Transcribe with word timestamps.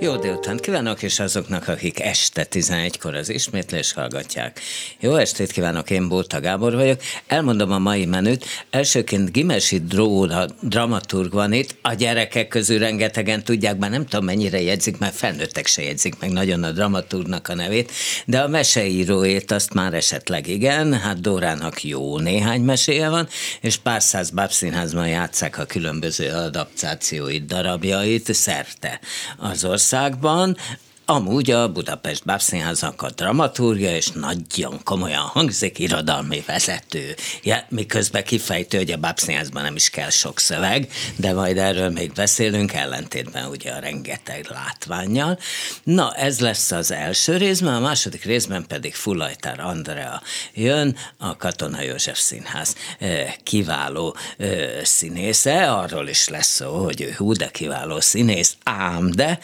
Jó 0.00 0.16
délután 0.16 0.56
kívánok, 0.56 1.02
és 1.02 1.20
azoknak, 1.20 1.68
akik 1.68 2.00
este 2.00 2.46
11-kor 2.50 3.14
az 3.14 3.28
ismétlés 3.28 3.92
hallgatják. 3.92 4.60
Jó 5.00 5.14
estét 5.14 5.52
kívánok, 5.52 5.90
én 5.90 6.08
Bóta 6.08 6.40
Gábor 6.40 6.74
vagyok. 6.74 7.00
Elmondom 7.26 7.72
a 7.72 7.78
mai 7.78 8.04
menüt. 8.06 8.44
Elsőként 8.70 9.32
Gimesi 9.32 9.78
Dróra 9.78 10.46
dramaturg 10.60 11.32
van 11.32 11.52
itt. 11.52 11.76
A 11.82 11.94
gyerekek 11.94 12.48
közül 12.48 12.78
rengetegen 12.78 13.44
tudják, 13.44 13.76
bár 13.76 13.90
nem 13.90 14.06
tudom 14.06 14.24
mennyire 14.24 14.60
jegyzik, 14.60 14.98
mert 14.98 15.14
felnőttek 15.14 15.66
se 15.66 15.82
jegyzik 15.82 16.18
meg 16.18 16.30
nagyon 16.30 16.62
a 16.62 16.70
dramaturgnak 16.70 17.48
a 17.48 17.54
nevét, 17.54 17.92
de 18.26 18.40
a 18.40 18.48
meseíróét 18.48 19.50
azt 19.50 19.74
már 19.74 19.94
esetleg 19.94 20.46
igen. 20.46 21.00
Hát 21.00 21.20
Dórának 21.20 21.84
jó 21.84 22.18
néhány 22.18 22.60
meséje 22.60 23.08
van, 23.08 23.28
és 23.60 23.76
pár 23.76 24.02
száz 24.02 24.30
bábszínházban 24.30 25.08
játszák 25.08 25.58
a 25.58 25.64
különböző 25.64 26.30
adaptációit, 26.30 27.46
darabjait 27.46 28.34
szerte 28.34 29.00
az 29.36 29.64
ország 29.64 29.86
országban, 29.88 30.56
Amúgy 31.10 31.50
a 31.50 31.72
Budapest 31.72 32.24
Bábszínháznak 32.24 33.02
a 33.02 33.10
dramaturgia, 33.10 33.96
és 33.96 34.08
nagyon 34.08 34.80
komolyan 34.84 35.22
hangzik 35.22 35.78
irodalmi 35.78 36.42
vezető. 36.46 37.14
Ja, 37.42 37.66
miközben 37.68 38.24
kifejtő, 38.24 38.78
hogy 38.78 38.90
a 38.90 38.96
Bábszínházban 38.96 39.62
nem 39.62 39.76
is 39.76 39.90
kell 39.90 40.10
sok 40.10 40.38
szöveg, 40.38 40.88
de 41.16 41.32
majd 41.32 41.58
erről 41.58 41.90
még 41.90 42.12
beszélünk, 42.12 42.72
ellentétben 42.72 43.48
ugye 43.48 43.72
a 43.72 43.78
rengeteg 43.78 44.46
látványjal. 44.48 45.38
Na, 45.82 46.14
ez 46.14 46.40
lesz 46.40 46.70
az 46.70 46.90
első 46.90 47.36
részben, 47.36 47.74
a 47.74 47.80
második 47.80 48.24
részben 48.24 48.66
pedig 48.66 48.94
Fulajtár 48.94 49.60
Andrea 49.60 50.22
jön, 50.54 50.96
a 51.18 51.36
Katona 51.36 51.82
József 51.82 52.18
Színház 52.18 52.74
kiváló 53.42 54.16
színésze, 54.82 55.72
arról 55.72 56.08
is 56.08 56.28
lesz 56.28 56.54
szó, 56.54 56.84
hogy 56.84 57.00
ő 57.00 57.14
hú, 57.16 57.32
de 57.32 57.48
kiváló 57.48 58.00
színész, 58.00 58.56
ám 58.62 59.10
de 59.10 59.38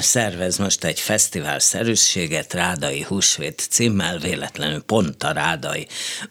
szervez 0.00 0.56
most 0.58 0.84
egy 0.84 1.00
fesztivál 1.00 1.58
szerűséget 1.58 2.54
Rádai 2.54 3.02
Húsvét 3.02 3.66
címmel, 3.70 4.18
véletlenül 4.18 4.82
pont 4.82 5.22
a 5.22 5.32
Rádai 5.32 5.86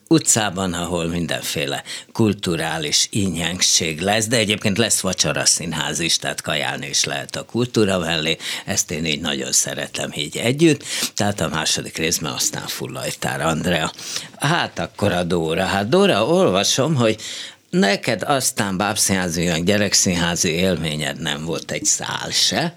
utcában, 0.08 0.74
ahol 0.74 1.08
mindenféle 1.08 1.84
kulturális 2.12 3.08
ingyengség 3.10 4.02
lesz, 4.02 4.28
de 4.28 4.38
egyébként 4.38 4.78
lesz 4.78 5.00
vacsora 5.00 5.46
színház 5.46 6.00
is, 6.00 6.18
tehát 6.18 6.42
kajálni 6.42 6.88
is 6.88 7.04
lehet 7.04 7.36
a 7.36 7.46
kultúra 7.46 8.00
mellé, 8.00 8.38
ezt 8.66 8.92
én 8.92 9.06
így 9.06 9.22
nagyon 9.22 9.52
szeretem 9.52 10.12
így 10.16 10.38
együtt, 10.38 10.84
tehát 11.16 11.42
a 11.42 11.48
második 11.48 11.98
részben 11.98 12.32
aztán 12.32 12.68
Fullajtár 12.68 13.42
Andrea. 13.42 13.92
Hát 14.36 14.80
akkor 14.80 15.12
a 15.12 15.24
Dóra, 15.24 15.66
hát 15.66 15.90
Dóra, 15.90 16.26
olvasom, 16.26 16.96
hogy 16.96 17.22
Neked 17.70 18.24
aztán 18.24 18.78
bábszínházi, 18.78 19.42
olyan 19.42 19.66
gyerekszínházi 19.66 20.50
élményed 20.50 21.20
nem 21.20 21.46
volt 21.46 21.72
egy 21.72 21.86
szál 21.86 22.30
se, 22.32 22.76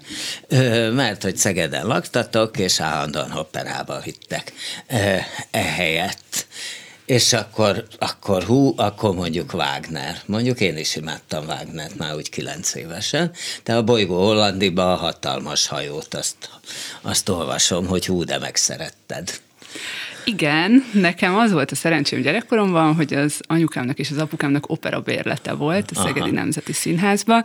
mert 0.92 1.22
hogy 1.22 1.36
Szegeden 1.36 1.86
laktatok, 1.86 2.58
és 2.58 2.80
állandóan 2.80 3.32
operába 3.32 4.00
vittek 4.00 4.52
ehelyett. 5.50 6.46
És 7.04 7.32
akkor, 7.32 7.86
akkor 7.98 8.42
hú, 8.42 8.74
akkor 8.76 9.14
mondjuk 9.14 9.52
Wagner. 9.52 10.20
Mondjuk 10.26 10.60
én 10.60 10.76
is 10.76 10.96
imádtam 10.96 11.46
Wagnert 11.46 11.96
már 11.96 12.14
úgy 12.14 12.30
kilenc 12.30 12.74
évesen. 12.74 13.32
De 13.64 13.74
a 13.74 13.82
bolygó 13.82 14.24
Hollandiba 14.24 14.92
a 14.92 14.96
hatalmas 14.96 15.66
hajót, 15.66 16.14
azt, 16.14 16.36
azt 17.00 17.28
olvasom, 17.28 17.86
hogy 17.86 18.06
hú, 18.06 18.24
de 18.24 18.38
megszeretted. 18.38 19.40
Igen, 20.32 20.84
nekem 20.92 21.36
az 21.36 21.52
volt 21.52 21.70
a 21.70 21.74
szerencsém 21.74 22.20
gyerekkoromban, 22.20 22.94
hogy 22.94 23.14
az 23.14 23.40
anyukámnak 23.46 23.98
és 23.98 24.10
az 24.10 24.18
apukámnak 24.18 24.70
opera 24.70 25.00
bérlete 25.00 25.52
volt 25.52 25.90
a 25.90 25.94
Szegedi 25.94 26.20
Aha. 26.20 26.30
Nemzeti 26.30 26.72
Színházba, 26.72 27.44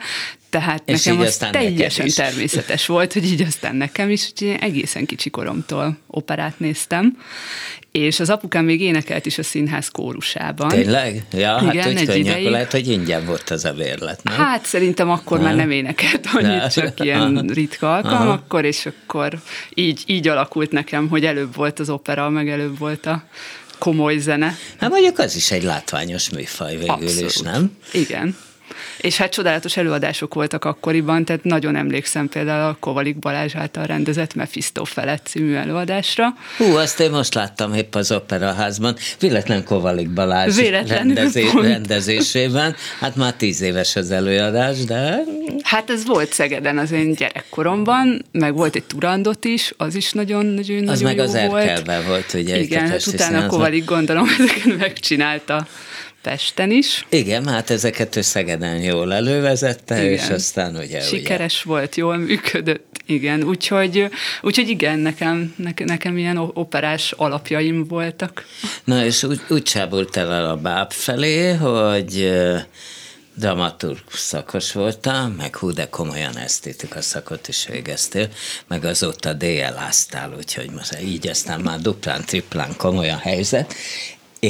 tehát 0.60 0.82
és 0.86 1.04
nekem 1.04 1.20
az 1.20 1.38
teljesen 1.38 2.08
természetes 2.16 2.86
volt, 2.86 3.14
hogy 3.14 3.26
így 3.26 3.42
aztán 3.42 3.76
nekem 3.76 4.10
is, 4.10 4.32
hogy 4.34 4.48
én 4.48 4.56
egészen 4.56 5.06
kicsi 5.06 5.30
koromtól 5.30 5.98
operát 6.08 6.60
néztem, 6.60 7.18
és 7.92 8.20
az 8.20 8.30
apukám 8.30 8.66
még 8.66 8.82
énekelt 8.82 9.26
is 9.26 9.38
a 9.38 9.44
színház 9.44 9.88
kórusában. 9.88 10.68
Tényleg? 10.68 11.24
Ja, 11.32 11.52
hát 11.52 11.74
Igen, 11.74 11.84
hát 11.84 12.02
úgy 12.02 12.06
könnyű, 12.06 12.30
akkor 12.30 12.52
lehet, 12.52 12.72
hogy 12.72 12.88
ingyen 12.88 13.26
volt 13.26 13.50
az 13.50 13.66
a 13.66 13.74
vérlet, 13.74 14.24
nem? 14.24 14.36
Hát 14.36 14.66
szerintem 14.66 15.10
akkor 15.10 15.38
nem. 15.38 15.48
már 15.48 15.56
nem 15.56 15.72
énekelt 15.72 16.28
annyit, 16.34 16.58
nem. 16.58 16.70
csak 16.70 17.00
ilyen 17.00 17.38
Aha. 17.38 17.54
ritka 17.54 17.96
alkalmakkor, 17.96 18.66
és 18.66 18.86
akkor 18.86 19.40
így, 19.74 20.04
így 20.06 20.28
alakult 20.28 20.72
nekem, 20.72 21.08
hogy 21.08 21.26
előbb 21.26 21.56
volt 21.56 21.80
az 21.80 21.90
opera, 21.90 22.30
meg 22.30 22.50
előbb 22.50 22.78
volt 22.78 23.06
a 23.06 23.24
komoly 23.78 24.18
zene. 24.18 24.58
Hát 24.80 24.90
mondjuk 24.90 25.20
az 25.20 25.36
is 25.36 25.52
egy 25.52 25.64
látványos 25.64 26.30
műfaj 26.30 26.76
végül 26.76 26.90
Abszolút. 26.90 27.30
is, 27.30 27.38
nem? 27.38 27.78
Igen. 27.94 28.36
És 28.98 29.18
hát 29.18 29.32
csodálatos 29.32 29.78
előadások 29.78 30.34
voltak 30.34 30.66
akkoriban, 30.66 31.26
tehát 31.26 31.44
nagyon 31.44 31.76
emlékszem 31.76 32.30
például 32.30 32.70
a 32.70 32.78
Kovalik 32.80 33.20
Balázs 33.20 33.56
által 33.56 33.86
rendezett 33.86 34.34
Mephisto 34.34 34.84
felett 34.84 35.26
című 35.26 35.54
előadásra. 35.54 36.34
Hú, 36.58 36.76
azt 36.76 37.00
én 37.00 37.12
most 37.12 37.34
láttam 37.34 37.74
épp 37.74 37.96
az 37.96 38.12
operaházban, 38.12 38.96
véletlen 39.20 39.64
Kovalik 39.64 40.10
Balázs 40.10 40.58
rendezé- 40.88 41.52
rendezésében. 41.62 42.76
Hát 43.00 43.16
már 43.16 43.34
tíz 43.34 43.62
éves 43.62 43.96
az 43.96 44.12
előadás, 44.12 44.84
de... 44.84 45.18
Hát 45.64 45.90
ez 45.90 46.06
volt 46.06 46.34
Szegeden 46.34 46.78
az 46.78 46.92
én 46.92 47.14
gyerekkoromban, 47.14 48.26
meg 48.32 48.56
volt 48.56 48.76
egy 48.76 48.84
Turandot 48.84 49.46
is, 49.46 49.74
az 49.78 49.96
is 49.96 50.12
nagyon, 50.12 50.46
nagyon, 50.46 50.88
az 50.88 51.00
nagyon 51.02 51.04
meg 51.04 51.16
jó 51.16 51.24
az 51.24 51.50
volt. 51.50 52.06
volt, 52.08 52.34
ugye? 52.34 52.60
Igen, 52.60 52.88
hát 52.90 53.08
utána 53.08 53.48
Kovalik 53.48 53.86
gondolom 53.86 54.28
ezeket 54.40 54.78
megcsinálta. 54.78 55.68
Pesten 56.26 56.72
is. 56.72 57.06
Igen, 57.10 57.48
hát 57.48 57.70
ezeket 57.70 58.16
ő 58.16 58.22
Szegeden 58.22 58.82
jól 58.82 59.14
elővezette, 59.14 60.04
igen. 60.04 60.14
és 60.14 60.30
aztán 60.30 60.76
ugye... 60.76 61.02
Sikeres 61.02 61.66
ugye. 61.66 61.74
volt, 61.74 61.96
jól 61.96 62.18
működött, 62.18 63.02
igen. 63.06 63.44
Úgyhogy, 63.44 64.10
úgyhogy 64.42 64.70
igen, 64.70 65.00
nekem, 65.00 65.56
nekem 65.78 66.18
ilyen 66.18 66.38
operás 66.38 67.12
alapjaim 67.12 67.88
voltak. 67.88 68.46
Na, 68.84 69.06
és 69.06 69.24
úgy, 69.24 69.42
úgy 69.50 69.64
csábult 69.64 70.18
el 70.18 70.50
a 70.50 70.56
báb 70.56 70.92
felé, 70.92 71.54
hogy 71.54 72.34
dramaturg 73.36 74.00
szakos 74.14 74.72
voltam, 74.72 75.32
meg 75.32 75.56
hú, 75.56 75.72
de 75.72 75.90
komolyan 75.90 76.38
esztétika 76.38 77.02
szakot 77.02 77.48
is 77.48 77.68
végeztél, 77.68 78.30
meg 78.68 78.86
azóta 78.86 79.34
DL-áztál, 79.34 80.34
úgyhogy 80.38 80.70
most 80.70 81.00
így 81.02 81.28
aztán 81.28 81.60
már 81.60 81.80
duplán, 81.80 82.26
triplán 82.26 82.76
komoly 82.78 83.10
a 83.10 83.18
helyzet, 83.18 83.74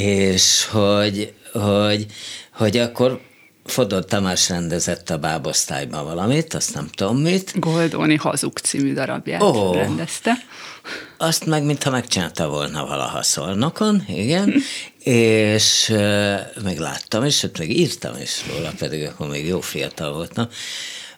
és 0.02 0.64
hogy 0.64 1.34
hogy, 1.52 2.06
hogy 2.52 2.76
akkor 2.76 3.20
Fodor 3.64 4.04
Tamás 4.04 4.48
rendezett 4.48 5.10
a 5.10 5.18
bábosztályban 5.18 6.04
valamit, 6.04 6.54
azt 6.54 6.74
nem 6.74 6.88
tudom 6.94 7.18
mit. 7.18 7.52
Goldoni 7.60 8.16
Hazug 8.16 8.58
című 8.58 8.92
darabját 8.92 9.42
oh, 9.42 9.74
rendezte. 9.74 10.32
Azt 11.18 11.46
meg, 11.46 11.64
mintha 11.64 11.90
megcsinálta 11.90 12.48
volna 12.48 12.86
valaha 12.86 13.22
szolnokon, 13.22 14.04
igen, 14.08 14.54
és 15.38 15.88
uh, 15.88 16.38
meg 16.62 16.78
láttam, 16.78 17.24
és 17.24 17.42
ott 17.42 17.58
még 17.58 17.78
írtam 17.78 18.14
is 18.20 18.44
róla, 18.48 18.70
pedig 18.78 19.06
akkor 19.06 19.28
még 19.28 19.46
jó 19.46 19.60
fiatal 19.60 20.12
voltam, 20.12 20.48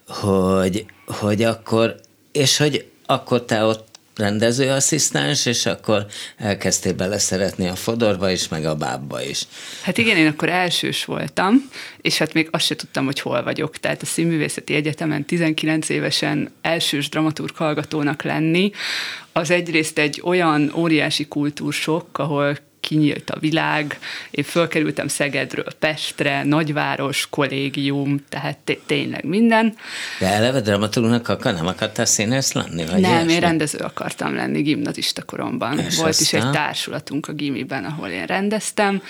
hogy, 0.09 0.87
hogy 1.07 1.43
akkor, 1.43 2.01
és 2.33 2.57
hogy 2.57 2.91
akkor 3.07 3.45
te 3.45 3.65
ott 3.65 3.98
rendezőasszisztens, 4.19 5.47
és 5.47 5.67
akkor 5.67 6.07
elkezdtél 6.37 6.95
beleszeretni 6.95 7.69
a 7.69 7.75
Fodorba 7.75 8.31
is, 8.31 8.49
meg 8.49 8.65
a 8.65 8.75
Bábba 8.75 9.23
is. 9.23 9.43
Hát 9.83 9.99
igen, 9.99 10.17
én 10.17 10.27
akkor 10.27 10.49
elsős 10.49 11.05
voltam, 11.05 11.71
és 12.01 12.19
hát 12.19 12.33
még 12.33 12.49
azt 12.51 12.65
se 12.65 12.77
tudtam, 12.77 13.05
hogy 13.05 13.21
hol 13.21 13.43
vagyok. 13.43 13.77
Tehát 13.77 14.03
a 14.03 14.07
Színművészeti 14.07 14.75
Egyetemen 14.75 15.25
19 15.25 15.89
évesen 15.89 16.53
elsős 16.63 17.09
dramaturg 17.09 17.57
hallgatónak 17.57 18.23
lenni, 18.23 18.71
az 19.33 19.51
egyrészt 19.51 19.99
egy 19.99 20.21
olyan 20.25 20.73
óriási 20.77 21.29
kultúrsok, 21.29 22.19
ahol 22.19 22.59
kinyílt 22.81 23.31
a 23.31 23.39
világ, 23.39 23.99
én 24.31 24.45
fölkerültem 24.45 25.09
Szegedről 25.09 25.67
Pestre, 25.79 26.45
nagyváros, 26.45 27.27
kollégium, 27.31 28.25
tehát 28.29 28.79
tényleg 28.87 29.25
minden. 29.25 29.75
De 30.19 30.27
eleve 30.27 30.61
dramaturgnak 30.61 31.29
akar, 31.29 31.55
nem 31.55 31.67
akartál 31.67 32.07
színész 32.07 32.53
lenni? 32.53 32.85
Vagy 32.85 33.01
nem, 33.01 33.11
ilyesmi? 33.11 33.33
én 33.33 33.41
rendező 33.41 33.79
akartam 33.79 34.35
lenni 34.35 34.63
gimnazista 34.63 35.23
koromban. 35.23 35.79
És 35.79 35.97
Volt 35.97 36.09
aztán? 36.09 36.41
is 36.41 36.47
egy 36.47 36.53
társulatunk 36.53 37.29
a 37.29 37.33
gimiben, 37.33 37.85
ahol 37.85 38.09
én 38.09 38.27
rendeztem, 38.27 39.03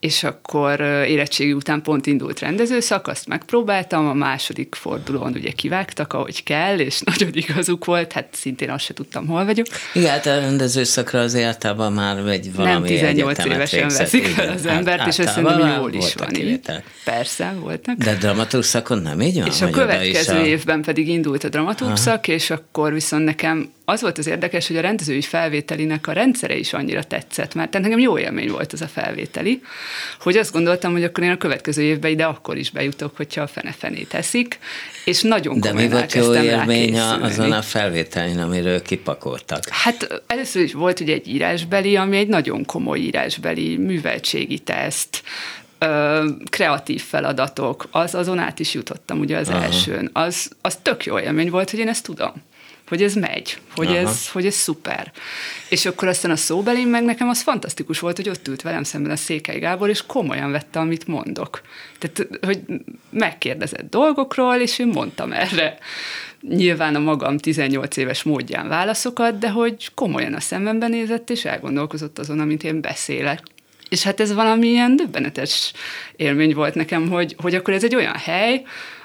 és 0.00 0.22
akkor 0.24 0.80
érettségi 0.80 1.52
után 1.52 1.82
pont 1.82 2.06
indult 2.06 2.40
rendezőszak, 2.40 3.06
azt 3.06 3.26
megpróbáltam, 3.26 4.08
a 4.08 4.12
második 4.14 4.74
fordulón 4.74 5.32
ugye 5.32 5.50
kivágtak, 5.50 6.12
ahogy 6.12 6.42
kell, 6.42 6.78
és 6.78 7.00
nagyon 7.10 7.30
igazuk 7.32 7.84
volt, 7.84 8.12
hát 8.12 8.28
szintén 8.32 8.70
azt 8.70 8.84
se 8.84 8.94
tudtam, 8.94 9.26
hol 9.26 9.44
vagyok. 9.44 9.66
Igen, 9.92 10.10
hát 10.10 10.26
a 10.26 10.40
rendezőszakra 10.40 11.20
az 11.20 11.36
általában 11.36 11.92
már 11.92 12.16
egy 12.18 12.54
valami 12.54 12.88
18 13.14 13.44
évesen 13.44 13.88
veszik 13.88 14.26
fel 14.26 14.48
az 14.48 14.66
embert, 14.66 14.98
hát, 14.98 15.08
és 15.08 15.18
ez 15.18 15.32
szerintem 15.32 15.76
jól 15.80 15.92
is 15.92 16.14
van 16.14 16.34
így. 16.34 16.60
Persze, 17.04 17.54
voltak. 17.58 17.96
De 17.96 18.14
dramaturg 18.14 18.62
szakon 18.62 18.98
nem 18.98 19.20
így 19.20 19.38
van? 19.38 19.46
És 19.46 19.62
a 19.62 19.70
következő 19.70 20.38
a... 20.38 20.44
évben 20.44 20.82
pedig 20.82 21.08
indult 21.08 21.44
a 21.44 21.48
dramaturg 21.48 21.96
szak, 21.96 22.28
és 22.28 22.50
akkor 22.50 22.92
viszont 22.92 23.24
nekem 23.24 23.72
az 23.84 24.00
volt 24.00 24.18
az 24.18 24.26
érdekes, 24.26 24.66
hogy 24.66 24.76
a 24.76 24.80
rendezői 24.80 25.20
felvételinek 25.20 26.06
a 26.06 26.12
rendszere 26.12 26.56
is 26.56 26.72
annyira 26.72 27.02
tetszett, 27.02 27.54
mert 27.54 27.72
nekem 27.72 27.98
jó 27.98 28.18
élmény 28.18 28.50
volt 28.50 28.72
ez 28.72 28.80
a 28.80 28.86
felvételi, 28.86 29.62
hogy 30.20 30.36
azt 30.36 30.52
gondoltam, 30.52 30.92
hogy 30.92 31.04
akkor 31.04 31.24
én 31.24 31.30
a 31.30 31.36
következő 31.36 31.82
évben 31.82 32.10
ide 32.10 32.24
akkor 32.24 32.56
is 32.56 32.70
bejutok, 32.70 33.16
hogyha 33.16 33.42
a 33.42 33.46
fene-fené 33.46 34.02
teszik, 34.02 34.58
és 35.04 35.22
nagyon 35.22 35.60
De 35.60 35.72
mi 35.72 35.88
volt 35.88 36.12
jó 36.12 36.34
élmény 36.34 36.98
azon 36.98 37.52
a 37.52 37.62
felvételin, 37.62 38.38
amiről 38.38 38.82
kipakoltak? 38.82 39.68
Hát 39.68 40.22
először 40.26 40.62
is 40.62 40.72
volt 40.72 41.00
ugye 41.00 41.12
egy 41.12 41.28
írásbeli, 41.28 41.96
ami 41.96 42.16
egy 42.16 42.28
nagyon 42.28 42.64
komoly 42.64 42.98
írásbeli 42.98 43.76
műveltségi 43.76 44.58
teszt, 44.58 45.22
kreatív 46.50 47.02
feladatok, 47.02 47.88
az, 47.90 48.14
azon 48.14 48.38
át 48.38 48.58
is 48.58 48.74
jutottam 48.74 49.20
ugye 49.20 49.36
az 49.36 49.48
Aha. 49.48 49.62
elsőn. 49.62 50.10
Az, 50.12 50.50
az 50.60 50.78
tök 50.82 51.04
jó 51.04 51.18
élmény 51.18 51.50
volt, 51.50 51.70
hogy 51.70 51.78
én 51.78 51.88
ezt 51.88 52.04
tudom 52.04 52.32
hogy 52.88 53.02
ez 53.02 53.14
megy, 53.14 53.58
hogy 53.74 53.88
ez, 53.88 54.28
hogy 54.28 54.46
ez 54.46 54.54
szuper. 54.54 55.12
És 55.68 55.86
akkor 55.86 56.08
aztán 56.08 56.30
a 56.30 56.36
szóbelén 56.36 56.86
meg 56.86 57.04
nekem 57.04 57.28
az 57.28 57.42
fantasztikus 57.42 57.98
volt, 57.98 58.16
hogy 58.16 58.28
ott 58.28 58.48
ült 58.48 58.62
velem 58.62 58.82
szemben 58.82 59.12
a 59.12 59.16
Székely 59.16 59.58
Gábor, 59.58 59.88
és 59.88 60.06
komolyan 60.06 60.50
vette, 60.50 60.78
amit 60.78 61.06
mondok. 61.06 61.60
Tehát, 61.98 62.38
hogy 62.44 62.60
megkérdezett 63.10 63.90
dolgokról, 63.90 64.54
és 64.54 64.78
én 64.78 64.86
mondtam 64.86 65.32
erre 65.32 65.78
nyilván 66.48 66.94
a 66.94 66.98
magam 66.98 67.38
18 67.38 67.96
éves 67.96 68.22
módján 68.22 68.68
válaszokat, 68.68 69.38
de 69.38 69.50
hogy 69.50 69.94
komolyan 69.94 70.34
a 70.34 70.40
szemembe 70.40 70.88
nézett, 70.88 71.30
és 71.30 71.44
elgondolkozott 71.44 72.18
azon, 72.18 72.40
amit 72.40 72.64
én 72.64 72.80
beszélek. 72.80 73.40
És 73.88 74.02
hát 74.02 74.20
ez 74.20 74.34
valami 74.34 74.66
ilyen 74.66 74.96
döbbenetes 74.96 75.72
élmény 76.16 76.54
volt 76.54 76.74
nekem, 76.74 77.08
hogy, 77.08 77.36
hogy 77.38 77.54
akkor 77.54 77.74
ez 77.74 77.84
egy 77.84 77.94
olyan 77.94 78.16
hely, 78.16 78.62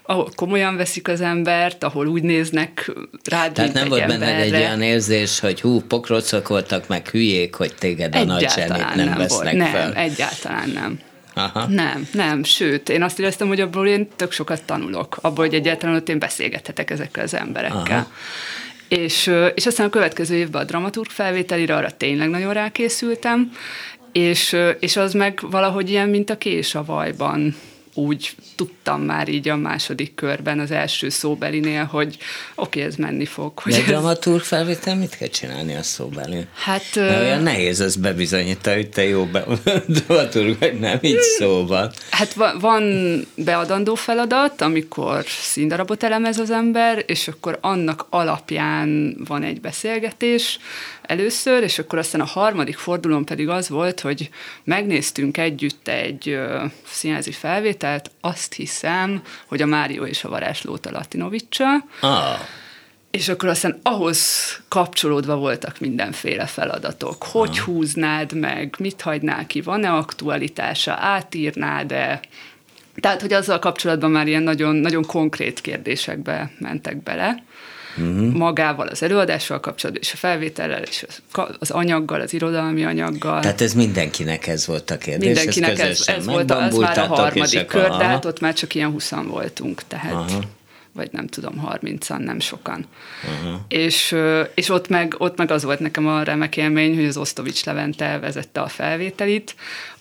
ahol 0.10 0.30
komolyan 0.36 0.76
veszik 0.76 1.08
az 1.08 1.22
embert, 1.22 1.84
ahol 1.84 2.08
úgy 2.08 2.24
néznek 2.24 2.92
rád, 3.24 3.52
Tehát 3.54 3.74
nem 3.74 3.88
volt 3.88 4.02
emberre. 4.02 4.26
benne 4.26 4.42
egy 4.42 4.54
olyan 4.54 4.82
érzés, 4.82 5.40
hogy 5.40 5.62
hú, 5.62 5.82
pokrocok 5.82 6.48
voltak, 6.48 6.88
meg 6.88 7.08
hülyék, 7.08 7.56
hogy 7.56 7.74
téged 7.80 8.16
a 8.16 8.24
nagy 8.24 8.48
nem, 8.68 8.92
nem 8.96 9.18
vesznek 9.18 9.58
volt. 9.58 9.70
fel. 9.70 9.88
Nem, 9.90 9.98
egyáltalán 9.98 10.70
nem. 10.70 11.00
Aha. 11.34 11.68
Nem, 11.68 12.08
nem, 12.14 12.44
sőt, 12.44 12.90
én 12.90 13.04
azt 13.04 13.20
éreztem, 13.20 13.48
hogy 13.48 13.60
abból 13.62 13.88
én 13.88 14.08
tök 14.16 14.32
sokat 14.32 14.64
tanulok, 14.64 15.18
abból, 15.22 15.46
hogy 15.46 15.54
egyáltalán 15.54 15.96
ott 15.96 16.10
én 16.10 16.20
beszélgethetek 16.20 16.90
ezekkel 16.90 17.24
az 17.24 17.34
emberekkel. 17.34 17.82
Aha. 17.82 18.12
És, 18.88 19.32
és 19.56 19.66
aztán 19.66 19.88
a 19.88 19.90
következő 19.90 20.36
évben 20.36 20.62
a 20.62 20.66
dramaturg 20.66 21.10
felvételire 21.10 21.76
arra 21.76 21.92
tényleg 21.92 22.30
nagyon 22.30 22.54
rákészültem, 22.54 23.52
és, 24.12 24.56
és 24.80 24.96
az 24.96 25.14
meg 25.14 25.40
valahogy 25.42 25.90
ilyen, 25.90 26.10
mint 26.10 26.30
a 26.30 26.38
kés 26.38 26.76
a 26.76 26.84
vajban 26.86 27.56
úgy 27.94 28.36
tudtam 28.56 29.02
már 29.02 29.28
így 29.28 29.50
a 29.50 29.56
második 29.56 30.16
körben, 30.16 30.60
az 30.60 30.72
első 30.72 31.10
szóbelinél, 31.10 31.84
hogy 31.84 32.18
oké, 32.56 32.80
okay, 32.80 32.82
ez 32.82 32.96
menni 32.96 33.26
fog. 33.26 33.60
Hogy 33.60 33.74
De 33.74 33.80
ez... 33.80 33.86
dramaturg 33.86 34.42
felvétel 34.42 34.96
mit 34.96 35.18
kell 35.18 35.28
csinálni 35.28 35.76
a 35.76 35.84
szóbelin? 35.84 36.48
Hát... 36.54 36.84
Mert 36.96 37.22
olyan 37.22 37.42
nehéz 37.42 37.80
az 37.80 37.96
bebizonyítani, 37.96 38.76
hogy 38.76 38.90
te 38.90 39.04
jó 39.04 39.26
be, 39.26 39.46
dramaturg 40.06 40.60
vagy 40.60 40.80
nem, 40.80 40.98
így 41.02 41.20
szóban. 41.20 41.92
Hát 42.10 42.36
van 42.60 42.84
beadandó 43.36 43.96
feladat, 43.96 44.62
amikor 44.62 45.26
színdarabot 45.28 46.04
elemez 46.04 46.38
az 46.38 46.52
ember, 46.52 47.04
és 47.08 47.28
akkor 47.28 47.58
annak 47.62 48.06
alapján 48.10 49.18
van 49.28 49.44
egy 49.44 49.62
beszélgetés, 49.62 50.60
először, 51.10 51.64
és 51.64 51.80
akkor 51.80 52.00
aztán 52.00 52.22
a 52.22 52.26
harmadik 52.26 52.78
fordulón 52.78 53.26
pedig 53.26 53.50
az 53.50 53.70
volt, 53.70 54.00
hogy 54.00 54.30
megnéztünk 54.64 55.38
együtt 55.38 55.88
egy 55.88 56.30
uh, 56.30 56.72
színházi 56.86 57.32
felvételt, 57.32 58.12
azt 58.22 58.54
hiszem, 58.54 59.22
hogy 59.46 59.62
a 59.62 59.66
Mário 59.66 60.06
és 60.06 60.24
a 60.24 60.30
varázslóta 60.30 60.92
Latinovicsal, 60.92 61.86
ah. 62.02 62.40
És 63.12 63.30
akkor 63.30 63.50
aztán 63.50 63.80
ahhoz 63.84 64.20
kapcsolódva 64.68 65.36
voltak 65.36 65.80
mindenféle 65.80 66.46
feladatok. 66.46 67.24
Hogy 67.24 67.58
ah. 67.58 67.66
húznád 67.66 68.34
meg, 68.34 68.76
mit 68.80 69.02
hagynál 69.02 69.48
ki, 69.48 69.62
van-e 69.62 69.92
aktualitása, 69.92 70.96
átírnád-e, 71.00 72.20
tehát, 72.96 73.22
hogy 73.22 73.34
azzal 73.34 73.60
kapcsolatban 73.60 74.12
már 74.12 74.28
ilyen 74.28 74.44
nagyon, 74.44 74.76
nagyon 74.76 75.06
konkrét 75.06 75.62
kérdésekbe 75.62 76.52
mentek 76.60 77.04
bele 77.04 77.44
uh-huh. 77.98 78.34
magával, 78.34 78.88
az 78.88 79.04
előadással 79.04 79.60
kapcsolatban, 79.60 80.04
és 80.06 80.14
a 80.14 80.18
felvétellel, 80.18 80.82
és 80.82 81.06
az 81.60 81.72
anyaggal, 81.72 82.22
az 82.22 82.34
irodalmi 82.34 82.86
anyaggal. 82.86 83.42
Tehát 83.42 83.62
ez 83.62 83.74
mindenkinek 83.74 84.48
ez 84.48 84.66
volt 84.66 84.92
a 84.92 84.98
kérdés? 84.98 85.26
Mindenkinek 85.26 85.80
ez, 85.80 85.90
ez, 85.90 86.08
ez 86.08 86.26
volt, 86.26 86.52
az 86.52 86.76
már 86.76 86.98
a 86.98 87.06
harmadik 87.06 87.66
kör, 87.66 87.90
de 87.90 88.06
hát 88.06 88.26
ott 88.26 88.40
már 88.40 88.54
csak 88.54 88.76
ilyen 88.76 88.92
huszan 88.92 89.28
voltunk, 89.28 89.82
tehát... 89.88 90.14
Aha 90.14 90.40
vagy 90.94 91.12
nem 91.12 91.28
tudom, 91.28 91.58
harmincan, 91.58 92.22
nem 92.22 92.40
sokan. 92.40 92.86
Uh-huh. 93.24 93.60
És, 93.68 94.16
és 94.54 94.70
ott, 94.70 94.88
meg, 94.88 95.16
ott 95.18 95.38
meg 95.38 95.52
az 95.52 95.64
volt 95.64 95.80
nekem 95.80 96.08
a 96.08 96.24
remek 96.24 96.58
élmény, 96.58 96.96
hogy 96.96 97.06
az 97.06 97.18
Osztovics 97.18 97.66
Levente 97.66 98.20
vezette 98.20 98.62
a 98.62 98.68
felvételit, 98.68 99.56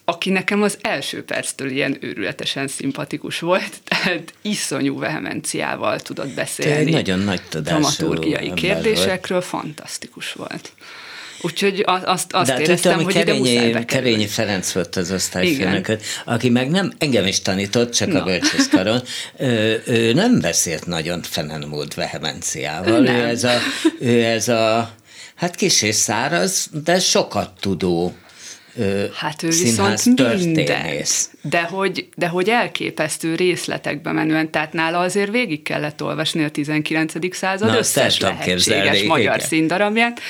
aki 0.08 0.30
nekem 0.30 0.62
az 0.62 0.78
első 0.80 1.24
perctől 1.24 1.70
ilyen 1.70 1.96
őrületesen 2.00 2.68
szimpatikus 2.68 3.38
volt, 3.38 3.70
tehát 3.88 4.34
iszonyú 4.42 4.98
vehemenciával 4.98 6.00
tudott 6.00 6.34
beszélni. 6.34 6.72
Te 6.72 6.78
egy 6.78 6.92
nagyon 6.92 7.18
nagy 7.18 7.40
dramaturgiai 7.62 8.52
kérdésekről, 8.54 9.38
volt. 9.38 9.50
fantasztikus 9.50 10.32
volt. 10.32 10.72
Úgyhogy 11.40 11.82
azt, 11.86 12.32
azt 12.32 12.50
De 12.50 12.60
éreztem, 12.60 12.92
tudom, 12.92 13.04
hogy 13.04 13.14
Kerényi, 13.14 13.50
ide 13.50 13.84
Kerényi 13.84 14.26
Ferenc 14.26 14.72
volt 14.72 14.96
az 14.96 15.10
osztályfőnököt, 15.12 16.04
aki 16.24 16.48
meg 16.48 16.70
nem, 16.70 16.92
engem 16.98 17.26
is 17.26 17.40
tanított, 17.42 17.92
csak 17.92 18.08
no. 18.08 18.18
a 18.18 18.24
bölcsészkaron, 18.24 19.02
ő, 19.38 19.82
ő 19.86 20.12
nem 20.12 20.40
beszélt 20.40 20.86
nagyon 20.86 21.22
fenemód 21.22 21.94
vehemenciával. 21.94 23.06
Ő 23.06 23.24
ez 23.24 23.44
a, 23.44 23.58
ő 24.00 24.24
ez 24.24 24.48
a 24.48 24.94
hát 25.34 25.54
kis 25.54 25.82
és 25.82 25.94
száraz, 25.94 26.68
de 26.84 26.98
sokat 26.98 27.50
tudó 27.60 28.14
Hát 29.14 29.42
ő 29.42 29.48
viszont 29.48 30.04
minden. 30.04 31.04
De 31.42 31.62
hogy, 31.62 32.08
de 32.16 32.26
hogy 32.28 32.48
elképesztő 32.48 33.34
részletekbe 33.34 34.12
menően, 34.12 34.50
tehát 34.50 34.72
nála 34.72 34.98
azért 34.98 35.30
végig 35.30 35.62
kellett 35.62 36.02
olvasni 36.02 36.44
a 36.44 36.50
19. 36.50 37.36
század 37.36 37.68
Na, 37.68 37.78
összes 37.78 38.20
lehetséges 38.20 38.64
képzelni, 38.64 39.06
magyar 39.06 39.34
igen. 39.34 39.46
színdarabját, 39.46 40.20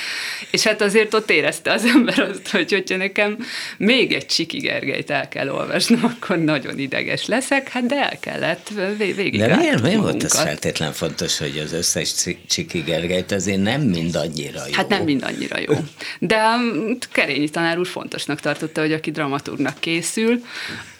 és 0.51 0.63
hát 0.63 0.81
azért 0.81 1.13
ott 1.13 1.29
érezte 1.29 1.71
az 1.71 1.85
ember 1.95 2.19
azt, 2.19 2.49
hogy 2.49 2.71
hogyha 2.71 2.97
nekem 2.97 3.37
még 3.77 4.13
egy 4.13 4.25
Csiki 4.25 4.57
Gergelyt 4.57 5.09
el 5.09 5.27
kell 5.27 5.49
olvasnom, 5.49 6.03
akkor 6.03 6.37
nagyon 6.37 6.79
ideges 6.79 7.25
leszek, 7.25 7.69
hát 7.69 7.85
de 7.85 7.95
el 7.95 8.19
kellett 8.19 8.71
végig 8.97 9.37
De 9.37 9.55
miért, 9.55 9.81
miért 9.81 9.99
volt 9.99 10.23
ez 10.23 10.39
feltétlen 10.39 10.93
fontos, 10.93 11.37
hogy 11.37 11.61
az 11.65 11.73
összes 11.73 12.13
Csiki 12.47 12.79
Gergelyt 12.79 13.31
azért 13.31 13.61
nem 13.61 13.81
mindannyira 13.81 14.61
jó? 14.67 14.73
Hát 14.73 14.87
nem 14.87 15.03
mindannyira 15.03 15.59
jó. 15.59 15.73
De 16.19 16.43
um, 16.43 16.97
Kerényi 17.11 17.49
tanár 17.49 17.79
úr 17.79 17.87
fontosnak 17.87 18.38
tartotta, 18.39 18.81
hogy 18.81 18.93
aki 18.93 19.11
dramaturgnak 19.11 19.79
készül, 19.79 20.41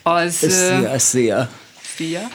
az... 0.01 0.33
Szia, 0.33 0.99
szia! 0.99 1.49
Szia! 1.95 2.27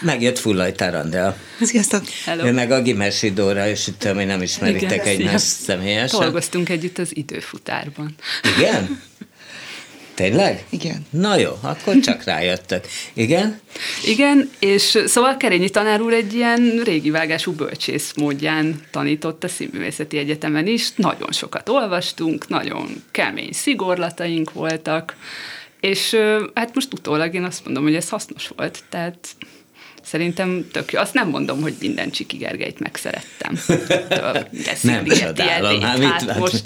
Megjött 0.00 0.38
Fullaj 0.38 0.72
Tarandel. 0.72 1.36
Sziasztok! 1.60 2.02
Hello. 2.24 2.46
Ő 2.46 2.52
meg 2.52 2.70
Agi 2.70 2.92
Mesidóra, 2.92 3.68
és 3.68 3.86
itt 3.86 4.04
ami 4.04 4.24
nem 4.24 4.42
ismeritek 4.42 5.06
egymást 5.06 5.46
személyesen. 5.46 6.20
Dolgoztunk 6.20 6.68
együtt 6.68 6.98
az 6.98 7.16
időfutárban. 7.16 8.14
Igen? 8.58 9.00
Tényleg? 10.18 10.64
Igen. 10.68 11.06
Na 11.10 11.36
jó, 11.36 11.50
akkor 11.60 11.98
csak 11.98 12.24
rájöttek. 12.24 12.86
Igen? 13.12 13.60
Igen, 14.04 14.50
és 14.58 14.98
szóval 15.06 15.36
Kerényi 15.36 15.68
tanár 15.68 16.00
úr 16.00 16.12
egy 16.12 16.34
ilyen 16.34 16.80
régi 16.84 17.10
vágású 17.10 17.52
bölcsész 17.52 18.12
módján 18.16 18.80
tanított 18.90 19.44
a 19.44 19.48
Színművészeti 19.48 20.18
Egyetemen 20.18 20.66
is. 20.66 20.92
Nagyon 20.96 21.32
sokat 21.32 21.68
olvastunk, 21.68 22.48
nagyon 22.48 23.02
kemény 23.10 23.52
szigorlataink 23.52 24.52
voltak, 24.52 25.16
és 25.80 26.16
hát 26.54 26.74
most 26.74 26.92
utólag 26.92 27.34
én 27.34 27.44
azt 27.44 27.64
mondom, 27.64 27.82
hogy 27.82 27.94
ez 27.94 28.08
hasznos 28.08 28.48
volt, 28.56 28.78
tehát 28.88 29.28
Szerintem 30.02 30.68
tök 30.72 30.92
jó. 30.92 31.00
Azt 31.00 31.14
nem 31.14 31.28
mondom, 31.28 31.60
hogy 31.60 31.74
minden 31.80 32.10
Csiki 32.10 32.36
Gergelyt 32.36 32.78
megszerettem. 32.78 33.58
nem 34.82 35.04
csodálom. 35.04 35.80
Hát 35.80 36.38
most 36.38 36.64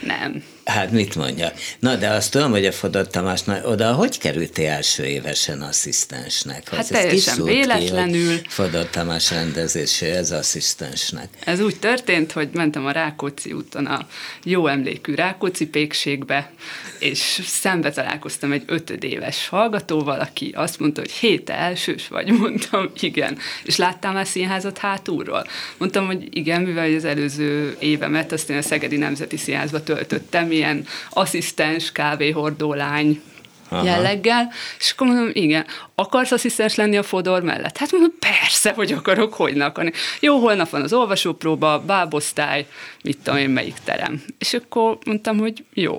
nem. 0.00 0.42
Hát 0.66 0.90
mit 0.90 1.14
mondja? 1.14 1.52
Na, 1.78 1.96
de 1.96 2.08
azt 2.08 2.30
tudom, 2.30 2.50
hogy 2.50 2.66
a 2.66 2.72
Fodor 2.72 3.06
Tamás, 3.06 3.40
oda 3.64 3.92
hogy 3.92 4.18
kerültél 4.18 4.68
első 4.68 5.04
évesen 5.04 5.62
asszisztensnek? 5.62 6.68
Hát 6.68 6.78
az 6.78 6.86
teljesen 6.86 7.44
véletlenül. 7.44 8.40
Ki, 8.40 8.48
Fodor 8.48 8.86
Tamás 8.90 9.30
rendezésé 9.30 10.10
ez 10.10 10.30
asszisztensnek. 10.30 11.28
Ez 11.44 11.60
úgy 11.60 11.78
történt, 11.78 12.32
hogy 12.32 12.48
mentem 12.52 12.86
a 12.86 12.90
Rákóczi 12.90 13.52
úton 13.52 13.86
a 13.86 14.06
jó 14.44 14.66
emlékű 14.66 15.14
Rákóczi 15.14 15.66
pékségbe, 15.66 16.52
és 16.98 17.40
szembe 17.44 17.90
találkoztam 17.90 18.52
egy 18.52 18.62
ötödéves 18.66 19.48
hallgatóval, 19.48 20.20
aki 20.20 20.52
azt 20.54 20.78
mondta, 20.78 21.00
hogy 21.00 21.10
hét 21.10 21.50
elsős 21.50 22.08
vagy, 22.08 22.32
mondtam, 22.38 22.90
igen. 23.00 23.38
És 23.64 23.76
láttam 23.76 24.12
már 24.12 24.26
színházat 24.26 24.78
hátulról? 24.78 25.46
Mondtam, 25.76 26.06
hogy 26.06 26.28
igen, 26.30 26.62
mivel 26.62 26.94
az 26.94 27.04
előző 27.04 27.76
évemet 27.78 28.32
azt 28.32 28.50
én 28.50 28.56
a 28.56 28.62
Szegedi 28.62 28.96
Nemzeti 28.96 29.36
Színházba 29.36 29.82
töltöttem, 29.82 30.50
ilyen 30.50 30.86
asszisztens, 31.10 31.92
kávéhordó 31.92 32.74
lány 32.74 33.22
Aha. 33.68 33.84
jelleggel, 33.84 34.52
és 34.78 34.90
akkor 34.90 35.06
mondom, 35.06 35.30
igen, 35.32 35.66
akarsz 35.94 36.30
asszisztens 36.30 36.74
lenni 36.74 36.96
a 36.96 37.02
Fodor 37.02 37.42
mellett? 37.42 37.76
Hát 37.76 37.92
mondom, 37.92 38.12
persze, 38.18 38.72
hogy 38.72 38.92
akarok, 38.92 39.34
hogy 39.34 39.54
ne 39.54 39.64
akarni. 39.64 39.92
Jó, 40.20 40.38
holnap 40.38 40.68
van 40.68 40.82
az 40.82 40.92
olvasópróba, 40.92 41.80
bábosztály, 41.86 42.66
mit 43.02 43.18
tudom 43.22 43.38
én, 43.38 43.50
melyik 43.50 43.76
terem. 43.84 44.22
És 44.38 44.54
akkor 44.54 44.98
mondtam, 45.06 45.38
hogy 45.38 45.64
jó. 45.74 45.98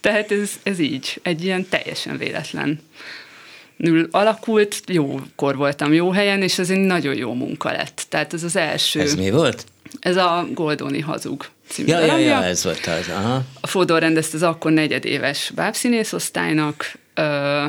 Tehát 0.00 0.32
ez, 0.32 0.50
ez 0.62 0.78
így, 0.78 1.20
egy 1.22 1.44
ilyen 1.44 1.68
teljesen 1.68 2.16
véletlen 2.18 2.80
alakult, 4.10 4.82
jókor 4.86 5.56
voltam 5.56 5.92
jó 5.92 6.10
helyen, 6.10 6.42
és 6.42 6.58
ez 6.58 6.70
egy 6.70 6.78
nagyon 6.78 7.14
jó 7.14 7.32
munka 7.32 7.72
lett. 7.72 8.06
Tehát 8.08 8.32
ez 8.32 8.42
az 8.42 8.56
első. 8.56 9.00
Ez 9.00 9.14
mi 9.14 9.30
volt? 9.30 9.64
Ez 10.00 10.16
a 10.16 10.46
Goldoni 10.54 11.00
hazug 11.00 11.46
című 11.68 11.88
ja, 11.88 12.04
ja, 12.04 12.16
ja, 12.16 12.44
ez 12.44 12.64
volt 12.64 12.86
az. 12.86 13.08
Aha. 13.08 13.42
A 13.60 13.66
Fodor 13.66 14.00
rendezte 14.00 14.36
az 14.36 14.42
akkor 14.42 14.72
negyedéves 14.72 15.52
bábszínészosztálynak, 15.54 16.92
ö, 17.14 17.64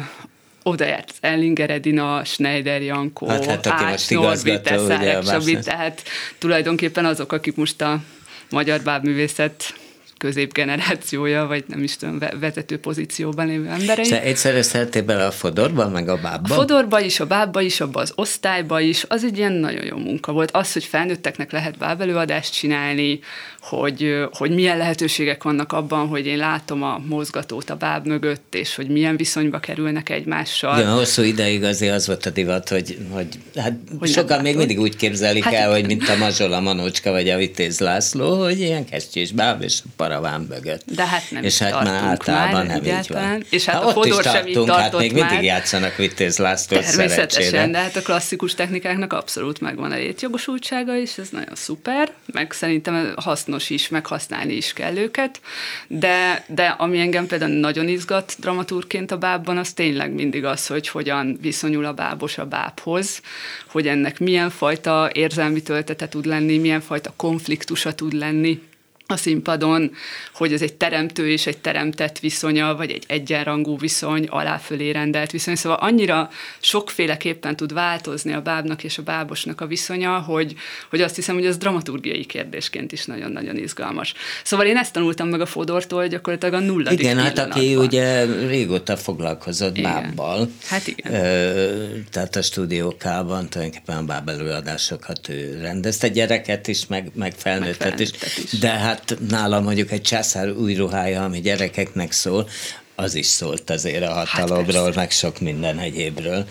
oda 0.63 0.85
járt 0.85 1.13
Ellinger 1.21 1.69
Edina, 1.69 2.23
Schneider 2.23 2.81
Jankó, 2.81 3.27
hát, 3.27 3.45
hát, 3.45 3.67
Ács 3.67 4.09
Norbi, 4.09 4.61
Tesszárek, 4.61 5.59
tehát 5.63 6.03
tulajdonképpen 6.37 7.05
azok, 7.05 7.31
akik 7.31 7.55
most 7.55 7.81
a 7.81 8.01
magyar 8.49 8.81
bábművészet 8.81 9.73
középgenerációja, 10.23 11.45
vagy 11.45 11.63
nem 11.67 11.83
is 11.83 11.97
tudom, 11.97 12.19
vezető 12.39 12.77
pozícióban 12.79 13.47
lévő 13.47 13.67
emberei. 13.67 14.03
Szóval 14.03 14.25
egyszerre 14.25 14.61
szerettél 14.61 15.03
bele 15.03 15.25
a 15.25 15.31
Fodorba, 15.31 15.89
meg 15.89 16.09
a 16.09 16.17
bábba? 16.17 16.53
A 16.53 16.57
Fodorba 16.57 16.99
is, 16.99 17.19
a 17.19 17.25
bábba 17.25 17.61
is, 17.61 17.81
abba 17.81 17.99
az 17.99 18.11
osztályba 18.15 18.79
is, 18.79 19.05
az 19.07 19.23
egy 19.23 19.37
ilyen 19.37 19.51
nagyon 19.51 19.85
jó 19.85 19.97
munka 19.97 20.31
volt. 20.31 20.51
Az, 20.51 20.73
hogy 20.73 20.83
felnőtteknek 20.83 21.51
lehet 21.51 21.77
bábelőadást 21.77 22.53
csinálni, 22.53 23.19
hogy, 23.61 24.27
hogy 24.31 24.51
milyen 24.51 24.77
lehetőségek 24.77 25.43
vannak 25.43 25.71
abban, 25.71 26.07
hogy 26.07 26.25
én 26.25 26.37
látom 26.37 26.83
a 26.83 27.01
mozgatót 27.05 27.69
a 27.69 27.75
báb 27.75 28.07
mögött, 28.07 28.55
és 28.55 28.75
hogy 28.75 28.87
milyen 28.87 29.17
viszonyba 29.17 29.59
kerülnek 29.59 30.09
egymással. 30.09 30.79
Igen, 30.79 30.91
hosszú 30.91 31.21
ideig 31.21 31.63
azért 31.63 31.93
az 31.93 32.07
volt 32.07 32.25
a 32.25 32.29
divat, 32.29 32.69
hogy, 32.69 32.97
hogy 33.11 33.27
hát 33.55 33.73
hogy 33.99 34.09
sokan 34.09 34.41
még 34.41 34.55
mindig 34.55 34.79
úgy 34.79 34.95
képzelik 34.95 35.43
hát, 35.43 35.53
el, 35.53 35.71
hogy 35.71 35.85
mint 35.85 36.09
a 36.09 36.15
Mazsola 36.15 36.59
Manócska 36.59 37.11
vagy 37.11 37.29
a 37.29 37.37
Vitéz 37.37 37.79
László, 37.79 38.41
hogy 38.43 38.59
ilyen 38.59 38.85
kesztyűs 38.85 39.31
báb 39.31 39.61
és 39.61 39.79
paraván 40.13 40.47
mögött. 40.49 40.83
De 40.85 41.05
hát 41.05 41.23
nem 41.31 41.43
És 41.43 41.59
hát 41.59 41.83
már 41.83 42.03
általában 42.03 42.65
már, 42.65 42.81
nem 42.81 42.99
így 42.99 43.07
van. 43.07 43.43
És 43.49 43.65
hát, 43.65 43.75
hát 43.75 43.83
a 43.83 43.91
Fodor 43.91 44.23
sem 44.23 44.47
így 44.47 44.53
tartott 44.53 44.75
hát 44.77 44.97
még 44.97 45.13
már. 45.13 45.29
mindig 45.29 45.45
játszanak 45.45 45.95
Vitéz 45.95 46.37
László 46.37 46.77
Természetesen, 46.77 47.71
de 47.71 47.77
hát 47.77 47.95
a 47.95 48.01
klasszikus 48.01 48.55
technikáknak 48.55 49.13
abszolút 49.13 49.61
megvan 49.61 49.91
a 49.91 49.95
létjogosultsága, 49.95 50.97
és 50.97 51.17
ez 51.17 51.29
nagyon 51.29 51.55
szuper, 51.55 52.11
meg 52.33 52.51
szerintem 52.51 53.13
hasznos 53.15 53.69
is, 53.69 53.89
meghasználni 53.89 54.53
is 54.53 54.73
kell 54.73 54.97
őket, 54.97 55.41
de, 55.87 56.45
de 56.47 56.65
ami 56.65 56.99
engem 56.99 57.27
például 57.27 57.51
nagyon 57.51 57.87
izgat 57.87 58.35
dramatúrként 58.39 59.11
a 59.11 59.17
bábban, 59.17 59.57
az 59.57 59.71
tényleg 59.73 60.11
mindig 60.11 60.45
az, 60.45 60.67
hogy 60.67 60.87
hogyan 60.87 61.37
viszonyul 61.41 61.85
a 61.85 61.93
bábos 61.93 62.37
a 62.37 62.45
bábhoz, 62.45 63.21
hogy 63.67 63.87
ennek 63.87 64.19
milyen 64.19 64.49
fajta 64.49 65.09
érzelmi 65.13 65.61
töltete 65.61 66.07
tud 66.07 66.25
lenni, 66.25 66.57
milyen 66.57 66.81
fajta 66.81 67.13
konfliktusa 67.15 67.95
tud 67.95 68.13
lenni, 68.13 68.61
a 69.07 69.17
színpadon, 69.17 69.91
hogy 70.33 70.53
ez 70.53 70.61
egy 70.61 70.73
teremtő 70.73 71.29
és 71.29 71.47
egy 71.47 71.57
teremtett 71.57 72.19
viszonya, 72.19 72.75
vagy 72.75 72.91
egy 72.91 73.03
egyenrangú 73.07 73.77
viszony, 73.77 74.25
aláfölé 74.29 74.89
rendelt 74.89 75.31
viszony. 75.31 75.55
Szóval 75.55 75.77
annyira 75.81 76.29
sokféleképpen 76.59 77.55
tud 77.55 77.73
változni 77.73 78.33
a 78.33 78.41
bábnak 78.41 78.83
és 78.83 78.97
a 78.97 79.01
bábosnak 79.01 79.61
a 79.61 79.67
viszonya, 79.67 80.19
hogy, 80.19 80.55
hogy 80.89 81.01
azt 81.01 81.15
hiszem, 81.15 81.35
hogy 81.35 81.45
ez 81.45 81.57
dramaturgiai 81.57 82.25
kérdésként 82.25 82.91
is 82.91 83.05
nagyon-nagyon 83.05 83.57
izgalmas. 83.57 84.13
Szóval 84.43 84.65
én 84.65 84.77
ezt 84.77 84.93
tanultam 84.93 85.27
meg 85.27 85.41
a 85.41 85.45
Fodortól, 85.45 85.99
hogy 85.99 86.09
gyakorlatilag 86.09 86.53
a 86.53 86.59
nulladik 86.59 86.99
Igen, 86.99 87.17
hát 87.17 87.37
aki 87.37 87.75
ugye 87.75 88.25
régóta 88.47 88.97
foglalkozott 88.97 89.77
igen. 89.77 89.91
bábbal. 89.91 90.49
Hát 90.65 90.87
igen. 90.87 91.13
Ö, 91.13 91.85
tehát 92.11 92.35
a 92.35 92.41
stúdiókában 92.41 93.49
tulajdonképpen 93.49 93.97
a 93.97 94.03
báb 94.03 94.29
előadásokat 94.29 95.29
ő 95.29 95.59
rendezte, 95.61 96.07
gyereket 96.07 96.67
is, 96.67 96.87
meg, 96.87 97.11
meg 97.13 97.33
felnőttet, 97.37 97.79
meg 97.79 97.87
felnőttet 97.87 98.37
is. 98.37 98.53
is. 98.53 98.59
De 98.59 98.69
hát 98.69 98.92
hát 98.93 99.17
nálam 99.29 99.63
mondjuk 99.63 99.91
egy 99.91 100.01
császár 100.01 100.51
új 100.51 100.73
ruhája, 100.73 101.23
ami 101.23 101.41
gyerekeknek 101.41 102.11
szól, 102.11 102.49
az 102.95 103.15
is 103.15 103.25
szólt 103.25 103.69
azért 103.69 104.03
a 104.03 104.13
hát 104.13 104.27
hatalomról, 104.27 104.83
hát 104.83 104.95
meg 104.95 105.11
sok 105.11 105.39
minden 105.39 105.79
egyébről. 105.79 106.45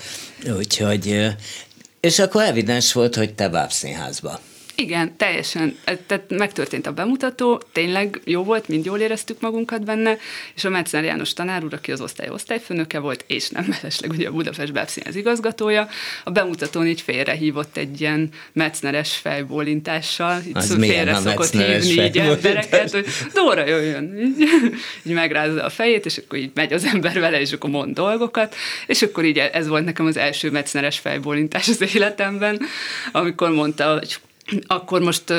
Úgyhogy, 0.56 1.34
és 2.00 2.18
akkor 2.18 2.42
evidens 2.42 2.92
volt, 2.92 3.14
hogy 3.14 3.34
te 3.34 3.48
bábszínházba. 3.48 4.40
Igen, 4.74 5.16
teljesen. 5.16 5.76
Tehát 5.84 6.24
megtörtént 6.28 6.86
a 6.86 6.92
bemutató, 6.92 7.62
tényleg 7.72 8.20
jó 8.24 8.44
volt, 8.44 8.68
mind 8.68 8.84
jól 8.84 8.98
éreztük 8.98 9.40
magunkat 9.40 9.84
benne, 9.84 10.16
és 10.54 10.64
a 10.64 10.68
Metzner 10.68 11.04
János 11.04 11.32
tanár 11.32 11.64
úr, 11.64 11.74
aki 11.74 11.92
az 11.92 12.00
osztály 12.00 12.28
osztályfőnöke 12.28 12.98
volt, 12.98 13.24
és 13.26 13.48
nem 13.48 13.64
mellesleg 13.68 14.10
ugye 14.10 14.28
a 14.28 14.32
Budapest 14.32 14.72
az 15.06 15.16
igazgatója, 15.16 15.88
a 16.24 16.30
bemutatón 16.30 16.86
így 16.86 17.00
félrehívott 17.00 17.76
egy 17.76 18.00
ilyen 18.00 18.28
Metzneres 18.52 19.16
fejbólintással, 19.16 20.40
így 20.46 20.56
az 20.56 20.76
félre 20.80 21.14
szokott 21.14 21.50
hívni 21.50 22.04
így 22.04 22.18
embereket, 22.18 22.90
hogy 22.90 23.06
Dóra 23.34 23.66
jöjjön, 23.66 24.18
így, 24.18 24.48
így 25.06 25.12
megrázza 25.12 25.64
a 25.64 25.70
fejét, 25.70 26.06
és 26.06 26.16
akkor 26.16 26.38
így 26.38 26.50
megy 26.54 26.72
az 26.72 26.84
ember 26.84 27.20
vele, 27.20 27.40
és 27.40 27.52
akkor 27.52 27.70
mond 27.70 27.94
dolgokat, 27.94 28.54
és 28.86 29.02
akkor 29.02 29.24
így 29.24 29.38
ez 29.38 29.68
volt 29.68 29.84
nekem 29.84 30.06
az 30.06 30.16
első 30.16 30.50
Metzneres 30.50 30.98
fejbólintás 30.98 31.68
az 31.68 31.94
életemben, 31.94 32.60
amikor 33.12 33.50
mondta, 33.50 33.98
hogy 33.98 34.16
akkor 34.66 35.00
most 35.00 35.30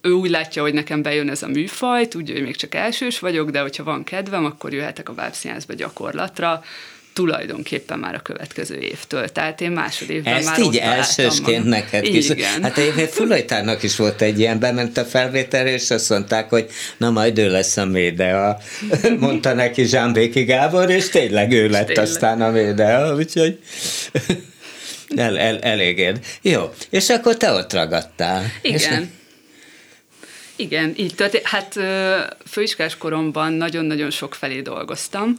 ő 0.00 0.10
úgy 0.10 0.30
látja, 0.30 0.62
hogy 0.62 0.74
nekem 0.74 1.02
bejön 1.02 1.30
ez 1.30 1.42
a 1.42 1.48
műfaj, 1.48 2.08
tudja, 2.08 2.34
hogy 2.34 2.42
még 2.42 2.56
csak 2.56 2.74
elsős 2.74 3.18
vagyok, 3.18 3.50
de 3.50 3.60
hogyha 3.60 3.84
van 3.84 4.04
kedvem, 4.04 4.44
akkor 4.44 4.72
jöhetek 4.72 5.08
a 5.08 5.12
bábszínházba 5.12 5.74
gyakorlatra, 5.74 6.62
tulajdonképpen 7.12 7.98
már 7.98 8.14
a 8.14 8.20
következő 8.20 8.78
évtől. 8.78 9.28
Tehát 9.28 9.60
én 9.60 9.70
másodévben 9.70 10.34
Ezt 10.34 10.46
már 10.46 10.58
így 10.58 10.76
elsősként 10.76 11.64
neked 11.64 12.02
kis. 12.02 12.28
Igen. 12.28 12.62
Hát 12.62 12.78
egyébként 12.78 13.10
Fulajtárnak 13.10 13.82
is 13.82 13.96
volt 13.96 14.22
egy 14.22 14.38
ilyen, 14.38 14.58
bement 14.58 14.96
a 14.96 15.04
felvételre, 15.04 15.72
és 15.72 15.90
azt 15.90 16.10
mondták, 16.10 16.50
hogy 16.50 16.66
na 16.96 17.10
majd 17.10 17.38
ő 17.38 17.50
lesz 17.50 17.76
a 17.76 17.84
médea. 17.84 18.58
Mondta 19.18 19.54
neki 19.54 19.84
Zsámbéki 19.84 20.44
Gábor, 20.44 20.90
és 20.90 21.08
tényleg 21.08 21.52
ő 21.52 21.68
lett 21.68 21.86
tényleg. 21.86 22.04
aztán 22.04 22.40
a 22.40 22.50
médea, 22.50 23.14
úgyhogy... 23.14 23.58
El, 25.16 25.38
el, 25.38 25.58
eléged. 25.58 26.26
Jó, 26.42 26.72
és 26.90 27.08
akkor 27.08 27.36
te 27.36 27.52
ott 27.52 27.72
ragadtál. 27.72 28.52
Igen. 28.62 28.76
És 28.76 28.88
igen, 30.56 30.92
így 30.96 31.14
történt. 31.14 31.46
Hát 31.46 31.74
főiskás 32.46 32.96
koromban 32.96 33.52
nagyon-nagyon 33.52 34.10
sok 34.10 34.34
felé 34.34 34.60
dolgoztam, 34.60 35.38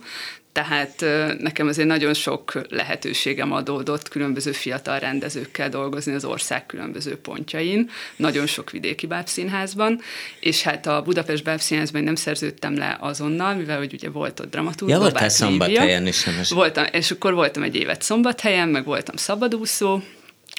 tehát 0.58 1.06
nekem 1.40 1.68
azért 1.68 1.88
nagyon 1.88 2.14
sok 2.14 2.62
lehetőségem 2.70 3.52
adódott 3.52 4.10
különböző 4.10 4.52
fiatal 4.52 5.00
rendezőkkel 5.00 5.70
dolgozni 5.70 6.14
az 6.14 6.26
ország 6.26 6.66
különböző 6.66 7.18
pontjain, 7.18 7.90
nagyon 8.16 8.46
sok 8.46 8.72
vidéki 8.72 9.08
bábszínházban, 9.08 10.02
és 10.40 10.62
hát 10.62 10.88
a 10.88 11.02
Budapest 11.02 11.44
bábszínházban 11.44 12.04
nem 12.04 12.16
szerződtem 12.16 12.78
le 12.78 12.98
azonnal, 13.00 13.54
mivel 13.54 13.78
hogy 13.78 13.94
ugye 13.94 14.10
volt 14.10 14.40
ott 14.40 14.50
dramaturg. 14.50 14.92
Ja, 14.92 15.00
voltál 15.00 15.30
szombathelyen 15.30 16.08
is. 16.08 16.24
Nem 16.24 16.36
voltam, 16.50 16.86
és 16.92 17.12
akkor 17.12 17.34
voltam 17.34 17.64
egy 17.64 17.76
évet 17.76 18.02
szombathelyen, 18.02 18.70
meg 18.70 18.86
voltam 18.86 19.16
szabadúszó, 19.16 20.00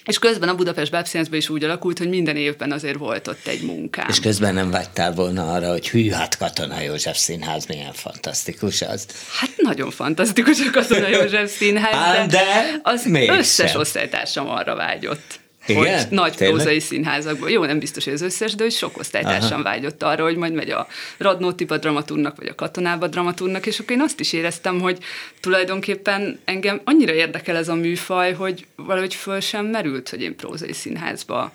és 0.09 0.19
közben 0.19 0.49
a 0.49 0.55
Budapest 0.55 0.91
Bábszínházban 0.91 1.39
is 1.39 1.49
úgy 1.49 1.65
alakult, 1.65 1.99
hogy 1.99 2.09
minden 2.09 2.37
évben 2.37 2.73
azért 2.73 2.99
volt 2.99 3.29
ott 3.29 3.47
egy 3.47 3.63
munkám. 3.63 4.07
És 4.09 4.21
közben 4.21 4.55
nem 4.55 4.71
vágytál 4.71 5.13
volna 5.13 5.53
arra, 5.53 5.71
hogy 5.71 5.89
hű, 5.89 6.11
hát 6.11 6.37
Katona 6.37 6.81
József 6.81 7.17
Színház 7.17 7.67
milyen 7.67 7.93
fantasztikus 7.93 8.83
az. 8.83 9.07
Hát 9.41 9.51
nagyon 9.57 9.91
fantasztikus 9.91 10.61
a 10.61 10.71
Katona 10.71 11.09
József 11.17 11.57
Színház, 11.57 12.27
de, 12.27 12.39
de 12.39 12.81
az 12.83 13.07
összes 13.29 13.75
osztálytársam 13.75 14.49
arra 14.49 14.75
vágyott. 14.75 15.41
Igen? 15.69 15.99
hogy 15.99 16.07
nagy 16.11 16.35
Tényleg? 16.35 16.57
prózai 16.57 16.81
színházakban. 16.81 17.51
Jó, 17.51 17.65
nem 17.65 17.79
biztos, 17.79 18.05
hogy 18.05 18.13
az 18.13 18.23
összes, 18.23 18.55
de 18.55 18.63
hogy 18.63 18.73
sok 18.73 18.99
osztálytársam 18.99 19.63
vágyott 19.63 20.03
arra, 20.03 20.23
hogy 20.23 20.37
majd 20.37 20.53
megy 20.53 20.71
a 20.71 20.87
Radnótiba 21.19 21.79
dramatúrnak, 21.79 22.37
vagy 22.37 22.47
a 22.47 22.55
Katonába 22.55 23.07
dramatúrnak, 23.07 23.67
és 23.67 23.79
akkor 23.79 23.97
én 23.97 24.03
azt 24.03 24.21
is 24.21 24.33
éreztem, 24.33 24.81
hogy 24.81 24.99
tulajdonképpen 25.41 26.39
engem 26.45 26.81
annyira 26.85 27.13
érdekel 27.13 27.57
ez 27.57 27.69
a 27.69 27.75
műfaj, 27.75 28.33
hogy 28.33 28.67
valahogy 28.77 29.15
föl 29.15 29.41
sem 29.41 29.67
merült, 29.67 30.09
hogy 30.09 30.23
én 30.23 30.37
prózai 30.37 30.73
színházba 30.73 31.53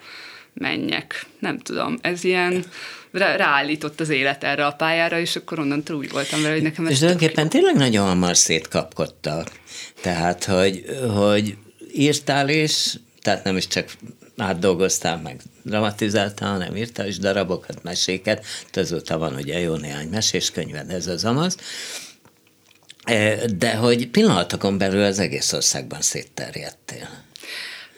menjek. 0.53 1.25
Nem 1.39 1.60
tudom, 1.60 1.98
ez 2.01 2.24
ilyen 2.24 2.63
ráállított 3.12 4.00
az 4.00 4.10
élet 4.10 4.43
erre 4.43 4.65
a 4.65 4.72
pályára, 4.72 5.20
és 5.20 5.36
akkor 5.36 5.60
onnantól 5.60 5.96
úgy 5.96 6.12
voltam 6.12 6.41
vele, 6.41 6.53
hogy 6.53 6.63
nekem 6.63 6.86
ez 6.86 6.91
És 6.91 6.98
tulajdonképpen 6.98 7.50
tényleg 7.50 7.75
nagyon 7.75 8.08
hamar 8.08 8.38
szétkapkodtak. 8.38 9.48
Tehát, 10.01 10.43
hogy, 10.43 10.86
hogy 11.15 11.55
írtál 11.93 12.50
és 12.50 12.93
tehát 13.24 13.44
nem 13.44 13.58
is 13.58 13.68
csak 13.68 13.92
átdolgoztál, 14.38 15.22
meg 15.22 15.42
dramatizáltál, 15.62 16.51
hanem 16.51 16.75
írtál 16.75 17.08
is 17.08 17.18
darabokat, 17.18 17.84
meséket, 17.84 18.46
azóta 18.74 19.18
van 19.18 19.36
ugye 19.36 19.60
jó 19.60 19.75
néhány 19.75 20.08
meséskönyved, 20.08 20.89
ez 20.89 21.08
az 21.08 21.25
amaz, 21.25 21.58
e, 23.03 23.46
de 23.58 23.75
hogy 23.75 24.08
pillanatokon 24.08 24.77
belül 24.77 25.03
az 25.03 25.20
egész 25.20 25.53
országban 25.53 26.01
szétterjedtél. 26.01 27.08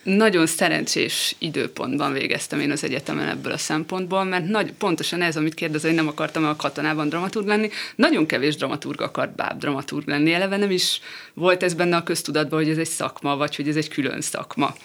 nagyon 0.03 0.45
szerencsés 0.45 1.35
időpontban 1.39 2.13
végeztem 2.13 2.59
én 2.59 2.71
az 2.71 2.83
egyetemen 2.83 3.27
ebből 3.27 3.51
a 3.51 3.57
szempontból, 3.57 4.23
mert 4.23 4.45
nagy, 4.45 4.73
pontosan 4.73 5.21
ez, 5.21 5.37
amit 5.37 5.53
kérdezel, 5.53 5.89
hogy 5.89 5.99
nem 5.99 6.07
akartam 6.07 6.45
a 6.45 6.55
katonában 6.55 7.09
dramaturg 7.09 7.47
lenni, 7.47 7.69
nagyon 7.95 8.25
kevés 8.25 8.55
dramaturg 8.55 9.01
akart 9.01 9.35
báb 9.35 9.59
dramaturg 9.59 10.07
lenni. 10.07 10.33
Eleve 10.33 10.57
nem 10.57 10.71
is 10.71 11.01
volt 11.33 11.63
ez 11.63 11.73
benne 11.73 11.95
a 11.95 12.03
köztudatban, 12.03 12.59
hogy 12.59 12.69
ez 12.69 12.77
egy 12.77 12.87
szakma, 12.87 13.35
vagy 13.35 13.55
hogy 13.55 13.67
ez 13.67 13.75
egy 13.75 13.89
külön 13.89 14.21
szakma. 14.21 14.75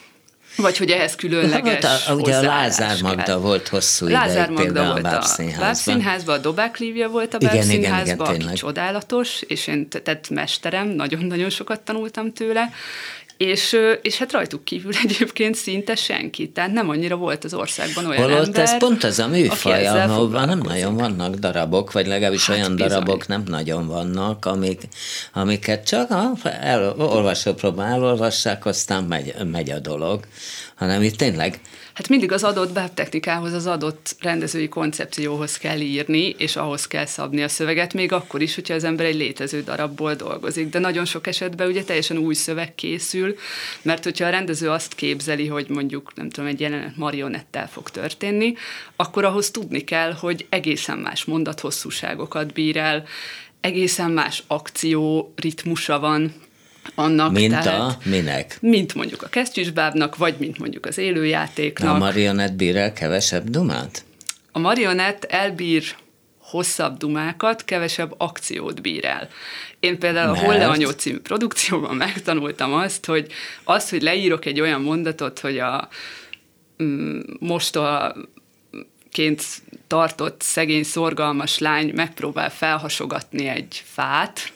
Vagy 0.61 0.77
hogy 0.77 0.91
ehhez 0.91 1.15
különleges 1.15 1.85
hát 1.85 2.09
a, 2.09 2.15
Ugye 2.15 2.37
a 2.37 2.43
Lázár 2.43 3.03
Magda 3.03 3.23
kell. 3.23 3.37
volt 3.37 3.69
hosszú 3.69 4.07
ideig 4.07 4.21
Lázár 4.21 4.51
Magda 4.51 4.85
volt 4.85 5.05
a 5.05 5.23
Bábszínházban, 5.59 6.39
a 6.39 6.41
Dobák 6.41 6.79
Lívia 6.79 7.09
volt 7.09 7.35
a 7.35 7.39
Bábszínházban, 7.39 8.27
aki 8.27 8.53
csodálatos, 8.55 9.41
és 9.47 9.67
én 9.67 9.89
tehát 9.89 10.31
mesterem, 10.31 10.89
nagyon-nagyon 10.89 11.51
sokat 11.51 11.81
tanultam 11.81 12.33
tőle, 12.33 12.71
és, 13.41 13.77
és 14.03 14.19
hát 14.19 14.33
rajtuk 14.33 14.65
kívül 14.65 14.93
egyébként 15.05 15.55
szinte 15.55 15.95
senki, 15.95 16.51
tehát 16.51 16.73
nem 16.73 16.89
annyira 16.89 17.17
volt 17.17 17.45
az 17.45 17.55
országban 17.55 18.07
olyan 18.07 18.23
Holott 18.23 18.47
ember, 18.47 18.63
ez 18.63 18.79
pont 18.79 19.05
az 19.05 19.19
a 19.19 19.27
műfaj, 19.29 19.87
ahol 19.87 20.45
nem 20.45 20.59
nagyon 20.59 20.97
vannak 20.97 21.35
darabok, 21.35 21.93
vagy 21.93 22.07
legalábbis 22.07 22.47
hát 22.47 22.57
olyan 22.57 22.75
bizony. 22.75 22.91
darabok 22.91 23.27
nem 23.27 23.43
nagyon 23.47 23.87
vannak, 23.87 24.45
amik, 24.45 24.81
amiket 25.33 25.87
csak 25.87 26.11
a 26.11 26.33
el, 26.45 26.95
olvasó 26.99 27.53
próbál 27.53 27.93
elolvassák, 27.93 28.67
aztán 28.67 29.05
megy, 29.05 29.35
megy 29.51 29.71
a 29.71 29.79
dolog, 29.79 30.25
hanem 30.75 31.03
itt 31.03 31.17
tényleg 31.17 31.61
Hát 31.95 32.09
mindig 32.09 32.33
az 32.33 32.45
adott 32.45 32.73
bábtechnikához, 32.73 33.53
az 33.53 33.67
adott 33.67 34.17
rendezői 34.21 34.69
koncepcióhoz 34.69 35.57
kell 35.57 35.81
írni, 35.81 36.35
és 36.39 36.57
ahhoz 36.57 36.87
kell 36.87 37.07
szabni 37.07 37.43
a 37.43 37.49
szöveget, 37.49 37.95
még 37.95 38.13
akkor 38.13 38.43
is, 38.43 38.55
hogyha 38.55 38.75
az 38.75 38.85
ember 38.85 39.07
egy 39.07 39.15
létező 39.15 39.63
darabból 39.63 40.15
dolgozik. 40.15 40.69
De 40.69 40.79
nagyon 40.79 41.05
sok 41.05 41.27
esetben 41.27 41.69
ugye 41.69 41.85
teljesen 41.85 42.17
új 42.17 42.35
szöveg 42.35 42.75
készül, 42.75 43.37
mert 43.83 44.05
hogyha 44.05 44.27
a 44.27 44.31
rendező 44.31 44.71
azt 44.71 44.95
képzeli, 44.95 45.47
hogy 45.47 45.67
mondjuk, 45.69 46.13
nem 46.15 46.31
tudom, 46.31 46.49
egy 46.49 46.61
jelenet 46.61 46.97
marionettel 46.97 47.69
fog 47.69 47.91
történni, 47.91 48.55
akkor 48.97 49.25
ahhoz 49.25 49.51
tudni 49.51 49.81
kell, 49.81 50.13
hogy 50.13 50.47
egészen 50.49 50.99
más 50.99 51.25
mondathosszúságokat 51.25 52.53
bír 52.53 52.77
el, 52.77 53.05
egészen 53.61 54.11
más 54.11 54.43
akció 54.47 55.33
ritmusa 55.37 55.99
van, 55.99 56.35
annak. 56.95 57.33
Mint 57.33 57.51
tehát, 57.51 57.81
a 57.81 57.99
minek? 58.05 58.59
Mint 58.61 58.95
mondjuk 58.95 59.23
a 59.23 59.29
kesztyűsbábnak, 59.29 60.17
vagy 60.17 60.35
mint 60.39 60.59
mondjuk 60.59 60.87
az 60.87 60.99
élőjátéknak. 60.99 61.95
A 61.95 61.99
marionett 61.99 62.53
bír 62.53 62.77
el 62.77 62.93
kevesebb 62.93 63.49
dumát? 63.49 64.05
A 64.53 64.59
marionett 64.59 65.25
elbír 65.25 65.85
hosszabb 66.39 66.97
dumákat, 66.97 67.65
kevesebb 67.65 68.15
akciót 68.17 68.83
bír 68.83 69.05
el. 69.05 69.29
Én 69.81 69.99
például 69.99 70.31
Mert? 70.31 70.43
a 70.43 70.45
Holle 70.45 70.69
Anyó 70.69 70.91
című 70.91 71.19
produkcióban 71.19 71.97
megtanultam 72.07 72.73
azt, 72.73 73.07
hogy 73.07 73.33
az, 73.65 73.91
hogy 73.91 74.03
leírok 74.03 74.45
egy 74.45 74.61
olyan 74.61 74.81
mondatot, 74.81 75.39
hogy 75.39 75.59
a 75.59 75.89
mm, 76.83 77.21
most 77.39 77.77
a 77.77 78.17
ként 79.11 79.43
tartott 79.87 80.41
szegény, 80.43 80.83
szorgalmas 80.83 81.59
lány 81.59 81.93
megpróbál 81.95 82.51
felhasogatni 82.51 83.47
egy 83.47 83.83
fát, 83.85 84.53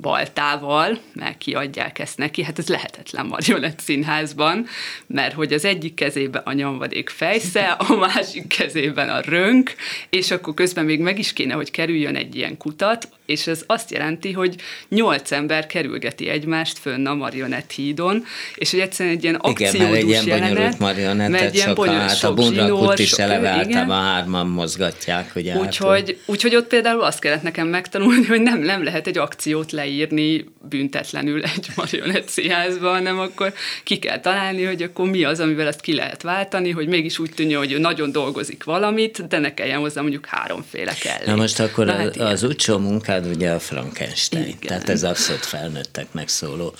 baltával, 0.00 0.98
mert 1.12 1.38
kiadják 1.38 1.98
ezt 1.98 2.18
neki, 2.18 2.42
hát 2.42 2.58
ez 2.58 2.68
lehetetlen 2.68 3.26
marionett 3.26 3.80
színházban, 3.80 4.66
mert 5.06 5.34
hogy 5.34 5.52
az 5.52 5.64
egyik 5.64 5.94
kezében 5.94 6.42
a 6.44 6.52
nyomvadék 6.52 7.08
fejsze, 7.08 7.62
a 7.70 7.96
másik 7.96 8.46
kezében 8.46 9.08
a 9.08 9.20
rönk, 9.20 9.72
és 10.10 10.30
akkor 10.30 10.54
közben 10.54 10.84
még 10.84 11.00
meg 11.00 11.18
is 11.18 11.32
kéne, 11.32 11.54
hogy 11.54 11.70
kerüljön 11.70 12.16
egy 12.16 12.36
ilyen 12.36 12.56
kutat, 12.56 13.08
és 13.30 13.46
ez 13.46 13.62
azt 13.66 13.90
jelenti, 13.90 14.32
hogy 14.32 14.54
nyolc 14.88 15.32
ember 15.32 15.66
kerülgeti 15.66 16.28
egymást 16.28 16.78
fönn 16.78 17.06
a 17.06 17.14
marionett 17.14 17.70
hídon, 17.70 18.24
és 18.54 18.70
hogy 18.70 18.80
egyszerűen 18.80 19.14
egy 19.14 19.22
ilyen 19.22 19.34
akciódús 19.34 19.74
igen, 19.74 19.94
egy 19.94 20.08
ilyen 20.08 20.26
jelenet, 20.26 20.78
marionettet 20.78 21.54
ilyen 21.54 21.68
sokan, 21.68 21.98
hát 21.98 22.24
a 22.24 22.34
bundrakut 22.34 22.98
is 22.98 23.12
eleve 23.12 23.48
általában 23.48 24.02
hárman 24.02 24.46
mozgatják. 24.46 25.32
Ugye 25.34 25.56
úgyhogy, 25.56 26.18
úgyhogy 26.26 26.56
ott 26.56 26.66
például 26.66 27.02
azt 27.02 27.18
kellett 27.18 27.42
nekem 27.42 27.68
megtanulni, 27.68 28.26
hogy 28.26 28.40
nem, 28.40 28.58
nem 28.58 28.84
lehet 28.84 29.06
egy 29.06 29.18
akciót 29.18 29.72
leírni 29.72 30.44
büntetlenül 30.68 31.42
egy 31.44 31.66
marionett 31.76 32.28
színházban, 32.28 32.92
hanem 32.92 33.18
akkor 33.18 33.52
ki 33.82 33.98
kell 33.98 34.20
találni, 34.20 34.64
hogy 34.64 34.82
akkor 34.82 35.10
mi 35.10 35.24
az, 35.24 35.40
amivel 35.40 35.66
ezt 35.66 35.80
ki 35.80 35.94
lehet 35.94 36.22
váltani, 36.22 36.70
hogy 36.70 36.86
mégis 36.86 37.18
úgy 37.18 37.30
tűnjön, 37.34 37.58
hogy 37.58 37.72
ő 37.72 37.78
nagyon 37.78 38.12
dolgozik 38.12 38.64
valamit, 38.64 39.28
de 39.28 39.38
ne 39.38 39.54
kelljen 39.54 39.78
hozzá 39.78 40.00
mondjuk 40.00 40.26
háromféle 40.26 40.92
kell. 41.00 41.26
Na 41.26 41.36
most 41.36 41.60
akkor 41.60 41.86
Na, 41.86 41.92
hát 41.92 42.16
az 42.16 42.42
utcsó 42.42 42.78
munkád 42.78 43.19
munkád 43.20 43.36
ugye 43.36 43.50
a 43.50 43.58
Frankenstein, 43.58 44.46
Igen. 44.46 44.58
tehát 44.60 44.88
ez 44.88 45.02
abszolút 45.02 45.44
felnőttek 45.44 46.12
megszóló 46.12 46.74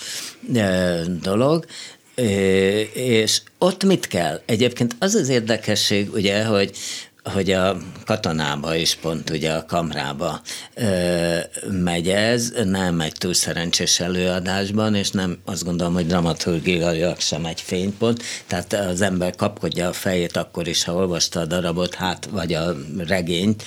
dolog. 1.23 1.67
És 2.93 3.41
ott 3.59 3.85
mit 3.85 4.07
kell? 4.07 4.41
Egyébként 4.47 4.97
az 4.99 5.15
az 5.15 5.29
érdekesség, 5.29 6.13
ugye, 6.13 6.45
hogy 6.45 6.77
hogy 7.25 7.51
a 7.51 7.77
katonába 8.05 8.75
is 8.75 8.95
pont 8.95 9.31
ugye 9.31 9.53
a 9.53 9.65
kamrába 9.65 10.41
ö, 10.75 11.37
megy 11.71 12.09
ez, 12.09 12.53
nem 12.65 13.01
egy 13.01 13.13
túl 13.13 13.35
szerencsés 13.35 14.01
előadásban, 14.01 14.95
és 14.95 15.11
nem 15.11 15.39
azt 15.45 15.65
gondolom, 15.65 15.95
hogy 15.95 16.07
dramaturgiailag 16.07 17.21
sem 17.21 17.45
egy 17.45 17.61
fénypont, 17.61 18.23
tehát 18.47 18.73
az 18.73 19.01
ember 19.01 19.37
kapkodja 19.37 19.89
a 19.89 19.93
fejét 19.93 20.37
akkor 20.37 20.69
is, 20.69 20.85
ha 20.85 20.95
olvasta 20.95 21.41
a 21.41 21.47
darabot, 21.47 21.95
hát, 21.95 22.29
vagy 22.31 22.55
a 22.55 22.77
regényt, 23.07 23.63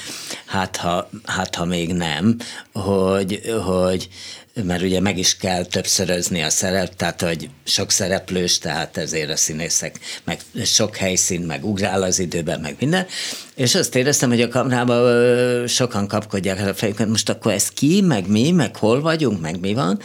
hát 0.45 0.77
ha, 0.77 1.09
hát 1.23 1.55
ha 1.55 1.65
még 1.65 1.93
nem, 1.93 2.37
hogy, 2.73 3.41
hogy 3.65 4.09
mert 4.53 4.81
ugye 4.81 4.99
meg 4.99 5.17
is 5.17 5.37
kell 5.37 5.65
többszörözni 5.65 6.41
a 6.41 6.49
szerep, 6.49 6.95
tehát 6.95 7.21
hogy 7.21 7.49
sok 7.63 7.91
szereplős, 7.91 8.57
tehát 8.57 8.97
ezért 8.97 9.29
a 9.29 9.35
színészek, 9.35 9.99
meg 10.23 10.39
sok 10.65 10.95
helyszín, 10.95 11.41
meg 11.41 11.65
ugrál 11.65 12.03
az 12.03 12.19
időben, 12.19 12.59
meg 12.59 12.75
minden. 12.79 13.07
És 13.55 13.75
azt 13.75 13.95
éreztem, 13.95 14.29
hogy 14.29 14.41
a 14.41 14.47
kamerában 14.47 15.67
sokan 15.67 16.07
kapkodják 16.07 16.67
a 16.67 16.73
fejüket, 16.73 17.07
most 17.07 17.29
akkor 17.29 17.51
ez 17.51 17.69
ki, 17.69 18.01
meg 18.01 18.27
mi, 18.27 18.51
meg 18.51 18.75
hol 18.75 19.01
vagyunk, 19.01 19.41
meg 19.41 19.59
mi 19.59 19.73
van, 19.73 19.99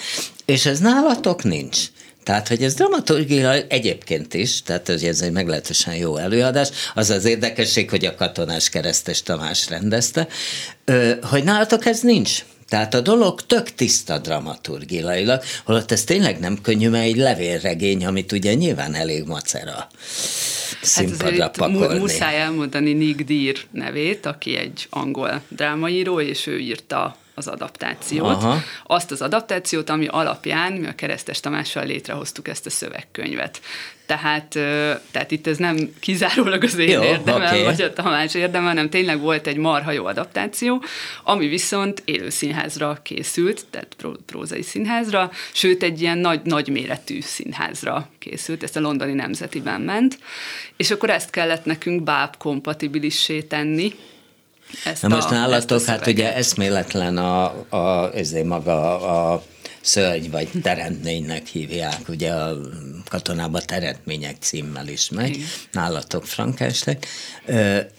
és 0.44 0.66
ez 0.66 0.78
nálatok 0.78 1.42
nincs. 1.42 1.78
Tehát, 2.22 2.48
hogy 2.48 2.62
ez 2.62 2.74
dramaturgia 2.74 3.52
egyébként 3.52 4.34
is, 4.34 4.62
tehát 4.62 4.87
hogy 4.87 5.04
ez 5.04 5.20
egy 5.20 5.32
meglehetősen 5.32 5.94
jó 5.94 6.16
előadás, 6.16 6.68
az 6.94 7.11
az 7.11 7.24
érdekesség, 7.24 7.90
hogy 7.90 8.04
a 8.04 8.14
katonás 8.14 8.68
keresztes 8.68 9.22
Tamás 9.22 9.68
rendezte, 9.68 10.28
hogy 11.22 11.44
nálatok 11.44 11.87
ez 11.87 12.00
nincs. 12.00 12.44
Tehát 12.68 12.94
a 12.94 13.00
dolog 13.00 13.40
tök 13.40 13.74
tiszta 13.74 14.18
dramaturgilailag, 14.18 15.42
holott 15.64 15.92
ez 15.92 16.04
tényleg 16.04 16.38
nem 16.38 16.61
könnyű, 16.62 16.88
mert 16.88 17.04
egy 17.04 17.16
levélregény, 17.16 18.07
amit 18.07 18.33
ugye 18.33 18.54
nyilván 18.54 18.94
elég 18.94 19.24
macera 19.24 19.88
színpadra 20.83 21.42
hát 21.42 21.57
pakolni. 21.57 21.98
Muszáj 21.98 22.40
elmondani 22.40 22.92
Nick 22.92 23.20
Deer 23.20 23.57
nevét, 23.70 24.26
aki 24.26 24.57
egy 24.57 24.87
angol 24.90 25.42
drámaíró, 25.48 26.20
és 26.20 26.46
ő 26.46 26.59
írta 26.59 27.16
az 27.35 27.46
adaptációt. 27.46 28.26
Aha. 28.26 28.62
Azt 28.87 29.11
az 29.11 29.22
adaptációt, 29.22 29.90
ami 29.90 30.07
alapján 30.07 30.72
mi 30.72 30.87
a 30.87 30.94
Keresztes 30.94 31.40
Tamással 31.40 31.87
létrehoztuk 31.87 32.48
ezt 32.48 32.66
a 32.66 32.70
szövegkönyvet. 32.70 33.61
Tehát, 34.09 34.49
tehát 35.11 35.31
itt 35.31 35.47
ez 35.47 35.57
nem 35.57 35.77
kizárólag 36.01 36.62
az 36.62 36.79
én 36.79 36.88
jó, 36.88 37.03
érdemem, 37.03 37.42
okay. 37.42 37.62
vagy 37.62 37.81
a 37.81 37.92
Tamás 37.92 38.35
érdeme, 38.35 38.66
hanem 38.66 38.90
tényleg 38.90 39.21
volt 39.21 39.47
egy 39.47 39.57
marha 39.57 39.90
jó 39.90 40.05
adaptáció, 40.05 40.83
ami 41.25 41.47
viszont 41.47 42.03
élő 42.05 42.29
színházra 42.29 42.99
készült, 43.03 43.64
tehát 43.71 43.97
prózai 44.27 44.62
színházra, 44.62 45.31
sőt 45.53 45.83
egy 45.83 46.01
ilyen 46.01 46.18
nagy, 46.18 46.40
nagy 46.44 46.68
méretű 46.68 47.21
színházra 47.21 48.09
készült, 48.18 48.62
ezt 48.62 48.77
a 48.77 48.81
londoni 48.81 49.12
nemzetiben 49.12 49.81
ment, 49.81 50.18
és 50.77 50.90
akkor 50.90 51.11
ezt 51.11 51.31
kellett 51.31 51.64
nekünk 51.64 52.03
báb 52.03 52.37
kompatibilissé 52.37 53.40
tenni, 53.40 53.94
ezt 54.85 55.03
Na 55.03 55.09
most 55.09 55.31
a, 55.31 55.35
nálatok, 55.35 55.85
hát 55.85 56.07
ugye 56.07 56.35
eszméletlen 56.35 57.16
a, 57.16 57.44
a, 57.77 58.11
ezért 58.14 58.47
maga 58.47 59.01
a 59.01 59.42
szörny 59.88 60.31
vagy 60.31 60.48
teremtménynek 60.62 61.46
hívják, 61.46 62.09
ugye 62.09 62.33
a 62.33 62.57
katonában 63.09 63.62
teremtmények 63.66 64.37
címmel 64.40 64.88
is 64.88 65.11
megy, 65.11 65.35
Igen. 65.35 65.48
nálatok 65.72 66.27
Frankenstein, 66.27 66.98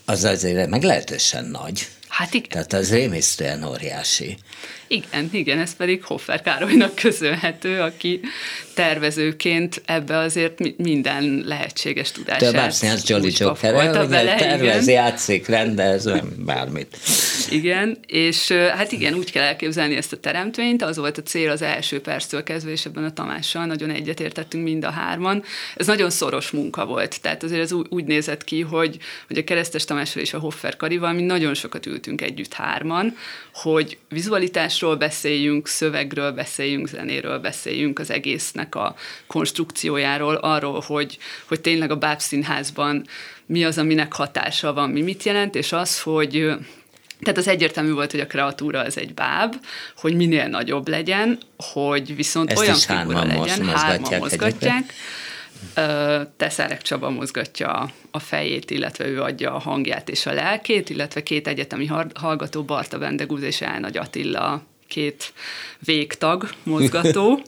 az 0.06 0.24
azért 0.24 0.70
meglehetősen 0.70 1.46
nagy. 1.46 1.88
Hát 2.08 2.34
igen. 2.34 2.50
Tehát 2.50 2.74
az 2.74 2.92
rémisztően 2.92 3.64
óriási. 3.64 4.38
Igen, 4.88 5.30
igen, 5.32 5.60
ez 5.60 5.76
pedig 5.76 6.04
Hoffer 6.04 6.42
Károlynak 6.42 6.96
köszönhető, 7.06 7.82
aki 7.82 8.20
tervezőként 8.80 9.82
ebbe 9.86 10.18
azért 10.18 10.78
minden 10.78 11.44
lehetséges 11.46 12.12
tudását. 12.12 12.40
De 12.40 12.48
a 12.48 12.52
Bárszínház 12.52 13.10
Jolly 13.10 13.32
Joker, 13.38 13.74
tervez, 14.38 14.84
igen. 14.88 14.90
játszik, 14.90 15.48
rendez, 15.48 16.04
nem 16.04 16.34
bármit. 16.38 16.98
Igen, 17.50 17.98
és 18.08 18.52
hát 18.52 18.92
igen, 18.92 19.14
úgy 19.14 19.32
kell 19.32 19.44
elképzelni 19.44 19.96
ezt 19.96 20.14
a 20.14 20.18
teremtményt, 20.18 20.82
az 20.82 20.98
volt 20.98 21.18
a 21.18 21.22
cél 21.22 21.50
az 21.50 21.62
első 21.62 22.02
perctől 22.02 22.44
kezdve, 22.44 22.72
és 22.72 22.86
ebben 22.86 23.04
a 23.04 23.14
Tamással 23.14 23.66
nagyon 23.66 23.90
egyetértettünk 23.90 24.64
mind 24.64 24.84
a 24.84 24.90
hárman. 24.90 25.44
Ez 25.76 25.88
nagyon 25.88 26.10
szoros 26.10 26.52
munka 26.52 26.86
volt, 26.86 27.22
tehát 27.22 27.44
azért 27.44 27.62
ez 27.62 27.72
úgy 27.72 28.06
nézett 28.06 28.44
ki, 28.44 28.62
hogy, 28.62 28.98
hogy 29.28 29.38
a 29.38 29.44
Keresztes 29.44 29.86
Tamással 29.86 30.22
és 30.22 30.34
a 30.34 30.40
Hoffer 30.40 30.78
Karival 30.78 31.14
mi 31.14 31.22
nagyon 31.22 31.54
sokat 31.54 31.86
ültünk 31.86 32.22
együtt 32.22 32.54
hárman, 32.54 33.16
hogy 33.54 33.98
vizualitásról 34.10 34.96
beszéljünk, 34.96 35.68
szövegről 35.68 36.32
beszéljünk, 36.32 36.88
zenéről 36.88 37.40
beszéljünk, 37.40 38.00
az 38.00 38.12
egésznek 38.12 38.69
a 38.76 38.96
konstrukciójáról, 39.28 40.36
arról, 40.36 40.84
hogy, 40.86 41.18
hogy 41.48 41.62
tényleg 41.62 41.92
a 41.92 41.96
bábszínházban 41.96 43.06
mi 43.46 43.66
az, 43.66 43.78
aminek 43.78 44.14
hatása 44.14 44.74
van, 44.74 44.90
mi 44.90 45.02
mit 45.02 45.24
jelent, 45.24 45.56
és 45.56 45.72
az, 45.72 46.02
hogy 46.02 46.52
tehát 47.22 47.38
az 47.38 47.48
egyértelmű 47.48 47.92
volt, 47.92 48.12
hogy 48.12 48.20
a 48.20 48.28
kreatúra 48.28 48.80
az 48.80 48.98
egy 48.98 49.14
báb, 49.14 49.56
hogy 49.98 50.16
minél 50.16 50.48
nagyobb 50.48 50.88
legyen, 50.88 51.40
hogy 51.58 52.16
viszont 52.16 52.52
Ezt 52.52 52.62
olyan 52.62 52.76
figura 52.76 53.24
legyen, 53.24 53.66
hárman 53.66 54.20
mozgatják. 54.20 54.94
Teszerek 56.38 56.82
Csaba 56.82 57.10
mozgatja 57.10 57.92
a 58.12 58.20
fejét, 58.20 58.72
illetve 58.72 59.08
ő 59.08 59.22
adja 59.22 59.54
a 59.54 59.60
hangját 59.60 60.10
és 60.10 60.26
a 60.26 60.34
lelkét, 60.34 60.90
illetve 60.90 61.24
két 61.24 61.48
egyetemi 61.48 61.90
hallgató, 62.14 62.64
Barta 62.64 62.98
Vendegúz 62.98 63.42
és 63.42 63.62
Elnagy 63.62 63.98
Attila, 63.98 64.64
két 64.88 65.34
végtag 65.80 66.50
mozgató, 66.64 67.40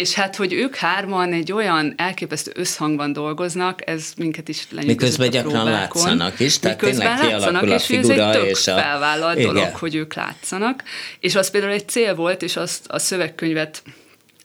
és 0.00 0.14
hát, 0.14 0.36
hogy 0.36 0.52
ők 0.52 0.74
hárman 0.74 1.32
egy 1.32 1.52
olyan 1.52 1.94
elképesztő 1.96 2.52
összhangban 2.54 3.12
dolgoznak, 3.12 3.88
ez 3.88 4.12
minket 4.16 4.48
is 4.48 4.66
lenyűgözött 4.70 5.00
Miközben 5.00 5.30
gyakran 5.30 5.64
látszanak 5.64 6.40
is, 6.40 6.58
tehát 6.58 6.80
Miközben 6.80 7.16
tényleg 7.16 7.38
látszanak, 7.38 7.62
a 7.62 7.66
és 7.66 7.90
ez 7.90 8.08
egy 8.08 8.30
tök 8.32 8.46
és 8.46 8.66
a... 8.66 8.76
felvállalt 8.76 9.38
Igen. 9.38 9.54
dolog, 9.54 9.74
hogy 9.74 9.94
ők 9.94 10.14
látszanak. 10.14 10.82
És 11.20 11.34
az 11.34 11.50
például 11.50 11.72
egy 11.72 11.88
cél 11.88 12.14
volt, 12.14 12.42
és 12.42 12.56
azt 12.56 12.86
a 12.88 12.98
szövegkönyvet 12.98 13.82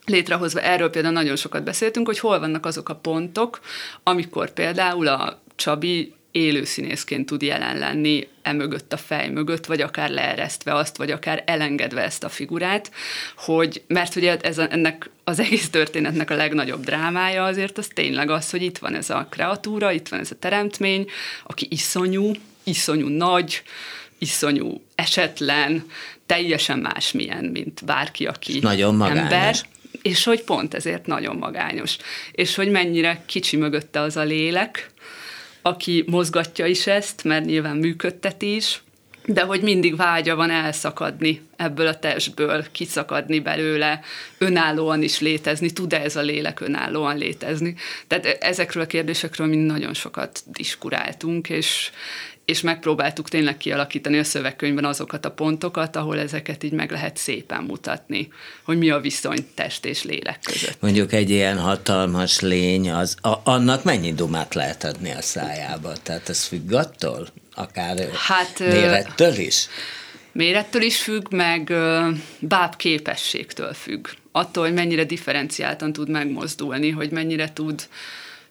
létrehozva 0.04 0.60
erről 0.60 0.90
például 0.90 1.14
nagyon 1.14 1.36
sokat 1.36 1.64
beszéltünk, 1.64 2.06
hogy 2.06 2.18
hol 2.18 2.38
vannak 2.38 2.66
azok 2.66 2.88
a 2.88 2.94
pontok, 2.94 3.60
amikor 4.02 4.50
például 4.50 5.08
a 5.08 5.42
Csabi 5.56 6.14
élő 6.36 6.64
színészként 6.64 7.26
tud 7.26 7.42
jelen 7.42 7.78
lenni 7.78 8.28
emögött 8.42 8.92
a 8.92 8.96
fej 8.96 9.28
mögött, 9.28 9.66
vagy 9.66 9.80
akár 9.80 10.10
leeresztve 10.10 10.74
azt, 10.74 10.96
vagy 10.96 11.10
akár 11.10 11.42
elengedve 11.46 12.02
ezt 12.02 12.24
a 12.24 12.28
figurát, 12.28 12.90
hogy, 13.36 13.82
mert 13.86 14.16
ugye 14.16 14.36
ez 14.36 14.58
a, 14.58 14.72
ennek 14.72 15.10
az 15.24 15.38
egész 15.38 15.70
történetnek 15.70 16.30
a 16.30 16.34
legnagyobb 16.34 16.84
drámája 16.84 17.44
azért 17.44 17.78
az 17.78 17.88
tényleg 17.94 18.30
az, 18.30 18.50
hogy 18.50 18.62
itt 18.62 18.78
van 18.78 18.94
ez 18.94 19.10
a 19.10 19.26
kreatúra, 19.30 19.92
itt 19.92 20.08
van 20.08 20.20
ez 20.20 20.30
a 20.30 20.38
teremtmény, 20.38 21.10
aki 21.44 21.66
iszonyú, 21.70 22.30
iszonyú 22.64 23.08
nagy, 23.08 23.62
iszonyú 24.18 24.82
esetlen, 24.94 25.84
teljesen 26.26 26.78
másmilyen, 26.78 27.44
mint 27.44 27.84
bárki, 27.84 28.26
aki 28.26 28.58
Nagyon 28.58 28.94
magányos. 28.94 29.22
ember 29.22 29.56
és 30.02 30.24
hogy 30.24 30.42
pont 30.42 30.74
ezért 30.74 31.06
nagyon 31.06 31.36
magányos. 31.36 31.96
És 32.32 32.54
hogy 32.54 32.70
mennyire 32.70 33.22
kicsi 33.26 33.56
mögötte 33.56 34.00
az 34.00 34.16
a 34.16 34.22
lélek, 34.22 34.90
aki 35.66 36.04
mozgatja 36.06 36.66
is 36.66 36.86
ezt, 36.86 37.24
mert 37.24 37.44
nyilván 37.44 37.76
működteti 37.76 38.54
is, 38.54 38.82
de 39.24 39.42
hogy 39.42 39.62
mindig 39.62 39.96
vágya 39.96 40.36
van 40.36 40.50
elszakadni 40.50 41.42
ebből 41.56 41.86
a 41.86 41.98
testből, 41.98 42.64
kiszakadni 42.72 43.40
belőle, 43.40 44.00
önállóan 44.38 45.02
is 45.02 45.20
létezni, 45.20 45.70
tud-e 45.70 46.00
ez 46.00 46.16
a 46.16 46.20
lélek 46.20 46.60
önállóan 46.60 47.16
létezni. 47.16 47.74
Tehát 48.06 48.26
ezekről 48.26 48.82
a 48.82 48.86
kérdésekről 48.86 49.46
mi 49.46 49.56
nagyon 49.56 49.94
sokat 49.94 50.42
diskuráltunk, 50.46 51.48
és, 51.48 51.90
és 52.46 52.60
megpróbáltuk 52.60 53.28
tényleg 53.28 53.56
kialakítani 53.56 54.18
a 54.18 54.24
szövegkönyvben 54.24 54.84
azokat 54.84 55.24
a 55.24 55.30
pontokat, 55.30 55.96
ahol 55.96 56.18
ezeket 56.18 56.62
így 56.62 56.72
meg 56.72 56.90
lehet 56.90 57.16
szépen 57.16 57.62
mutatni, 57.62 58.28
hogy 58.62 58.78
mi 58.78 58.90
a 58.90 59.00
viszony 59.00 59.46
test 59.54 59.84
és 59.84 60.02
lélek 60.02 60.38
között. 60.42 60.80
Mondjuk 60.80 61.12
egy 61.12 61.30
ilyen 61.30 61.58
hatalmas 61.58 62.40
lény, 62.40 62.90
az, 62.90 63.16
a, 63.20 63.34
annak 63.44 63.84
mennyi 63.84 64.12
dumát 64.12 64.54
lehet 64.54 64.84
adni 64.84 65.10
a 65.10 65.22
szájába? 65.22 65.92
Tehát 66.02 66.28
ez 66.28 66.44
függ 66.44 66.72
attól? 66.72 67.28
Akár 67.54 68.08
hát, 68.26 68.58
mérettől 68.58 69.34
is? 69.34 69.66
Mérettől 70.32 70.82
is 70.82 71.02
függ, 71.02 71.32
meg 71.32 71.72
báb 72.38 72.76
képességtől 72.76 73.72
függ. 73.72 74.08
Attól, 74.32 74.64
hogy 74.64 74.74
mennyire 74.74 75.04
differenciáltan 75.04 75.92
tud 75.92 76.08
megmozdulni, 76.08 76.90
hogy 76.90 77.10
mennyire 77.10 77.52
tud 77.52 77.88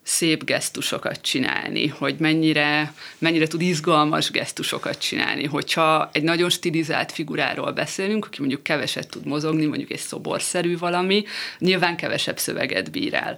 szép 0.07 0.43
gesztusokat 0.43 1.21
csinálni, 1.21 1.87
hogy 1.87 2.15
mennyire, 2.19 2.93
mennyire 3.17 3.47
tud 3.47 3.61
izgalmas 3.61 4.31
gesztusokat 4.31 4.97
csinálni. 4.97 5.45
Hogyha 5.45 6.09
egy 6.13 6.23
nagyon 6.23 6.49
stilizált 6.49 7.11
figuráról 7.11 7.71
beszélünk, 7.71 8.25
aki 8.25 8.39
mondjuk 8.39 8.63
keveset 8.63 9.09
tud 9.09 9.25
mozogni, 9.25 9.65
mondjuk 9.65 9.91
egy 9.91 9.99
szoborszerű 9.99 10.77
valami, 10.77 11.23
nyilván 11.59 11.95
kevesebb 11.95 12.37
szöveget 12.37 12.91
bír 12.91 13.13
el. 13.13 13.37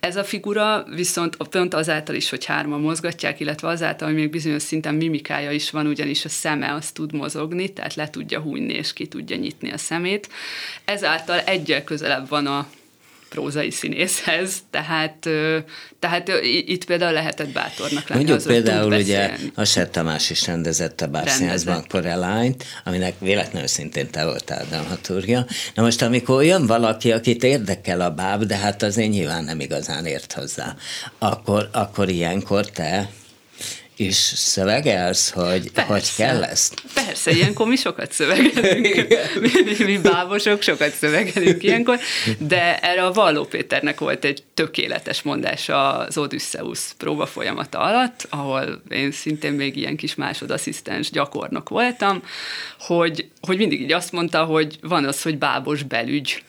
Ez 0.00 0.16
a 0.16 0.24
figura 0.24 0.84
viszont 0.94 1.36
pont 1.36 1.74
azáltal 1.74 2.14
is, 2.14 2.30
hogy 2.30 2.44
hárman 2.44 2.80
mozgatják, 2.80 3.40
illetve 3.40 3.68
azáltal, 3.68 4.08
hogy 4.08 4.16
még 4.16 4.30
bizonyos 4.30 4.62
szinten 4.62 4.94
mimikája 4.94 5.50
is 5.50 5.70
van, 5.70 5.86
ugyanis 5.86 6.24
a 6.24 6.28
szeme 6.28 6.72
az 6.72 6.90
tud 6.90 7.12
mozogni, 7.12 7.72
tehát 7.72 7.94
le 7.94 8.10
tudja 8.10 8.40
hújni 8.40 8.72
és 8.72 8.92
ki 8.92 9.06
tudja 9.06 9.36
nyitni 9.36 9.70
a 9.70 9.78
szemét. 9.78 10.28
Ezáltal 10.84 11.40
egyel 11.40 11.84
közelebb 11.84 12.28
van 12.28 12.46
a 12.46 12.68
prózai 13.28 13.70
színészhez, 13.70 14.52
tehát, 14.70 15.28
tehát 15.98 16.30
itt 16.66 16.84
például 16.84 17.12
lehetett 17.12 17.48
bátornak 17.48 18.08
lenni. 18.08 18.24
Mondjuk 18.24 18.46
például 18.46 18.92
ugye 18.92 19.30
a 19.54 19.64
Sett 19.64 19.92
Tamás 19.92 20.30
is 20.30 20.46
rendezett 20.46 21.00
a 21.00 21.06
Bárszínházban 21.06 21.84
Coraline-t, 21.88 22.64
aminek 22.84 23.14
véletlenül 23.18 23.68
szintén 23.68 24.10
te 24.10 24.24
voltál 24.24 24.66
dramaturgia. 24.68 25.46
Na 25.74 25.82
most, 25.82 26.02
amikor 26.02 26.44
jön 26.44 26.66
valaki, 26.66 27.12
akit 27.12 27.42
érdekel 27.44 28.00
a 28.00 28.10
báb, 28.10 28.42
de 28.44 28.56
hát 28.56 28.82
azért 28.82 29.10
nyilván 29.10 29.44
nem 29.44 29.60
igazán 29.60 30.06
ért 30.06 30.32
hozzá, 30.32 30.74
akkor, 31.18 31.68
akkor 31.72 32.08
ilyenkor 32.08 32.70
te 32.70 33.08
is 33.98 34.16
szövegelsz, 34.34 35.30
hogy 35.30 35.70
Persze. 35.70 35.92
hogy 35.92 36.14
kell 36.16 36.44
ezt? 36.44 36.82
Persze, 36.94 37.30
ilyenkor 37.30 37.66
mi 37.66 37.76
sokat 37.76 38.12
szövegelünk. 38.12 39.06
mi, 39.40 39.50
mi, 39.64 39.84
mi 39.84 39.98
bábosok 39.98 40.62
sokat 40.62 40.94
szövegelünk 40.94 41.62
ilyenkor, 41.62 41.98
de 42.38 42.78
erre 42.78 43.04
a 43.04 43.12
Valló 43.12 43.44
Péternek 43.44 43.98
volt 43.98 44.24
egy 44.24 44.42
tökéletes 44.54 45.22
mondása 45.22 45.96
az 45.96 46.18
Odysseus 46.18 46.80
próba 46.96 47.26
folyamata 47.26 47.78
alatt, 47.78 48.26
ahol 48.30 48.82
én 48.88 49.10
szintén 49.10 49.52
még 49.52 49.76
ilyen 49.76 49.96
kis 49.96 50.14
másodasszisztens 50.14 51.10
gyakornok 51.10 51.68
voltam, 51.68 52.22
hogy, 52.78 53.28
hogy 53.40 53.56
mindig 53.56 53.80
így 53.80 53.92
azt 53.92 54.12
mondta, 54.12 54.44
hogy 54.44 54.78
van 54.82 55.04
az, 55.04 55.22
hogy 55.22 55.38
bábos 55.38 55.82
belügy, 55.82 56.42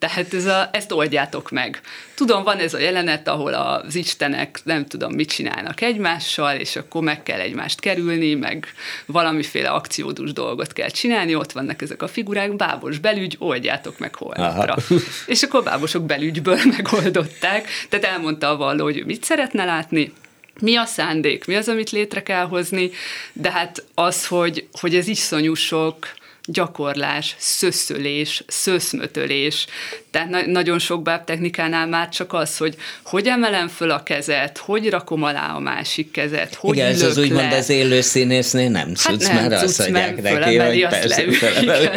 tehát 0.00 0.34
ez 0.34 0.46
a, 0.46 0.68
ezt 0.72 0.92
oldjátok 0.92 1.50
meg. 1.50 1.80
Tudom, 2.14 2.42
van 2.42 2.58
ez 2.58 2.74
a 2.74 2.78
jelenet, 2.78 3.28
ahol 3.28 3.54
az 3.54 3.94
istenek 3.94 4.60
nem 4.64 4.86
tudom 4.86 5.12
mit 5.12 5.28
csinálnak 5.28 5.80
egymással, 5.80 6.56
és 6.56 6.76
akkor 6.76 7.02
meg 7.02 7.22
kell 7.22 7.40
egymást 7.40 7.80
kerülni, 7.80 8.34
meg 8.34 8.66
valamiféle 9.06 9.68
akciódus 9.68 10.32
dolgot 10.32 10.72
kell 10.72 10.88
csinálni, 10.88 11.34
ott 11.34 11.52
vannak 11.52 11.82
ezek 11.82 12.02
a 12.02 12.08
figurák, 12.08 12.56
bábos 12.56 12.98
belügy, 12.98 13.36
oldjátok 13.38 13.98
meg 13.98 14.14
holnapra. 14.14 14.72
Aha. 14.72 15.00
És 15.26 15.42
akkor 15.42 15.62
bábosok 15.62 16.04
belügyből 16.04 16.58
megoldották, 16.76 17.68
tehát 17.88 18.06
elmondta 18.06 18.48
a 18.48 18.56
valló, 18.56 18.84
hogy 18.84 18.98
ő 18.98 19.04
mit 19.04 19.24
szeretne 19.24 19.64
látni, 19.64 20.12
mi 20.60 20.76
a 20.76 20.84
szándék, 20.84 21.44
mi 21.44 21.54
az, 21.54 21.68
amit 21.68 21.90
létre 21.90 22.22
kell 22.22 22.44
hozni, 22.44 22.90
de 23.32 23.50
hát 23.50 23.84
az, 23.94 24.26
hogy, 24.26 24.68
hogy 24.80 24.94
ez 24.94 25.06
iszonyú 25.06 25.54
sok 25.54 26.18
gyakorlás, 26.52 27.34
szöszölés, 27.38 28.44
szöszmötölés. 28.46 29.66
Tehát 30.10 30.28
na- 30.28 30.46
nagyon 30.46 30.78
sok 30.78 31.02
bábtechnikánál 31.02 31.86
már 31.86 32.08
csak 32.08 32.32
az, 32.32 32.56
hogy 32.56 32.76
hogy 33.02 33.26
emelem 33.26 33.68
föl 33.68 33.90
a 33.90 34.02
kezet, 34.02 34.58
hogy 34.58 34.90
rakom 34.90 35.22
alá 35.22 35.54
a 35.54 35.58
másik 35.58 36.10
kezet, 36.10 36.54
hogy 36.54 36.76
Igen, 36.76 36.88
ez 36.88 37.02
az 37.02 37.18
úgymond 37.18 37.52
az 37.52 37.68
élő 37.68 38.00
színésznél 38.00 38.70
nem 38.70 38.94
cucc, 38.94 39.22
hát 39.22 39.32
nem, 39.32 39.48
mert 39.48 39.62
azt 39.62 39.78
mondják 39.78 40.22
neki, 40.22 40.56
hogy 40.56 40.86
persze, 40.88 41.24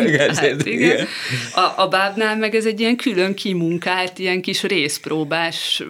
igen, 0.06 0.36
hát 0.36 0.66
igen. 0.66 1.08
A, 1.56 1.82
a 1.82 1.88
bábnál 1.88 2.38
meg 2.38 2.56
ez 2.56 2.66
egy 2.66 2.80
ilyen 2.80 2.96
külön 2.96 3.34
kimunkált, 3.34 4.20
ilyen 4.20 4.42
kis 4.42 4.64
részpróbás, 4.64 5.84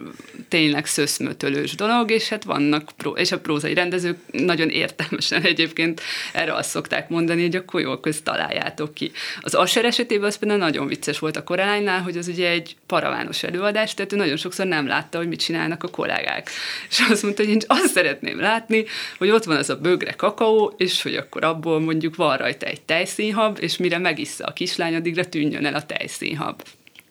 tényleg 0.48 0.86
szöszmötölős 0.86 1.76
dolog, 1.76 2.12
és 2.12 2.30
hát 2.30 2.44
vannak, 2.44 2.90
pró- 2.98 3.18
és 3.18 3.32
a 3.32 3.40
prózai 3.40 3.74
rendezők 3.74 4.18
nagyon 4.32 4.70
értelmesen 4.70 5.42
egyébként 5.52 6.02
erre 6.34 6.54
azt 6.54 6.70
szokták 6.70 7.10
mondani, 7.10 7.42
hogy 7.42 7.56
akkor 7.56 7.82
jól 7.82 8.00
köz 8.00 8.22
találjátok 8.24 8.94
ki. 8.94 9.12
Az 9.42 9.54
Asher 9.54 9.86
esetében 9.86 10.28
az 10.28 10.38
például 10.38 10.60
nagyon 10.60 10.88
vicces 10.88 11.20
volt 11.20 11.38
a 11.38 11.44
Korálynál, 11.44 12.02
hogy 12.02 12.13
az 12.18 12.28
ugye 12.28 12.50
egy 12.50 12.76
paravános 12.88 13.44
előadás, 13.44 13.94
tehát 13.94 14.14
ő 14.14 14.16
nagyon 14.16 14.38
sokszor 14.38 14.66
nem 14.66 14.88
látta, 14.88 15.18
hogy 15.18 15.28
mit 15.28 15.40
csinálnak 15.40 15.84
a 15.84 15.88
kollégák. 15.88 16.50
És 16.90 17.00
azt 17.10 17.24
mondta, 17.24 17.44
hogy 17.44 17.52
én 17.52 17.62
azt 17.68 17.94
szeretném 17.94 18.40
látni, 18.40 18.86
hogy 19.18 19.30
ott 19.30 19.44
van 19.44 19.58
az 19.58 19.70
a 19.70 19.78
bögre 19.78 20.12
kakaó, 20.12 20.74
és 20.78 21.02
hogy 21.02 21.16
akkor 21.16 21.44
abból 21.44 21.80
mondjuk 21.80 22.16
van 22.16 22.38
rajta 22.38 22.66
egy 22.66 22.82
tejszínhab, 22.82 23.58
és 23.62 23.78
mire 23.78 23.98
megissza 23.98 24.46
a 24.46 24.54
kislány, 24.54 24.96
addigra 24.96 25.26
tűnjön 25.26 25.66
el 25.66 25.76
a 25.76 25.86
tejszínhab. 25.86 26.62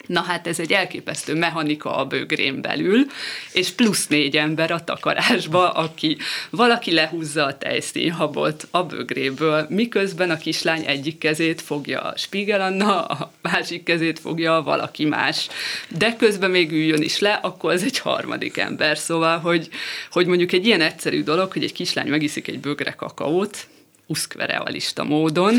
Na 0.06 0.20
hát 0.20 0.46
ez 0.46 0.58
egy 0.58 0.72
elképesztő 0.72 1.34
mechanika 1.34 1.96
a 1.96 2.04
bögrén 2.04 2.60
belül, 2.60 3.06
és 3.52 3.70
plusz 3.70 4.06
négy 4.06 4.36
ember 4.36 4.70
a 4.70 4.84
takarásba, 4.84 5.70
aki 5.70 6.16
valaki 6.50 6.92
lehúzza 6.92 7.44
a 7.44 7.58
tejszínhabot 7.58 8.68
a 8.70 8.82
bögréből, 8.82 9.66
miközben 9.68 10.30
a 10.30 10.36
kislány 10.36 10.84
egyik 10.86 11.18
kezét 11.18 11.60
fogja 11.60 12.00
a 12.00 12.16
Spiegel 12.16 12.60
Anna, 12.60 13.04
a 13.04 13.32
másik 13.42 13.82
kezét 13.82 14.18
fogja 14.18 14.62
valaki 14.64 15.04
más. 15.04 15.48
De 15.88 16.16
közben 16.16 16.50
még 16.50 16.72
üljön 16.72 17.02
is 17.02 17.18
le, 17.18 17.32
akkor 17.32 17.72
ez 17.72 17.82
egy 17.82 17.98
harmadik 17.98 18.56
ember. 18.56 18.98
Szóval, 18.98 19.38
hogy, 19.38 19.68
hogy 20.10 20.26
mondjuk 20.26 20.52
egy 20.52 20.66
ilyen 20.66 20.80
egyszerű 20.80 21.22
dolog, 21.22 21.52
hogy 21.52 21.64
egy 21.64 21.72
kislány 21.72 22.08
megiszik 22.08 22.48
egy 22.48 22.60
bögre 22.60 22.90
kakaót, 22.90 23.66
uszkverealista 24.06 25.04
módon, 25.04 25.54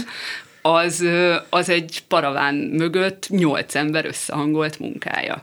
az, 0.65 1.05
az 1.49 1.69
egy 1.69 2.03
paraván 2.07 2.55
mögött 2.55 3.29
nyolc 3.29 3.75
ember 3.75 4.05
összehangolt 4.05 4.79
munkája. 4.79 5.41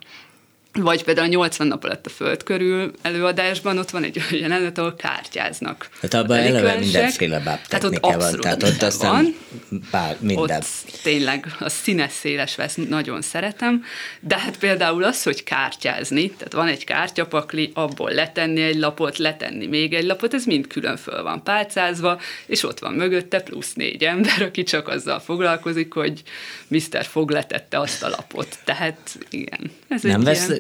Vagy 0.73 1.05
például 1.05 1.27
a 1.27 1.31
80 1.31 1.67
nap 1.67 1.85
alatt 1.85 2.07
a 2.07 2.11
föld 2.11 2.43
körül 2.43 2.93
előadásban 3.03 3.79
ott 3.79 3.91
van 3.91 4.05
egy 4.05 4.19
olyan 4.19 4.43
jelenet, 4.43 4.79
ahol 4.79 4.95
kártyáznak. 4.95 5.89
Tehát 6.01 6.25
abban 6.25 6.39
eleve 6.39 6.79
mindenféle 6.79 7.43
tehát 7.43 7.83
van, 8.01 8.41
tehát 8.41 8.63
ott 8.63 8.83
aztán 8.83 9.11
van. 9.11 9.81
Bár, 9.91 10.17
minden. 10.21 10.57
Ott 10.57 10.67
tényleg 11.03 11.47
a 11.59 11.69
színes 11.69 12.13
széles 12.13 12.57
vesz, 12.57 12.75
nagyon 12.89 13.23
szeretem, 13.23 13.85
de 14.21 14.39
hát 14.39 14.59
például 14.59 15.05
az, 15.05 15.23
hogy 15.23 15.45
kártyázni, 15.45 16.31
tehát 16.31 16.53
van 16.53 16.69
egy 16.69 16.85
kártyapakli, 16.85 17.71
abból 17.75 18.11
letenni 18.11 18.63
egy 18.63 18.77
lapot, 18.77 19.19
letenni 19.19 19.67
még 19.67 19.95
egy 19.95 20.05
lapot, 20.05 20.35
ez 20.35 20.45
mind 20.45 20.67
külön 20.67 20.97
föl 20.97 21.23
van 21.23 21.43
pálcázva, 21.43 22.21
és 22.47 22.63
ott 22.63 22.79
van 22.79 22.93
mögötte 22.93 23.41
plusz 23.41 23.73
négy 23.73 24.05
ember, 24.05 24.43
aki 24.43 24.63
csak 24.63 24.89
azzal 24.89 25.21
foglalkozik, 25.21 25.93
hogy 25.93 26.23
Mr. 26.69 27.05
Fog 27.05 27.31
letette 27.31 27.79
azt 27.79 28.03
a 28.03 28.09
lapot. 28.09 28.59
Tehát 28.65 29.19
igen, 29.31 29.71
ez 29.89 30.03
Nem 30.03 30.21
egy 30.21 30.25
vesz 30.25 30.49
ilyen 30.49 30.60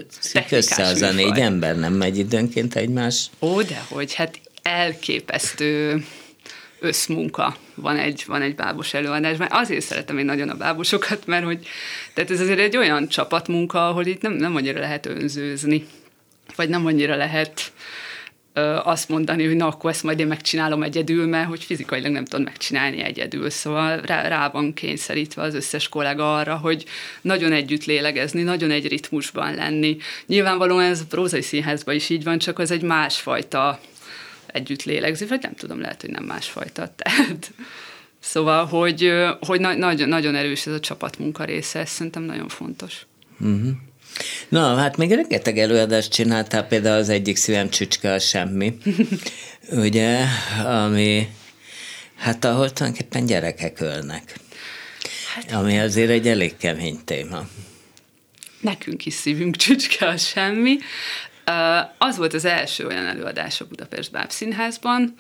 össze 0.50 0.82
az 0.82 1.02
a 1.02 1.12
négy 1.12 1.38
ember, 1.38 1.76
nem 1.76 1.92
megy 1.92 2.18
időnként 2.18 2.76
egymás? 2.76 3.26
Ó, 3.40 3.62
de 3.62 3.84
hogy 3.88 4.14
hát 4.14 4.40
elképesztő 4.62 6.04
összmunka 6.80 7.56
van 7.74 7.96
egy, 7.96 8.24
van 8.26 8.42
egy 8.42 8.54
bábos 8.54 8.94
előadásban. 8.94 9.48
Azért 9.50 9.84
szeretem 9.84 10.18
én 10.18 10.24
nagyon 10.24 10.48
a 10.48 10.54
bábosokat, 10.54 11.26
mert 11.26 11.44
hogy 11.44 11.66
tehát 12.14 12.30
ez 12.30 12.40
azért 12.40 12.58
egy 12.58 12.76
olyan 12.76 13.08
csapatmunka, 13.08 13.88
ahol 13.88 14.06
itt 14.06 14.22
nem, 14.22 14.32
nem 14.32 14.56
annyira 14.56 14.80
lehet 14.80 15.06
önzőzni, 15.06 15.86
vagy 16.56 16.68
nem 16.68 16.86
annyira 16.86 17.16
lehet 17.16 17.72
azt 18.82 19.08
mondani, 19.08 19.46
hogy 19.46 19.56
na, 19.56 19.66
akkor 19.66 19.90
ezt 19.90 20.02
majd 20.02 20.18
én 20.18 20.26
megcsinálom 20.26 20.82
egyedül, 20.82 21.26
mert 21.26 21.48
hogy 21.48 21.64
fizikailag 21.64 22.12
nem 22.12 22.24
tudom 22.24 22.44
megcsinálni 22.44 23.02
egyedül. 23.02 23.50
Szóval 23.50 24.00
rá, 24.00 24.28
rá 24.28 24.48
van 24.48 24.74
kényszerítve 24.74 25.42
az 25.42 25.54
összes 25.54 25.88
kollega 25.88 26.36
arra, 26.36 26.56
hogy 26.56 26.84
nagyon 27.20 27.52
együtt 27.52 27.84
lélegezni, 27.84 28.42
nagyon 28.42 28.70
egy 28.70 28.88
ritmusban 28.88 29.54
lenni. 29.54 29.96
Nyilvánvalóan 30.26 30.84
ez 30.84 31.00
a 31.00 31.04
prózai 31.08 31.42
színházban 31.42 31.94
is 31.94 32.08
így 32.08 32.24
van, 32.24 32.38
csak 32.38 32.58
az 32.58 32.70
egy 32.70 32.82
másfajta 32.82 33.80
együtt 34.46 34.82
lélegzés, 34.82 35.28
vagy 35.28 35.42
nem 35.42 35.54
tudom, 35.54 35.80
lehet, 35.80 36.00
hogy 36.00 36.10
nem 36.10 36.24
másfajta. 36.24 36.92
Tehát, 36.96 37.52
szóval, 38.18 38.66
hogy, 38.66 39.12
hogy 39.40 39.60
na, 39.60 39.74
nagyon, 39.74 40.08
nagyon 40.08 40.34
erős 40.34 40.66
ez 40.66 40.72
a 40.72 40.80
csapatmunka 40.80 41.44
része, 41.44 41.78
ez 41.78 41.90
szerintem 41.90 42.22
nagyon 42.22 42.48
fontos. 42.48 43.06
Uh-huh. 43.40 43.70
Na, 44.48 44.76
hát 44.76 44.96
még 44.96 45.10
rengeteg 45.10 45.58
előadást 45.58 46.12
csináltál, 46.12 46.66
például 46.66 46.98
az 46.98 47.08
egyik 47.08 47.36
szívem 47.36 47.70
csücske 47.70 48.12
a 48.12 48.18
semmi, 48.18 48.78
ugye, 49.86 50.24
ami, 50.64 51.28
hát 52.16 52.44
ahol 52.44 52.72
tulajdonképpen 52.72 53.26
gyerekek 53.26 53.80
ölnek. 53.80 54.34
Hát, 55.34 55.52
ami 55.52 55.78
azért 55.78 56.10
egy 56.10 56.28
elég 56.28 56.56
kemény 56.56 56.98
téma. 57.04 57.48
Nekünk 58.60 59.06
is 59.06 59.14
szívünk 59.14 59.56
csücske 59.56 60.06
a 60.06 60.16
semmi. 60.16 60.78
Az 61.98 62.16
volt 62.16 62.34
az 62.34 62.44
első 62.44 62.86
olyan 62.86 63.06
előadás 63.06 63.60
a 63.60 63.66
Budapest 63.66 64.10
Bábszínházban, 64.10 65.14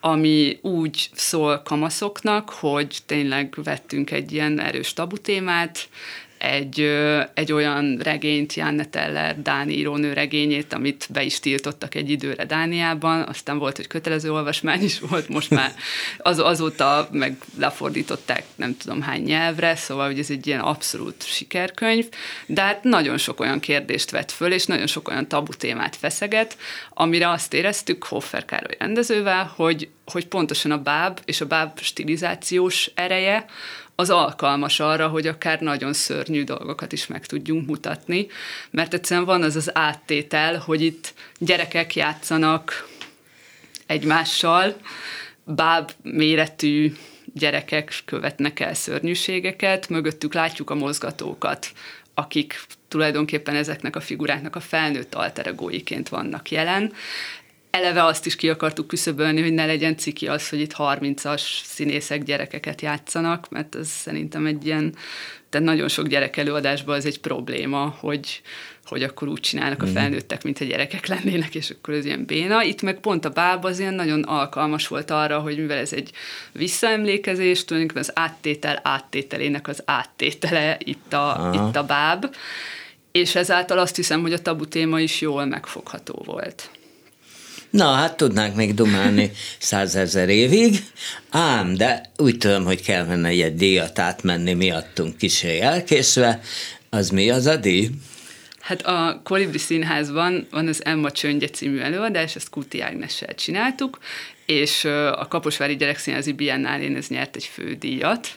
ami 0.00 0.58
úgy 0.62 1.10
szól 1.14 1.62
kamaszoknak, 1.62 2.50
hogy 2.50 2.98
tényleg 3.06 3.54
vettünk 3.62 4.10
egy 4.10 4.32
ilyen 4.32 4.60
erős 4.60 4.92
tabu 4.92 5.16
témát, 5.16 5.88
egy, 6.38 6.80
egy 7.34 7.52
olyan 7.52 7.98
regényt, 8.02 8.54
Janne 8.54 8.84
Teller, 8.84 9.42
Dáni 9.42 9.72
írónő 9.72 10.12
regényét, 10.12 10.72
amit 10.72 11.06
be 11.12 11.22
is 11.22 11.40
tiltottak 11.40 11.94
egy 11.94 12.10
időre 12.10 12.44
Dániában, 12.44 13.22
aztán 13.22 13.58
volt, 13.58 13.76
hogy 13.76 13.86
kötelező 13.86 14.32
olvasmány 14.32 14.82
is 14.82 15.00
volt, 15.00 15.28
most 15.28 15.50
már 15.50 15.72
az, 16.18 16.38
azóta 16.38 17.08
meg 17.12 17.36
lefordították 17.58 18.44
nem 18.54 18.76
tudom 18.76 19.02
hány 19.02 19.22
nyelvre, 19.22 19.76
szóval 19.76 20.06
hogy 20.06 20.18
ez 20.18 20.30
egy 20.30 20.46
ilyen 20.46 20.60
abszolút 20.60 21.26
sikerkönyv, 21.26 22.08
de 22.46 22.60
hát 22.60 22.82
nagyon 22.82 23.18
sok 23.18 23.40
olyan 23.40 23.60
kérdést 23.60 24.10
vett 24.10 24.30
föl, 24.30 24.52
és 24.52 24.66
nagyon 24.66 24.86
sok 24.86 25.08
olyan 25.08 25.28
tabu 25.28 25.52
témát 25.52 25.96
feszeget, 25.96 26.56
amire 26.90 27.30
azt 27.30 27.54
éreztük 27.54 28.04
Hoffer 28.04 28.44
Károly 28.44 28.76
rendezővel, 28.78 29.52
hogy, 29.56 29.88
hogy 30.04 30.26
pontosan 30.26 30.70
a 30.70 30.82
báb 30.82 31.20
és 31.24 31.40
a 31.40 31.46
báb 31.46 31.80
stilizációs 31.80 32.90
ereje, 32.94 33.44
az 34.00 34.10
alkalmas 34.10 34.80
arra, 34.80 35.08
hogy 35.08 35.26
akár 35.26 35.60
nagyon 35.60 35.92
szörnyű 35.92 36.44
dolgokat 36.44 36.92
is 36.92 37.06
meg 37.06 37.26
tudjunk 37.26 37.66
mutatni, 37.66 38.26
mert 38.70 38.94
egyszerűen 38.94 39.26
van 39.26 39.42
az 39.42 39.56
az 39.56 39.76
áttétel, 39.76 40.58
hogy 40.58 40.82
itt 40.82 41.14
gyerekek 41.38 41.94
játszanak 41.96 42.88
egymással, 43.86 44.76
báb 45.44 45.90
méretű 46.02 46.92
gyerekek 47.34 48.02
követnek 48.04 48.60
el 48.60 48.74
szörnyűségeket, 48.74 49.88
mögöttük 49.88 50.34
látjuk 50.34 50.70
a 50.70 50.74
mozgatókat, 50.74 51.72
akik 52.14 52.60
tulajdonképpen 52.88 53.54
ezeknek 53.54 53.96
a 53.96 54.00
figuráknak 54.00 54.56
a 54.56 54.60
felnőtt 54.60 55.14
alteregóiként 55.14 56.08
vannak 56.08 56.50
jelen, 56.50 56.92
eleve 57.78 58.04
azt 58.04 58.26
is 58.26 58.36
ki 58.36 58.48
akartuk 58.48 58.86
küszöbölni, 58.86 59.42
hogy 59.42 59.52
ne 59.52 59.66
legyen 59.66 59.96
ciki 59.96 60.26
az, 60.26 60.48
hogy 60.48 60.60
itt 60.60 60.74
30-as 60.78 61.42
színészek 61.64 62.22
gyerekeket 62.22 62.80
játszanak, 62.80 63.48
mert 63.50 63.74
ez 63.74 63.88
szerintem 63.88 64.46
egy 64.46 64.66
ilyen, 64.66 64.94
tehát 65.50 65.66
nagyon 65.66 65.88
sok 65.88 66.06
gyerek 66.06 66.36
előadásban 66.36 66.96
ez 66.96 67.04
egy 67.04 67.20
probléma, 67.20 67.96
hogy, 67.98 68.42
hogy 68.84 69.02
akkor 69.02 69.28
úgy 69.28 69.40
csinálnak 69.40 69.82
a 69.82 69.84
mhm. 69.84 69.94
felnőttek, 69.94 70.42
mint 70.42 70.60
a 70.60 70.64
gyerekek 70.64 71.06
lennének, 71.06 71.54
és 71.54 71.70
akkor 71.70 71.94
ez 71.94 72.04
ilyen 72.04 72.24
béna. 72.24 72.62
Itt 72.62 72.82
meg 72.82 73.00
pont 73.00 73.24
a 73.24 73.30
báb 73.30 73.64
az 73.64 73.78
ilyen 73.78 73.94
nagyon 73.94 74.22
alkalmas 74.22 74.88
volt 74.88 75.10
arra, 75.10 75.38
hogy 75.38 75.58
mivel 75.58 75.78
ez 75.78 75.92
egy 75.92 76.10
visszaemlékezés, 76.52 77.64
tulajdonképpen 77.64 78.08
az 78.08 78.18
áttétel 78.20 78.80
áttételének 78.82 79.68
az 79.68 79.82
áttétele 79.84 80.76
itt 80.78 81.12
a, 81.12 81.50
itt 81.54 81.76
a 81.76 81.84
báb, 81.84 82.34
és 83.12 83.34
ezáltal 83.34 83.78
azt 83.78 83.96
hiszem, 83.96 84.20
hogy 84.20 84.32
a 84.32 84.42
tabu 84.42 84.64
téma 84.64 85.00
is 85.00 85.20
jól 85.20 85.44
megfogható 85.44 86.22
volt. 86.24 86.70
Na, 87.70 87.92
hát 87.92 88.16
tudnánk 88.16 88.54
még 88.54 88.74
dumálni 88.74 89.30
százezer 89.58 90.28
évig, 90.28 90.84
ám, 91.30 91.74
de 91.74 92.02
úgy 92.16 92.38
tudom, 92.38 92.64
hogy 92.64 92.82
kell 92.82 93.04
menne 93.04 93.28
egy 93.28 93.54
díjat 93.54 93.98
átmenni 93.98 94.52
miattunk 94.52 95.16
kisé 95.16 95.60
elkészve. 95.60 96.40
Az 96.90 97.10
mi 97.10 97.30
az 97.30 97.46
a 97.46 97.56
díj? 97.56 97.90
Hát 98.60 98.82
a 98.82 99.20
Kolibri 99.24 99.58
Színházban 99.58 100.46
van 100.50 100.68
az 100.68 100.84
Emma 100.84 101.10
Csöngye 101.10 101.48
című 101.48 101.78
előadás, 101.78 102.36
ezt 102.36 102.50
Kuti 102.50 102.80
Ágnessel 102.80 103.34
csináltuk, 103.34 103.98
és 104.46 104.84
a 105.14 105.26
Kaposvári 105.28 105.76
Gyerekszínházi 105.76 106.32
Biennálén 106.32 106.96
ez 106.96 107.06
nyert 107.08 107.36
egy 107.36 107.44
fődíjat, 107.44 108.28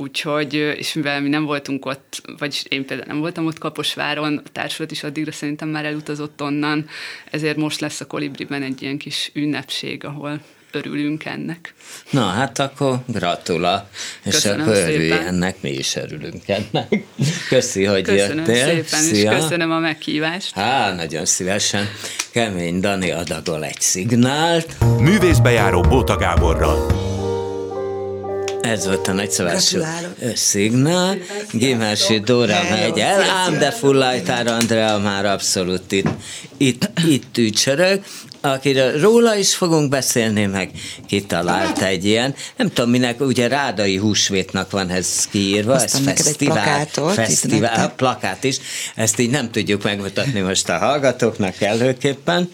Úgyhogy, 0.00 0.54
és 0.54 0.92
mivel 0.92 1.20
mi 1.20 1.28
nem 1.28 1.44
voltunk 1.44 1.86
ott, 1.86 2.22
vagyis 2.38 2.64
én 2.68 2.86
például 2.86 3.08
nem 3.08 3.20
voltam 3.20 3.46
ott 3.46 3.58
Kaposváron, 3.58 4.42
a 4.44 4.48
társulat 4.52 4.90
is 4.90 5.02
addigra 5.02 5.32
szerintem 5.32 5.68
már 5.68 5.84
elutazott 5.84 6.42
onnan, 6.42 6.86
ezért 7.30 7.56
most 7.56 7.80
lesz 7.80 8.00
a 8.00 8.06
Kolibriben 8.06 8.62
egy 8.62 8.82
ilyen 8.82 8.98
kis 8.98 9.30
ünnepség, 9.34 10.04
ahol 10.04 10.40
örülünk 10.72 11.24
ennek. 11.24 11.74
Na, 12.10 12.26
hát 12.26 12.58
akkor 12.58 12.98
gratula, 13.06 13.88
és 14.24 14.34
köszönöm 14.34 14.60
akkor 14.60 14.74
örülj 14.74 15.10
ennek, 15.12 15.62
mi 15.62 15.70
is 15.70 15.96
örülünk 15.96 16.42
ennek. 16.48 17.04
Köszi, 17.48 17.84
hogy 17.84 18.02
köszönöm 18.02 18.36
jöttél. 18.36 18.64
szépen, 18.64 19.02
Szia. 19.02 19.32
és 19.32 19.38
köszönöm 19.38 19.70
a 19.70 19.78
meghívást. 19.78 20.54
Há, 20.54 20.94
nagyon 20.94 21.24
szívesen. 21.24 21.88
Kemény 22.32 22.80
Dani 22.80 23.10
adagol 23.10 23.64
egy 23.64 23.80
szignált. 23.80 24.76
Művészbejáró 24.98 25.80
Bóta 25.80 26.16
Gáborral. 26.16 27.18
Ez 28.60 28.86
volt 28.86 29.08
a 29.08 29.12
nagyszabású 29.12 29.78
szignál. 30.34 31.16
Gimási 31.52 32.18
Dóra 32.18 32.60
megy 32.70 32.98
el, 32.98 33.22
ám 33.22 33.58
de 33.58 33.70
Fullajtár 33.70 34.46
Andrea 34.46 34.98
már 34.98 35.24
abszolút 35.24 35.92
itt, 35.92 36.08
itt, 36.56 36.90
itt 37.06 37.38
ücsörög 37.38 38.02
akiről 38.40 39.00
róla 39.00 39.36
is 39.36 39.54
fogunk 39.54 39.88
beszélni, 39.90 40.46
meg 40.46 40.70
kitalált 41.06 41.82
egy 41.82 42.04
ilyen, 42.04 42.34
nem 42.56 42.68
tudom 42.72 42.90
minek, 42.90 43.20
ugye 43.20 43.48
Rádai 43.48 43.96
húsvétnak 43.96 44.70
van 44.70 44.88
ez 44.88 45.28
kiírva, 45.30 45.72
Aztán 45.72 46.08
ez 46.08 46.22
fesztivál, 46.22 46.56
plakátot, 46.56 47.14
fesztivál 47.14 47.92
plakát 47.96 48.44
is, 48.44 48.56
ezt 48.94 49.18
így 49.18 49.30
nem 49.30 49.50
tudjuk 49.50 49.82
megmutatni 49.82 50.40
most 50.40 50.68
a 50.68 50.78
hallgatóknak 50.78 51.60
előképpen, 51.60 52.50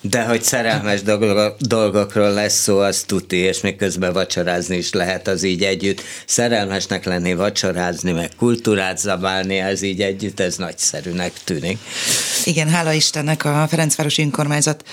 de 0.00 0.22
hogy 0.22 0.42
szerelmes 0.42 1.02
dolgokról 1.58 2.32
lesz 2.32 2.62
szó, 2.62 2.78
az 2.78 3.04
tuti, 3.06 3.36
és 3.36 3.60
még 3.60 3.76
közben 3.76 4.12
vacsorázni 4.12 4.76
is 4.76 4.92
lehet 4.92 5.28
az 5.28 5.42
így 5.42 5.62
együtt. 5.62 6.02
Szerelmesnek 6.26 7.04
lenni, 7.04 7.34
vacsorázni, 7.34 8.12
meg 8.12 8.30
kultúrát 8.36 8.98
zabálni, 8.98 9.58
ez 9.58 9.82
így 9.82 10.00
együtt, 10.00 10.40
ez 10.40 10.56
nagyszerűnek 10.56 11.32
tűnik. 11.44 11.78
Igen, 12.44 12.68
hála 12.68 12.92
Istennek 12.92 13.44
a 13.44 13.66
Ferencvárosi 13.68 14.22
Önkormányzat 14.22 14.84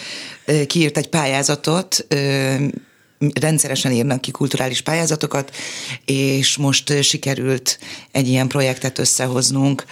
kiírt 0.68 0.98
egy 0.98 1.10
pályázatot, 1.10 2.08
rendszeresen 3.34 3.92
írnak 3.92 4.22
ki 4.22 4.32
kulturális 4.32 4.82
pályázatokat, 4.82 5.56
és 6.06 6.58
most 6.58 7.04
sikerült 7.04 7.80
egy 8.12 8.28
ilyen 8.28 8.48
projektet 8.48 9.00
összehoznunk 9.00 9.86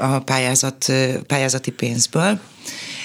a 0.00 0.18
pályázat, 0.18 0.92
pályázati 1.26 1.70
pénzből, 1.70 2.40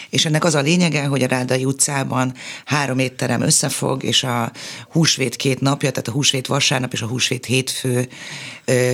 és 0.09 0.25
ennek 0.25 0.43
az 0.43 0.55
a 0.55 0.61
lényege, 0.61 1.05
hogy 1.05 1.23
a 1.23 1.27
Rádai 1.27 1.65
utcában 1.65 2.33
három 2.65 2.99
étterem 2.99 3.41
összefog, 3.41 4.03
és 4.03 4.23
a 4.23 4.51
húsvét 4.89 5.35
két 5.35 5.59
napja, 5.59 5.89
tehát 5.89 6.07
a 6.07 6.11
húsvét 6.11 6.47
vasárnap 6.47 6.93
és 6.93 7.01
a 7.01 7.07
húsvét 7.07 7.45
hétfő 7.45 8.07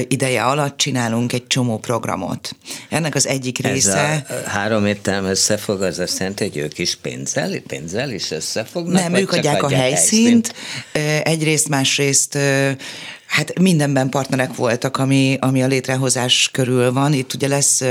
ideje 0.07 0.43
alatt 0.43 0.77
csinálunk 0.77 1.33
egy 1.33 1.47
csomó 1.47 1.77
programot. 1.77 2.55
Ennek 2.89 3.15
az 3.15 3.27
egyik 3.27 3.57
része... 3.57 4.25
Ez 4.27 4.37
a 4.45 4.49
három 4.49 4.85
étterem 4.85 5.25
összefog, 5.25 5.81
az 5.81 5.99
azt 5.99 6.19
jelenti, 6.19 6.43
hogy 6.43 6.57
ők 6.57 6.77
is 6.77 6.95
pénzzel, 6.95 7.59
pénzzel 7.67 8.11
is 8.11 8.31
összefognak? 8.31 9.01
Nem, 9.01 9.15
ők 9.15 9.31
adják 9.31 9.63
a 9.63 9.69
helyszínt, 9.69 10.53
helyszínt. 10.93 11.27
egyrészt, 11.27 11.69
másrészt 11.69 12.37
Hát 13.33 13.59
mindenben 13.59 14.09
partnerek 14.09 14.55
voltak, 14.55 14.97
ami, 14.97 15.37
ami 15.39 15.63
a 15.63 15.67
létrehozás 15.67 16.49
körül 16.51 16.93
van. 16.93 17.13
Itt 17.13 17.33
ugye 17.33 17.47
lesz 17.47 17.83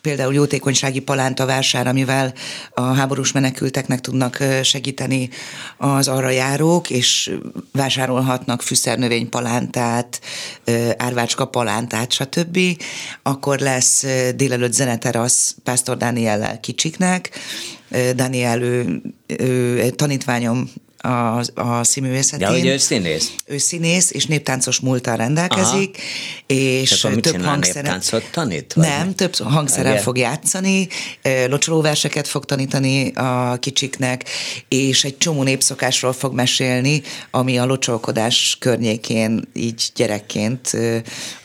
például 0.00 0.34
jótékonysági 0.34 1.00
palánta 1.00 1.46
vásár, 1.46 1.86
amivel 1.86 2.34
a 2.70 2.80
háborús 2.80 3.32
menekülteknek 3.32 4.00
tudnak 4.00 4.38
segíteni 4.62 5.28
az 5.76 6.08
arra 6.08 6.30
járók, 6.30 6.90
és 6.90 7.36
vásárolhatnak 7.72 8.62
fűszernövény 8.62 9.28
palántát, 9.28 10.20
árvácska 10.96 11.44
palántát, 11.44 12.12
stb. 12.12 12.58
Akkor 13.22 13.58
lesz 13.58 14.04
délelőtt 14.36 14.72
zeneterasz 14.72 15.56
Pásztor 15.64 15.96
Dániellel 15.96 16.60
kicsiknek, 16.60 17.30
Daniel, 18.14 18.62
ő, 18.62 19.02
ő, 19.26 19.90
tanítványom 19.90 20.70
a, 21.04 21.42
a 21.54 21.84
színművészetén. 21.84 22.46
Ja, 22.48 22.52
hogy 22.52 22.66
ő 22.66 22.76
színész. 22.76 23.32
Ő 23.46 23.58
színész, 23.58 24.10
és 24.10 24.26
néptáncos 24.26 24.80
múltal 24.80 25.16
rendelkezik, 25.16 25.96
Aha. 25.96 26.60
és 26.60 27.00
Tehát 27.00 27.20
több 27.20 27.42
hangszeren... 27.44 27.82
néptáncot 27.82 28.30
tanít? 28.30 28.72
Vagy? 28.72 28.86
Nem, 28.86 29.14
több 29.14 29.36
hangszeren 29.36 29.90
Igen. 29.90 30.02
fog 30.02 30.18
játszani, 30.18 30.88
locsolóverseket 31.48 32.28
fog 32.28 32.44
tanítani 32.44 33.12
a 33.14 33.56
kicsiknek, 33.60 34.24
és 34.68 35.04
egy 35.04 35.18
csomó 35.18 35.42
népszokásról 35.42 36.12
fog 36.12 36.34
mesélni, 36.34 37.02
ami 37.30 37.58
a 37.58 37.64
locsolkodás 37.64 38.56
környékén 38.60 39.48
így 39.52 39.90
gyerekként, 39.94 40.70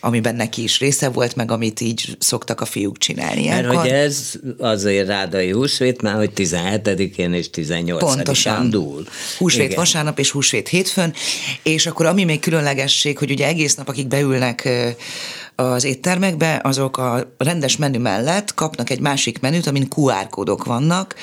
amiben 0.00 0.34
neki 0.34 0.62
is 0.62 0.78
része 0.78 1.08
volt, 1.08 1.36
meg 1.36 1.50
amit 1.50 1.80
így 1.80 2.16
szoktak 2.18 2.60
a 2.60 2.64
fiúk 2.64 2.98
csinálni. 2.98 3.46
Mert 3.46 3.60
Ilyenkor... 3.60 3.80
hogy 3.80 3.90
ez 3.90 4.32
azért 4.58 5.06
rádai 5.06 5.50
húsvét, 5.50 6.02
már 6.02 6.14
hogy 6.14 6.30
17-én 6.36 7.32
és 7.32 7.46
18-án 7.52 8.66
dúl 8.70 9.04
húsvét 9.50 9.70
Igen. 9.70 9.84
vasárnap 9.84 10.18
és 10.18 10.30
húsvét 10.30 10.68
hétfőn, 10.68 11.14
és 11.62 11.86
akkor 11.86 12.06
ami 12.06 12.24
még 12.24 12.40
különlegesség, 12.40 13.18
hogy 13.18 13.30
ugye 13.30 13.46
egész 13.46 13.74
nap, 13.74 13.88
akik 13.88 14.08
beülnek 14.08 14.68
az 15.54 15.84
éttermekbe, 15.84 16.60
azok 16.62 16.98
a 16.98 17.34
rendes 17.38 17.76
menü 17.76 17.98
mellett 17.98 18.54
kapnak 18.54 18.90
egy 18.90 19.00
másik 19.00 19.40
menüt, 19.40 19.66
amin 19.66 19.88
QR 19.96 20.28
kódok 20.28 20.64
vannak, 20.64 21.14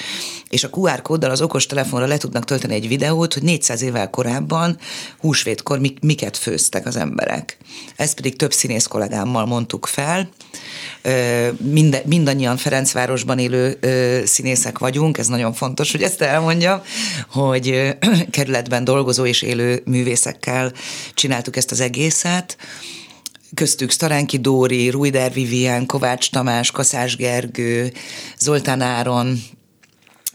és 0.49 0.63
a 0.63 0.69
QR 0.69 1.01
kóddal 1.01 1.29
az 1.29 1.41
okos 1.41 1.65
telefonra 1.65 2.05
le 2.05 2.17
tudnak 2.17 2.45
tölteni 2.45 2.73
egy 2.73 2.87
videót, 2.87 3.33
hogy 3.33 3.43
400 3.43 3.81
évvel 3.81 4.09
korábban, 4.09 4.77
húsvétkor 5.19 5.79
miket 6.01 6.37
főztek 6.37 6.85
az 6.85 6.95
emberek. 6.95 7.57
Ezt 7.95 8.15
pedig 8.15 8.35
több 8.35 8.53
színész 8.53 8.85
kollégámmal 8.85 9.45
mondtuk 9.45 9.85
fel, 9.85 10.29
Mind, 11.57 12.01
mindannyian 12.05 12.57
Ferencvárosban 12.57 13.39
élő 13.39 13.79
színészek 14.25 14.77
vagyunk, 14.77 15.17
ez 15.17 15.27
nagyon 15.27 15.53
fontos, 15.53 15.91
hogy 15.91 16.01
ezt 16.01 16.21
elmondjam, 16.21 16.81
hogy 17.29 17.95
kerületben 18.31 18.83
dolgozó 18.83 19.25
és 19.25 19.41
élő 19.41 19.81
művészekkel 19.85 20.71
csináltuk 21.13 21.55
ezt 21.55 21.71
az 21.71 21.79
egészet, 21.79 22.57
köztük 23.53 23.91
Staránki 23.91 24.37
Dóri, 24.37 24.89
Ruider 24.89 25.33
Vivien, 25.33 25.85
Kovács 25.85 26.31
Tamás, 26.31 26.71
Kaszás 26.71 27.15
Gergő, 27.15 27.93
Zoltán 28.39 28.81
Áron, 28.81 29.43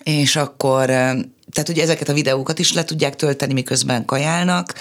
és 0.03 0.37
akkor, 0.37 0.87
tehát 0.87 1.69
ugye 1.69 1.83
ezeket 1.83 2.09
a 2.09 2.13
videókat 2.13 2.59
is 2.59 2.73
le 2.73 2.85
tudják 2.85 3.17
tölteni, 3.17 3.53
miközben 3.53 4.05
kajálnak, 4.05 4.75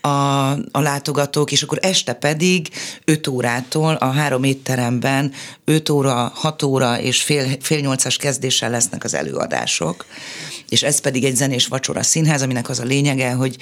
a, 0.00 0.50
a 0.50 0.80
látogatók, 0.80 1.52
és 1.52 1.62
akkor 1.62 1.78
este 1.82 2.12
pedig 2.12 2.68
5 3.04 3.26
órától 3.26 3.94
a 3.94 4.06
három 4.06 4.44
étteremben 4.44 5.32
5 5.64 5.88
óra, 5.88 6.32
6 6.34 6.62
óra 6.62 7.00
és 7.00 7.22
fél, 7.22 7.56
fél 7.60 7.80
8-as 7.82 8.16
kezdéssel 8.18 8.70
lesznek 8.70 9.04
az 9.04 9.14
előadások, 9.14 10.04
és 10.68 10.82
ez 10.82 11.00
pedig 11.00 11.24
egy 11.24 11.36
zenés 11.36 11.66
vacsora 11.66 12.02
színház, 12.02 12.42
aminek 12.42 12.68
az 12.68 12.78
a 12.78 12.84
lényege, 12.84 13.30
hogy 13.30 13.56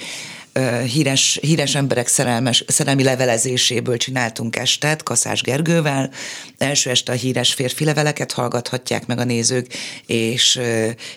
híres, 0.85 1.39
híres 1.41 1.75
emberek 1.75 2.07
szerelmes, 2.07 2.63
szerelmi 2.67 3.03
levelezéséből 3.03 3.97
csináltunk 3.97 4.55
estet 4.55 5.03
Kaszás 5.03 5.41
Gergővel. 5.41 6.11
Első 6.57 6.89
este 6.89 7.11
a 7.11 7.15
híres 7.15 7.53
férfi 7.53 7.83
leveleket 7.83 8.31
hallgathatják 8.31 9.05
meg 9.05 9.19
a 9.19 9.23
nézők, 9.23 9.73
és 10.05 10.59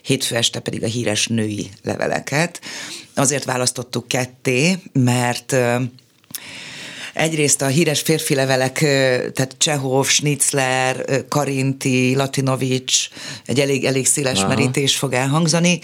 hétfő 0.02 0.36
este 0.36 0.60
pedig 0.60 0.82
a 0.82 0.86
híres 0.86 1.26
női 1.26 1.70
leveleket. 1.82 2.60
Azért 3.14 3.44
választottuk 3.44 4.08
ketté, 4.08 4.78
mert 4.92 5.56
egyrészt 7.14 7.62
a 7.62 7.66
híres 7.66 8.00
férfi 8.00 8.34
levelek, 8.34 8.78
tehát 9.32 9.54
Csehov, 9.58 10.06
Schnitzler, 10.06 11.04
Karinti, 11.28 12.14
Latinovics, 12.16 13.08
egy 13.46 13.60
elég, 13.60 13.84
elég 13.84 14.06
széles 14.06 14.38
Aha. 14.38 14.48
merítés 14.48 14.96
fog 14.96 15.12
elhangzani, 15.12 15.80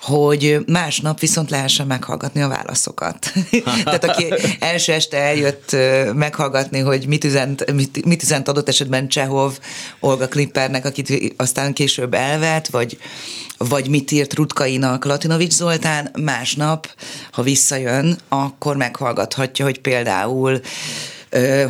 hogy 0.00 0.58
másnap 0.66 1.20
viszont 1.20 1.50
lehessen 1.50 1.86
meghallgatni 1.86 2.42
a 2.42 2.48
válaszokat. 2.48 3.32
Tehát 3.84 4.04
aki 4.04 4.34
első 4.58 4.92
este 4.92 5.16
eljött 5.16 5.76
meghallgatni, 6.14 6.78
hogy 6.78 7.06
mit 7.06 7.24
üzent, 7.24 7.72
mit, 7.72 8.04
mit 8.04 8.22
üzent 8.22 8.48
adott 8.48 8.68
esetben 8.68 9.08
Csehov 9.08 9.58
Olga 10.00 10.28
Klippernek, 10.28 10.84
akit 10.84 11.34
aztán 11.36 11.72
később 11.72 12.14
elvet, 12.14 12.68
vagy, 12.68 12.98
vagy 13.58 13.88
mit 13.88 14.10
írt 14.10 14.34
Rutkainak 14.34 15.04
Latinovics 15.04 15.52
Zoltán, 15.52 16.10
másnap, 16.20 16.88
ha 17.30 17.42
visszajön, 17.42 18.18
akkor 18.28 18.76
meghallgathatja, 18.76 19.64
hogy 19.64 19.80
például 19.80 20.60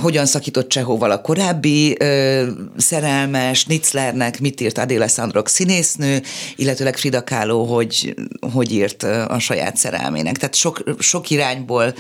hogyan 0.00 0.26
szakított 0.26 0.68
Csehóval 0.68 1.10
a 1.10 1.20
korábbi 1.20 1.96
ö, 1.98 2.46
szerelmes, 2.76 3.64
Nitzlernek 3.64 4.40
mit 4.40 4.60
írt 4.60 4.78
Adéla 4.78 5.08
Sandrok 5.08 5.48
színésznő, 5.48 6.22
illetőleg 6.56 6.96
Frida 6.96 7.24
Kahlo, 7.24 7.64
hogy, 7.64 8.14
hogy 8.52 8.72
írt 8.72 9.02
a 9.02 9.38
saját 9.38 9.76
szerelmének. 9.76 10.36
Tehát 10.36 10.54
sok, 10.54 10.82
sok 10.98 11.30
irányból 11.30 11.94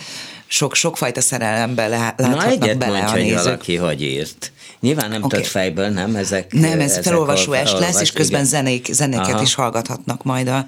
sok, 0.48 0.74
sokfajta 0.74 1.20
szerelembe 1.20 1.86
láthatnak 1.86 2.58
Na, 2.58 2.74
bele 2.74 3.00
mondj, 3.00 3.12
a 3.12 3.14
nézők. 3.14 3.36
hogy 3.36 3.44
valaki 3.44 3.76
hogy 3.76 4.02
írt. 4.02 4.52
Nyilván 4.80 5.08
nem 5.10 5.22
okay. 5.22 5.28
tudod 5.30 5.46
fejből, 5.50 5.88
nem? 5.88 6.16
Ezek, 6.16 6.52
nem, 6.52 6.80
ez 6.80 6.90
ezek 6.90 7.02
felolvasó 7.02 7.52
est 7.52 7.78
lesz, 7.78 8.00
és 8.00 8.12
közben 8.12 8.44
zenék, 8.44 8.92
zenéket 8.92 9.28
Aha. 9.28 9.42
is 9.42 9.54
hallgathatnak 9.54 10.22
majd 10.24 10.48
a, 10.48 10.66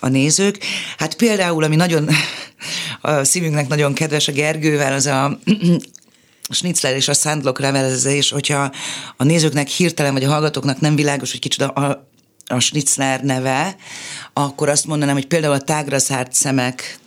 a 0.00 0.08
nézők. 0.08 0.58
Hát 0.96 1.14
például, 1.14 1.64
ami 1.64 1.76
nagyon 1.76 2.08
a 3.00 3.24
szívünknek 3.24 3.68
nagyon 3.68 3.92
kedves 3.92 4.28
a 4.28 4.32
Gergővel, 4.32 4.92
az 4.92 5.06
a 5.06 5.38
Schnitzler 6.50 6.96
és 6.96 7.08
a 7.08 7.14
Sandlock 7.14 7.60
revelezés, 7.60 8.30
hogyha 8.30 8.72
a 9.16 9.24
nézőknek 9.24 9.68
hirtelen, 9.68 10.12
vagy 10.12 10.24
a 10.24 10.30
hallgatóknak 10.30 10.80
nem 10.80 10.94
világos, 10.94 11.30
hogy 11.30 11.40
kicsit 11.40 11.62
a, 11.62 12.06
a 12.46 12.58
Schnitzler 12.58 13.22
neve, 13.22 13.76
akkor 14.32 14.68
azt 14.68 14.86
mondanám, 14.86 15.14
hogy 15.14 15.26
például 15.26 15.54
a 15.54 15.60
Tágra 15.60 15.98
szárt 15.98 16.32
szemek 16.32 17.00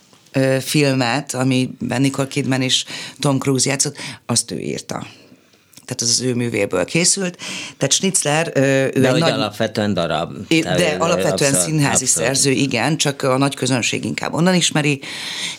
filmet, 0.62 1.34
amiben 1.34 2.02
Nicole 2.02 2.28
Kidman 2.28 2.62
és 2.62 2.86
Tom 3.20 3.40
Cruise 3.40 3.70
játszott, 3.70 3.98
azt 4.26 4.52
ő 4.52 4.60
írta 4.60 5.06
tehát 5.86 6.02
az 6.02 6.10
az 6.10 6.22
ő 6.22 6.34
művéből 6.34 6.86
készült. 6.86 7.38
Tehát 7.78 7.94
Schnitzler... 7.94 8.52
Ő 8.56 8.90
de 9.00 9.10
hogy 9.10 9.20
nagy, 9.20 9.32
alapvetően 9.32 9.94
darab. 9.94 10.34
De 10.48 10.96
alapvetően 11.00 11.54
abszolút, 11.54 11.60
színházi 11.60 12.04
abszolút. 12.04 12.28
szerző, 12.28 12.52
igen, 12.52 12.98
csak 12.98 13.22
a 13.22 13.38
nagy 13.38 13.56
közönség 13.56 14.06
inkább 14.06 14.34
onnan 14.34 14.56
ismeri, 14.56 15.02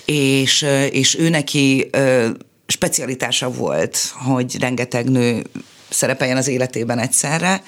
és, 0.04 0.66
és 0.90 1.18
ő 1.18 1.28
neki 1.28 1.90
specialitása 2.66 3.50
volt, 3.50 3.98
hogy 4.14 4.58
rengeteg 4.60 5.10
nő 5.10 5.44
szerepeljen 5.88 6.36
az 6.36 6.48
életében 6.48 6.98
egyszerre, 6.98 7.62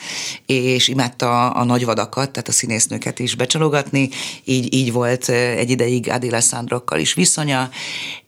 és 0.47 0.89
imádta 0.89 1.51
a 1.51 1.65
nagyvadakat, 1.65 2.31
tehát 2.31 2.49
a 2.49 2.53
színésznőket 2.53 3.19
is 3.19 3.35
becsalogatni, 3.35 4.09
így, 4.45 4.75
így 4.75 4.93
volt 4.93 5.29
egy 5.29 5.71
ideig 5.71 6.11
Adila 6.11 6.41
Sandrokkal 6.41 6.99
is 6.99 7.15
viszonya, 7.15 7.71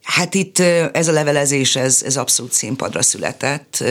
Hát 0.03 0.33
itt 0.33 0.59
ez 0.93 1.07
a 1.07 1.11
levelezés, 1.11 1.75
ez, 1.75 2.01
ez 2.05 2.17
abszolút 2.17 2.51
színpadra 2.51 3.01
született. 3.01 3.83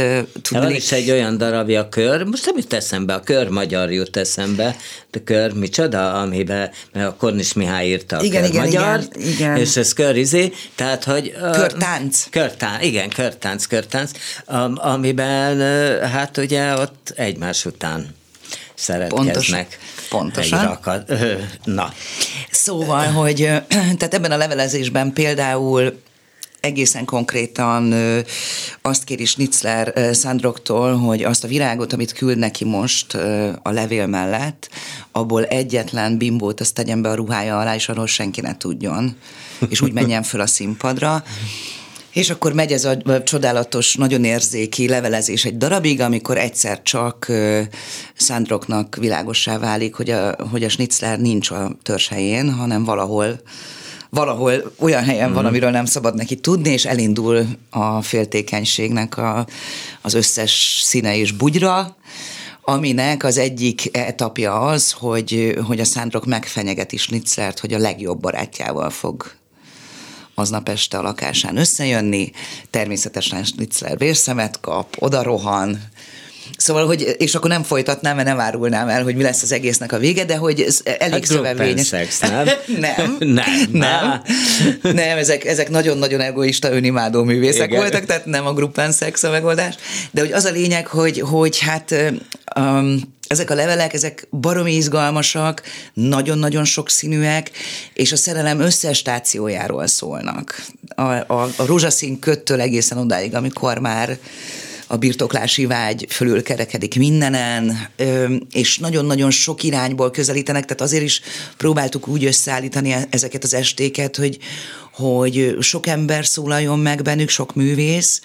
Tudni. 0.43 0.65
Van 0.65 0.75
is 0.75 0.93
egy 0.93 1.11
olyan 1.11 1.37
darabja, 1.37 1.81
a 1.81 1.89
kör, 1.89 2.23
most 2.23 2.47
nem 2.47 2.57
jut 2.57 2.73
eszembe, 2.73 3.15
a 3.15 3.21
kör 3.21 3.49
magyar 3.49 3.93
jut 3.93 4.17
eszembe, 4.17 4.77
de 5.11 5.23
kör 5.25 5.53
micsoda, 5.53 6.13
amiben 6.13 6.71
a 6.95 7.15
Kornis 7.15 7.53
Mihály 7.53 7.87
írta 7.87 8.17
a 8.17 8.23
igen, 8.23 8.43
kör 8.43 8.51
igen, 8.51 8.65
magyar, 8.65 9.01
igen, 9.13 9.29
igen. 9.29 9.57
és 9.57 9.77
ez 9.77 9.93
kör 9.93 10.17
izé, 10.17 10.53
tehát 10.75 11.05
hogy... 11.05 11.33
Körtánc. 11.53 12.27
Körtánc, 12.31 12.85
igen, 12.85 13.09
körtánc, 13.09 13.67
körtánc, 13.67 14.11
amiben 14.75 15.59
hát 16.09 16.37
ugye 16.37 16.75
ott 16.75 17.13
egymás 17.17 17.65
után 17.65 18.15
szeretkeznek. 18.75 19.33
Pontos, 19.33 19.51
pontosan. 20.11 20.65
Rakat, 20.65 21.13
na. 21.65 21.93
Szóval, 22.51 23.07
hogy 23.07 23.37
tehát 23.99 24.15
ebben 24.15 24.31
a 24.31 24.37
levelezésben 24.37 25.13
például 25.13 26.01
egészen 26.61 27.05
konkrétan 27.05 27.95
azt 28.83 29.05
kéri 29.05 29.25
Schnitzler 29.25 30.15
Sandroktól, 30.15 30.97
hogy 30.97 31.23
azt 31.23 31.45
a 31.45 31.49
virágot, 31.49 31.93
amit 31.93 32.13
küld 32.13 32.39
neki 32.39 32.65
most 32.65 33.15
a 33.63 33.71
levél 33.71 34.07
mellett, 34.07 34.69
abból 35.13 35.45
egyetlen 35.45 36.17
bimbót 36.19 36.61
azt 36.61 36.75
tegyen 36.75 37.03
be 37.03 37.09
a 37.09 37.15
ruhája 37.15 37.59
alá, 37.59 37.75
és 37.75 37.89
arról 37.89 38.07
senki 38.07 38.41
ne 38.41 38.57
tudjon, 38.57 39.17
és 39.69 39.81
úgy 39.81 39.93
menjen 39.93 40.23
föl 40.23 40.41
a 40.41 40.47
színpadra. 40.47 41.25
És 42.13 42.31
akkor 42.31 42.53
megy 42.53 42.73
ez 42.73 42.85
a 42.85 43.23
csodálatos, 43.23 43.95
nagyon 43.95 44.25
érzéki 44.25 44.89
levelezés 44.89 45.45
egy 45.45 45.57
darabig, 45.57 46.01
amikor 46.01 46.39
egyszer 46.39 46.83
csak 46.83 47.27
uh, 47.29 47.61
Sandroknak 48.15 48.97
világossá 48.97 49.59
válik, 49.59 49.95
hogy 49.95 50.11
a, 50.11 50.37
hogy 50.51 50.65
a 50.65 50.69
Schnitzler 50.69 51.21
nincs 51.21 51.51
a 51.51 51.77
törzshelyén, 51.83 52.53
hanem 52.53 52.85
valahol 52.85 53.41
valahol 54.11 54.73
olyan 54.79 55.05
helyen 55.05 55.31
mm. 55.31 55.33
van, 55.33 55.43
mhm. 55.43 55.51
amiről 55.51 55.71
nem 55.71 55.85
szabad 55.85 56.15
neki 56.15 56.37
tudni, 56.37 56.71
és 56.71 56.85
elindul 56.85 57.47
a 57.71 58.03
féltékenységnek 58.03 59.17
a, 59.17 59.47
az 60.03 60.15
összes 60.15 60.81
színe 60.85 61.17
és 61.17 61.33
bugyra, 61.33 61.97
aminek 62.63 63.25
az 63.25 63.39
egyik 63.39 63.97
etapja 63.97 64.61
az, 64.61 64.93
hogy, 64.93 65.59
hogy 65.67 65.81
a 65.81 65.85
Szándrok 65.85 66.27
megfenyegeti 66.27 66.97
Schnitzlert, 66.97 67.59
hogy 67.59 67.73
a 67.73 67.79
legjobb 67.79 68.21
barátjával 68.21 68.91
fog 68.91 69.33
aznap 70.41 70.69
este 70.69 70.99
a 70.99 71.03
lakásán 71.03 71.57
összejönni, 71.57 72.31
természetesen 72.71 73.45
Schnitzler 73.45 73.99
vérszemet 73.99 74.61
kap, 74.61 74.97
oda 74.99 75.23
rohan, 75.23 75.79
Szóval, 76.57 76.87
hogy, 76.87 77.15
és 77.19 77.35
akkor 77.35 77.51
nem 77.51 77.63
folytatnám, 77.63 78.17
mert 78.17 78.29
nem 78.29 78.41
árulnám 78.41 78.89
el, 78.89 79.03
hogy 79.03 79.17
mi 79.17 79.23
lesz 79.23 79.43
az 79.43 79.53
egésznek 79.53 79.93
a 79.93 79.99
vége, 79.99 80.25
de 80.25 80.37
hogy 80.37 80.61
ez 80.61 80.81
elég 80.85 81.13
hát 81.13 81.25
szövevényes. 81.25 81.87
Sex, 81.87 82.21
nem? 82.21 82.47
nem. 82.67 83.17
nem. 83.19 83.69
Nem. 83.73 84.23
nem, 84.83 85.19
ezek, 85.19 85.45
ezek 85.45 85.71
nagyon-nagyon 85.71 86.21
egoista 86.21 86.73
önimádó 86.73 87.23
művészek 87.23 87.67
Igen. 87.67 87.81
voltak, 87.81 88.05
tehát 88.05 88.27
nem 88.27 88.47
a 88.47 88.53
gruppán 88.53 88.93
szex 88.93 89.23
a 89.23 89.31
megoldás. 89.31 89.75
De 90.11 90.21
hogy 90.21 90.33
az 90.33 90.45
a 90.45 90.51
lényeg, 90.51 90.87
hogy, 90.87 91.21
hogy 91.21 91.59
hát 91.59 91.95
um, 92.57 93.01
ezek 93.31 93.51
a 93.51 93.55
levelek, 93.55 93.93
ezek 93.93 94.27
baromi 94.31 94.75
izgalmasak, 94.75 95.63
nagyon-nagyon 95.95 96.65
sokszínűek, 96.65 97.51
és 97.95 98.13
a 98.13 98.17
szerelem 98.17 98.61
összes 98.61 98.99
stációjáról 98.99 99.87
szólnak. 99.87 100.67
A, 100.95 101.03
a, 101.03 101.49
a 101.57 101.67
rózsaszín 101.67 102.19
köttől 102.19 102.61
egészen 102.61 102.99
odáig, 102.99 103.35
amikor 103.35 103.79
már 103.79 104.19
a 104.87 104.97
birtoklási 104.97 105.67
vágy 105.67 106.07
fölül 106.09 106.43
kerekedik 106.43 106.97
mindenen, 106.97 107.89
és 108.53 108.79
nagyon-nagyon 108.79 109.31
sok 109.31 109.63
irányból 109.63 110.11
közelítenek, 110.11 110.63
tehát 110.65 110.81
azért 110.81 111.05
is 111.05 111.21
próbáltuk 111.57 112.09
úgy 112.09 112.25
összeállítani 112.25 112.97
ezeket 113.11 113.45
az 113.45 113.55
estéket, 113.55 114.17
hogy, 114.17 114.39
hogy 114.93 115.57
sok 115.61 115.87
ember 115.87 116.27
szólaljon 116.27 116.79
meg 116.79 117.03
bennük, 117.03 117.29
sok 117.29 117.55
művész, 117.55 118.21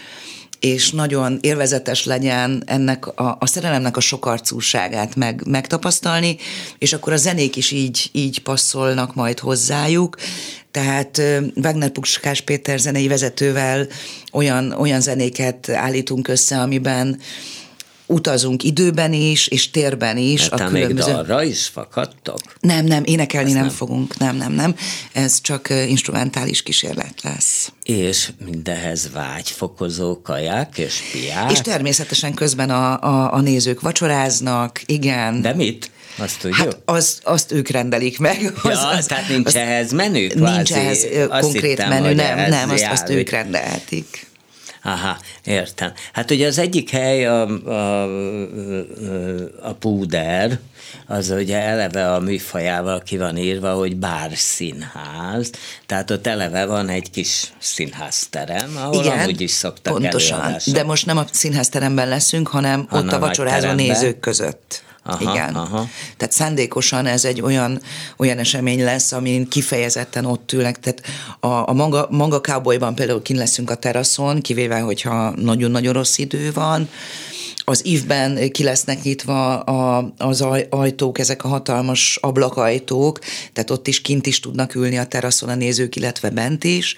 és 0.59 0.91
nagyon 0.91 1.37
élvezetes 1.41 2.05
legyen 2.05 2.63
ennek 2.65 3.07
a, 3.07 3.37
a 3.39 3.45
szerelemnek 3.47 3.97
a 3.97 3.99
sokarcúságát 3.99 5.15
meg, 5.15 5.41
megtapasztalni, 5.45 6.37
és 6.77 6.93
akkor 6.93 7.13
a 7.13 7.17
zenék 7.17 7.55
is 7.55 7.71
így, 7.71 8.09
így 8.11 8.39
passzolnak 8.39 9.15
majd 9.15 9.39
hozzájuk. 9.39 10.17
Tehát 10.71 11.21
Wagner 11.55 11.89
Puskás 11.89 12.41
Péter 12.41 12.79
zenei 12.79 13.07
vezetővel 13.07 13.87
olyan, 14.31 14.71
olyan 14.71 15.01
zenéket 15.01 15.69
állítunk 15.69 16.27
össze, 16.27 16.61
amiben 16.61 17.19
utazunk 18.05 18.63
időben 18.63 19.13
is, 19.13 19.47
és 19.47 19.71
térben 19.71 20.17
is. 20.17 20.49
Hát 20.49 20.59
a 20.59 20.65
különböző... 20.67 21.11
még 21.11 21.19
arra 21.19 21.43
is 21.43 21.65
fakadtok? 21.65 22.39
Nem, 22.59 22.85
nem, 22.85 23.03
énekelni 23.03 23.51
nem, 23.51 23.61
nem 23.61 23.69
fogunk, 23.69 24.17
nem, 24.17 24.35
nem, 24.35 24.51
nem. 24.51 24.75
Ez 25.13 25.41
csak 25.41 25.69
instrumentális 25.87 26.63
kísérlet 26.63 27.21
lesz. 27.23 27.71
És 27.83 28.29
mindehez 28.45 29.09
vágyfokozó 29.13 30.21
kaják 30.21 30.77
és 30.77 31.01
piák? 31.11 31.51
És 31.51 31.59
természetesen 31.59 32.33
közben 32.33 32.69
a, 32.69 33.01
a, 33.01 33.33
a 33.33 33.41
nézők 33.41 33.81
vacsoráznak, 33.81 34.81
igen. 34.85 35.41
De 35.41 35.53
mit? 35.53 35.91
Azt 36.17 36.39
tudjuk? 36.39 36.57
Hát 36.57 36.77
az, 36.85 37.19
azt 37.23 37.51
ők 37.51 37.69
rendelik 37.69 38.19
meg. 38.19 38.53
Az, 38.63 38.71
ja, 38.71 38.87
az, 38.87 39.05
tehát 39.05 39.29
nincs 39.29 39.47
az, 39.47 39.55
ehhez 39.55 39.91
menü? 39.91 40.27
Kvázi. 40.27 40.55
Nincs 40.55 40.73
ehhez 40.73 41.05
konkrét 41.39 41.63
hittem, 41.63 41.89
menü, 41.89 42.13
nem, 42.13 42.49
nem, 42.49 42.69
azt, 42.69 42.87
azt 42.91 43.09
ők 43.09 43.29
rendelhetik. 43.29 44.24
Aha, 44.86 45.17
értem. 45.43 45.91
Hát 46.13 46.31
ugye 46.31 46.47
az 46.47 46.57
egyik 46.57 46.89
hely 46.89 47.25
a, 47.25 47.47
a, 47.67 48.03
a 49.61 49.73
púder, 49.73 50.59
az 51.07 51.29
ugye 51.29 51.61
eleve 51.61 52.13
a 52.13 52.19
műfajával 52.19 53.01
ki 53.01 53.17
van 53.17 53.38
írva, 53.38 53.73
hogy 53.73 53.95
bár 53.95 54.31
színház, 54.36 55.51
tehát 55.86 56.11
ott 56.11 56.27
eleve 56.27 56.65
van 56.65 56.89
egy 56.89 57.11
kis 57.11 57.53
színházterem, 57.57 58.77
ahol 58.77 59.03
Igen, 59.03 59.19
amúgy 59.19 59.41
is 59.41 59.51
szoktak 59.51 59.93
pontosan. 59.93 60.57
De 60.65 60.83
most 60.83 61.05
nem 61.05 61.17
a 61.17 61.25
színházteremben 61.31 62.07
leszünk, 62.07 62.47
hanem 62.47 62.88
ott 62.91 63.11
a 63.11 63.19
vacsorázó 63.19 63.71
nézők 63.71 64.19
között. 64.19 64.83
Aha, 65.07 65.31
Igen. 65.31 65.55
Aha. 65.55 65.87
Tehát 66.17 66.33
szándékosan 66.33 67.05
ez 67.05 67.25
egy 67.25 67.41
olyan, 67.41 67.81
olyan 68.17 68.37
esemény 68.37 68.83
lesz, 68.83 69.11
amin 69.11 69.47
kifejezetten 69.47 70.25
ott 70.25 70.51
ülnek. 70.51 70.79
Tehát 70.79 71.01
a, 71.39 71.69
a 71.69 71.73
manga, 71.73 72.07
manga 72.09 72.41
cowboyban 72.41 72.95
például 72.95 73.21
kin 73.21 73.37
leszünk 73.37 73.69
a 73.69 73.75
teraszon, 73.75 74.41
kivéve, 74.41 74.79
hogyha 74.79 75.29
nagyon-nagyon 75.35 75.93
rossz 75.93 76.17
idő 76.17 76.51
van, 76.53 76.89
az 77.66 77.86
ívben 77.86 78.51
ki 78.51 78.63
lesznek 78.63 79.03
nyitva 79.03 79.59
a, 79.59 80.11
az 80.18 80.45
ajtók, 80.70 81.20
ezek 81.20 81.43
a 81.43 81.47
hatalmas 81.47 82.18
ablakajtók, 82.22 83.20
tehát 83.53 83.70
ott 83.70 83.88
is 83.88 84.01
kint 84.01 84.28
is 84.28 84.39
tudnak 84.39 84.76
ülni 84.76 84.97
a 84.97 85.05
teraszon 85.05 85.49
a 85.49 85.55
nézők, 85.55 85.95
illetve 85.95 86.30
bent 86.30 86.63
is, 86.63 86.95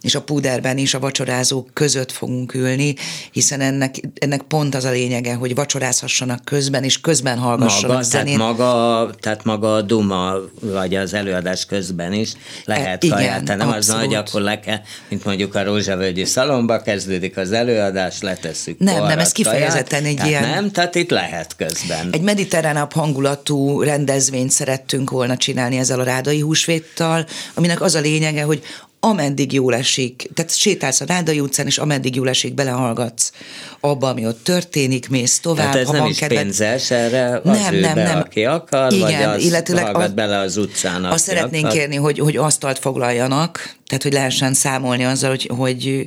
és 0.00 0.14
a 0.14 0.22
puderben 0.22 0.78
is 0.78 0.94
a 0.94 0.98
vacsorázók 0.98 1.70
között 1.72 2.12
fogunk 2.12 2.54
ülni, 2.54 2.94
hiszen 3.32 3.60
ennek, 3.60 3.94
ennek 4.14 4.42
pont 4.42 4.74
az 4.74 4.84
a 4.84 4.90
lényege, 4.90 5.34
hogy 5.34 5.54
vacsorázhassanak 5.54 6.44
közben, 6.44 6.84
és 6.84 7.00
közben 7.00 7.38
hallgassanak 7.38 7.96
maga, 7.96 8.02
zenét. 8.02 8.36
Tehát 8.36 8.56
maga, 8.56 9.10
tehát 9.20 9.44
maga 9.44 9.74
a 9.74 9.82
duma, 9.82 10.34
vagy 10.60 10.94
az 10.94 11.14
előadás 11.14 11.64
közben 11.64 12.12
is 12.12 12.32
lehet 12.64 13.04
e, 13.04 13.06
igen, 13.06 13.42
nem 13.44 13.68
az 13.68 13.86
nagy, 13.86 14.14
akkor 14.14 14.40
le 14.40 14.60
kell, 14.60 14.80
mint 15.08 15.24
mondjuk 15.24 15.54
a 15.54 15.64
Rózsavölgyi 15.64 16.24
szalomba 16.24 16.80
kezdődik 16.80 17.36
az 17.36 17.52
előadás, 17.52 18.20
letesszük 18.20 18.78
Nem, 18.78 19.04
nem, 19.04 19.18
ez 19.18 19.32
kifejezetten 19.32 20.05
egy 20.06 20.16
tehát 20.16 20.30
ilyen... 20.30 20.48
Nem, 20.48 20.70
tehát 20.70 20.94
itt 20.94 21.10
lehet 21.10 21.56
közben. 21.56 22.08
Egy 22.10 22.20
mediterránabb 22.20 22.92
hangulatú 22.92 23.82
rendezvényt 23.82 24.50
szerettünk 24.50 25.10
volna 25.10 25.36
csinálni 25.36 25.76
ezzel 25.76 26.00
a 26.00 26.04
rádai 26.04 26.40
húsvéttal, 26.40 27.26
aminek 27.54 27.80
az 27.80 27.94
a 27.94 28.00
lényege, 28.00 28.42
hogy 28.42 28.62
ameddig 29.00 29.52
jól 29.52 29.74
esik, 29.74 30.30
tehát 30.34 30.56
sétálsz 30.56 31.00
a 31.00 31.04
Rádai 31.08 31.40
utcán, 31.40 31.66
és 31.66 31.78
ameddig 31.78 32.14
jól 32.14 32.28
esik, 32.28 32.54
belehallgatsz 32.54 33.32
abba, 33.80 34.08
ami 34.08 34.26
ott 34.26 34.44
történik, 34.44 35.08
mész 35.08 35.40
tovább. 35.40 35.64
Tehát 35.64 35.76
ez 35.76 35.86
ha 35.86 35.92
nem 35.92 36.00
van 36.00 36.10
is 36.10 36.18
kedved... 36.18 36.42
pénzes 36.42 36.90
erre 36.90 37.40
az 37.44 37.58
nem, 37.60 37.74
nem, 37.74 37.94
nem. 37.94 38.18
aki 38.18 38.44
akar, 38.44 38.92
Igen, 38.92 39.06
vagy 39.06 39.36
az 39.36 39.42
illetőleg 39.44 39.84
hallgat 39.84 40.10
a, 40.10 40.14
bele 40.14 40.38
az 40.38 40.56
utcán, 40.56 41.04
Azt 41.04 41.24
szeretnénk 41.24 41.64
akar. 41.64 41.76
kérni, 41.78 41.96
hogy, 41.96 42.18
hogy 42.18 42.36
asztalt 42.36 42.78
foglaljanak, 42.78 43.74
tehát 43.86 44.02
hogy 44.02 44.12
lehessen 44.12 44.54
számolni 44.54 45.04
azzal, 45.04 45.30
hogy, 45.30 45.50
hogy, 45.56 46.06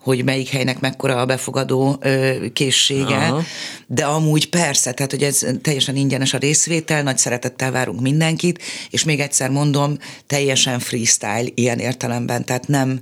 hogy 0.00 0.24
melyik 0.24 0.48
helynek 0.48 0.80
mekkora 0.80 1.16
a 1.16 1.26
befogadó 1.26 1.96
ö, 2.00 2.34
készsége, 2.52 3.16
Aha. 3.16 3.42
de 3.86 4.04
amúgy 4.04 4.48
persze, 4.48 4.92
tehát 4.92 5.10
hogy 5.10 5.22
ez 5.22 5.46
teljesen 5.62 5.96
ingyenes 5.96 6.34
a 6.34 6.38
részvétel, 6.38 7.02
nagy 7.02 7.18
szeretettel 7.18 7.70
várunk 7.70 8.00
mindenkit, 8.00 8.62
és 8.90 9.04
még 9.04 9.20
egyszer 9.20 9.50
mondom, 9.50 9.96
teljesen 10.26 10.78
freestyle 10.78 11.48
ilyen 11.54 11.78
értelemben, 11.78 12.44
tehát 12.44 12.68
nem 12.68 13.00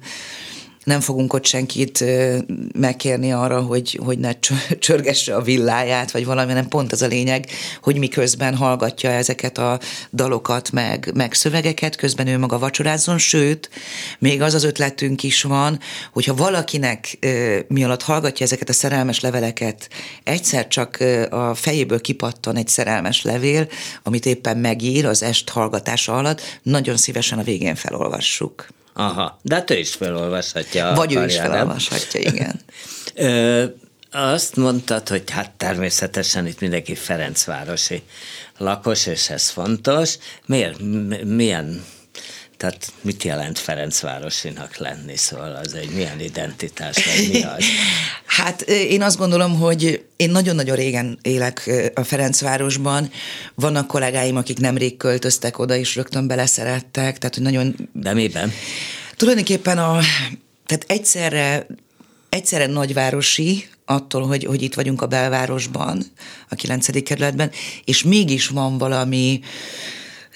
nem 0.89 1.01
fogunk 1.01 1.33
ott 1.33 1.45
senkit 1.45 2.05
megkérni 2.79 3.33
arra, 3.33 3.61
hogy, 3.61 4.01
hogy 4.05 4.19
ne 4.19 4.33
csörgesse 4.79 5.35
a 5.35 5.43
villáját, 5.43 6.11
vagy 6.11 6.25
valami, 6.25 6.53
nem 6.53 6.69
pont 6.69 6.93
az 6.93 7.03
a 7.03 7.07
lényeg, 7.07 7.47
hogy 7.83 7.97
miközben 7.97 8.57
hallgatja 8.57 9.11
ezeket 9.11 9.59
a 9.59 9.79
dalokat, 10.13 10.71
meg, 10.71 11.11
meg 11.15 11.33
szövegeket, 11.33 11.97
közben 11.97 12.27
ő 12.27 12.39
maga 12.39 12.59
vacsorázzon, 12.59 13.19
sőt, 13.19 13.71
még 14.19 14.43
az 14.43 14.55
az 14.55 14.65
ötletünk 14.65 15.23
is 15.23 15.43
van, 15.43 15.79
hogyha 16.13 16.35
valakinek 16.35 17.19
mi 17.69 17.85
alatt 17.85 18.03
hallgatja 18.03 18.47
ezeket 18.47 18.69
a 18.69 18.73
szerelmes 18.73 19.21
leveleket, 19.21 19.89
egyszer 20.25 20.69
csak 20.69 21.05
a 21.31 21.55
fejéből 21.55 22.01
kipattan 22.01 22.57
egy 22.57 22.69
szerelmes 22.69 23.23
levél, 23.23 23.69
amit 24.03 24.27
éppen 24.27 24.57
megír 24.57 25.07
az 25.07 25.23
est 25.23 25.49
hallgatása 25.49 26.17
alatt, 26.17 26.41
nagyon 26.63 26.97
szívesen 26.97 27.39
a 27.39 27.43
végén 27.43 27.75
felolvassuk. 27.75 28.67
Aha, 28.99 29.39
de 29.43 29.55
hát 29.55 29.71
ő 29.71 29.79
is 29.79 29.95
felolvashatja. 29.95 30.93
Vagy 30.95 31.15
ő 31.15 31.25
is 31.25 31.37
felolvashatja, 31.37 32.21
igen. 32.21 32.61
Ö, 33.15 33.65
azt 34.11 34.57
mondtad, 34.57 35.09
hogy 35.09 35.31
hát 35.31 35.51
természetesen 35.51 36.47
itt 36.47 36.61
mindenki 36.61 36.95
Ferencvárosi 36.95 38.03
lakos, 38.57 39.07
és 39.07 39.31
ez 39.31 39.49
fontos. 39.49 40.19
Miért, 40.47 40.79
milyen 41.25 41.85
tehát 42.59 42.93
mit 43.01 43.23
jelent 43.23 43.59
Ferencvárosinak 43.59 44.77
lenni, 44.77 45.17
szóval 45.17 45.55
az 45.55 45.75
egy 45.75 45.91
milyen 45.91 46.21
identitás, 46.21 47.05
vagy 47.05 47.29
mi 47.33 47.43
az? 47.43 47.65
Hát 48.27 48.61
én 48.69 49.03
azt 49.03 49.19
gondolom, 49.19 49.59
hogy 49.59 50.05
én 50.17 50.31
nagyon-nagyon 50.31 50.77
régen 50.77 51.19
élek 51.23 51.71
a 51.95 52.05
Ferencvárosban. 52.05 53.11
Vannak 53.55 53.87
kollégáim, 53.87 54.37
akik 54.37 54.59
nemrég 54.59 54.97
költöztek 54.97 55.59
oda, 55.59 55.77
és 55.77 55.97
rögtön 55.97 56.27
beleszerettek, 56.27 57.19
tehát 57.19 57.35
hogy 57.35 57.43
nagyon... 57.43 57.89
De 57.93 58.15
miben? 58.15 58.53
Tulajdonképpen 59.17 59.79
a, 59.79 60.01
tehát 60.67 60.85
egyszerre, 60.87 61.67
egyszerre 62.29 62.67
nagyvárosi, 62.67 63.69
attól, 63.85 64.27
hogy, 64.27 64.45
hogy 64.45 64.63
itt 64.63 64.75
vagyunk 64.75 65.03
a 65.03 65.07
belvárosban, 65.07 66.03
a 66.49 66.55
9. 66.55 67.03
kerületben, 67.03 67.51
és 67.85 68.03
mégis 68.03 68.49
van 68.49 68.79
valami 68.79 69.41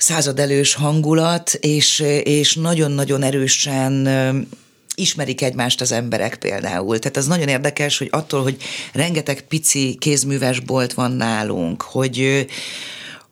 századelős 0.03 0.75
hangulat, 0.75 1.53
és, 1.61 2.01
és 2.23 2.55
nagyon-nagyon 2.55 3.23
erősen 3.23 4.09
ismerik 4.95 5.43
egymást 5.43 5.81
az 5.81 5.93
emberek 5.93 6.37
például. 6.37 6.99
Tehát 6.99 7.17
az 7.17 7.27
nagyon 7.27 7.49
érdekes, 7.49 7.99
hogy 7.99 8.09
attól, 8.11 8.43
hogy 8.43 8.57
rengeteg 8.93 9.43
pici 9.43 9.97
kézműves 9.99 10.61
bolt 10.61 10.93
van 10.93 11.13
nálunk, 11.13 11.83
hogy, 11.83 12.47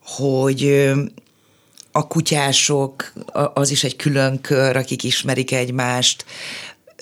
hogy 0.03 0.89
a 1.91 2.07
kutyások, 2.07 3.13
az 3.53 3.71
is 3.71 3.83
egy 3.83 3.95
külön 3.95 4.41
kör, 4.41 4.75
akik 4.75 5.03
ismerik 5.03 5.51
egymást, 5.51 6.25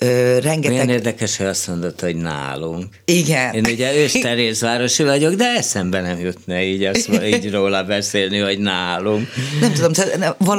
rengeteg... 0.00 0.70
Milyen 0.70 0.88
érdekes, 0.88 1.36
hogy 1.36 1.46
azt 1.46 1.68
mondod, 1.68 2.00
hogy 2.00 2.16
nálunk. 2.16 2.86
Igen. 3.04 3.54
Én 3.54 3.64
ugye 3.66 3.96
Ősterészvárosi 3.96 5.02
vagyok, 5.02 5.34
de 5.34 5.44
eszembe 5.44 6.00
nem 6.00 6.18
jutna 6.20 6.60
így, 6.60 6.84
azt, 6.84 7.10
így 7.24 7.50
róla 7.50 7.84
beszélni, 7.84 8.38
hogy 8.38 8.58
nálunk. 8.58 9.28
Nem 9.60 9.72
tudom, 9.72 9.92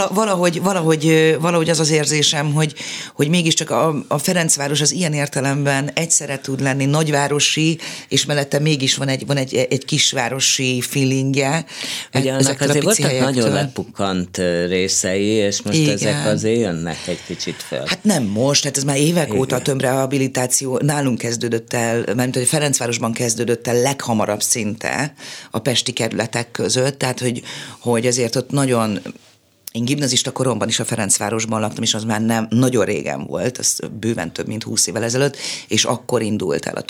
valahogy, 0.09 0.61
valahogy, 0.61 1.35
valahogy 1.39 1.69
az 1.69 1.79
az 1.79 1.91
érzésem, 1.91 2.53
hogy, 2.53 2.73
hogy 3.15 3.27
mégiscsak 3.27 3.69
a, 3.69 4.03
a 4.07 4.17
Ferencváros 4.17 4.81
az 4.81 4.91
ilyen 4.91 5.13
értelemben 5.13 5.89
egyszerre 5.93 6.39
tud 6.39 6.61
lenni 6.61 6.85
nagyvárosi, 6.85 7.79
és 8.07 8.25
mellette 8.25 8.59
mégis 8.59 8.95
van 8.95 9.07
egy, 9.07 9.25
van 9.25 9.37
egy, 9.37 9.55
egy 9.69 9.85
kisvárosi 9.85 10.81
feelingje. 10.81 11.65
Ugye 12.13 12.31
annak 12.31 12.61
azért 12.61 12.83
voltak 12.83 13.19
nagyon 13.19 13.51
lepukkant 13.51 14.37
részei, 14.67 15.25
és 15.25 15.61
most 15.61 15.77
Igen. 15.77 15.93
ezek 15.93 16.25
azért 16.25 16.59
jönnek 16.59 16.97
egy 17.07 17.19
kicsit 17.27 17.63
fel. 17.67 17.83
Hát 17.85 18.03
nem 18.03 18.23
most, 18.23 18.63
hát 18.63 18.77
ez 18.77 18.83
már 18.83 18.97
évek 18.97 19.30
évek 19.31 19.41
óta 19.41 19.55
a 19.55 19.61
tömbrehabilitáció 19.61 20.77
nálunk 20.77 21.17
kezdődött 21.17 21.73
el, 21.73 22.03
mert 22.15 22.35
hogy 22.35 22.47
Ferencvárosban 22.47 23.13
kezdődött 23.13 23.67
el 23.67 23.81
leghamarabb 23.81 24.41
szinte 24.41 25.13
a 25.51 25.59
pesti 25.59 25.91
kerületek 25.91 26.51
között, 26.51 26.97
tehát 26.97 27.19
hogy, 27.19 27.41
hogy 27.79 28.05
ezért 28.05 28.35
ott 28.35 28.51
nagyon 28.51 28.99
én 29.71 29.85
gimnazista 29.85 30.31
koromban 30.31 30.67
is 30.67 30.79
a 30.79 30.85
Ferencvárosban 30.85 31.59
laktam, 31.59 31.83
és 31.83 31.93
az 31.93 32.03
már 32.03 32.21
nem 32.21 32.47
nagyon 32.49 32.85
régen 32.85 33.25
volt, 33.25 33.57
az 33.57 33.79
bőven 33.99 34.33
több 34.33 34.47
mint 34.47 34.63
húsz 34.63 34.87
évvel 34.87 35.03
ezelőtt, 35.03 35.37
és 35.67 35.83
akkor 35.83 36.21
indult 36.21 36.65
el 36.65 36.75
a 36.75 36.81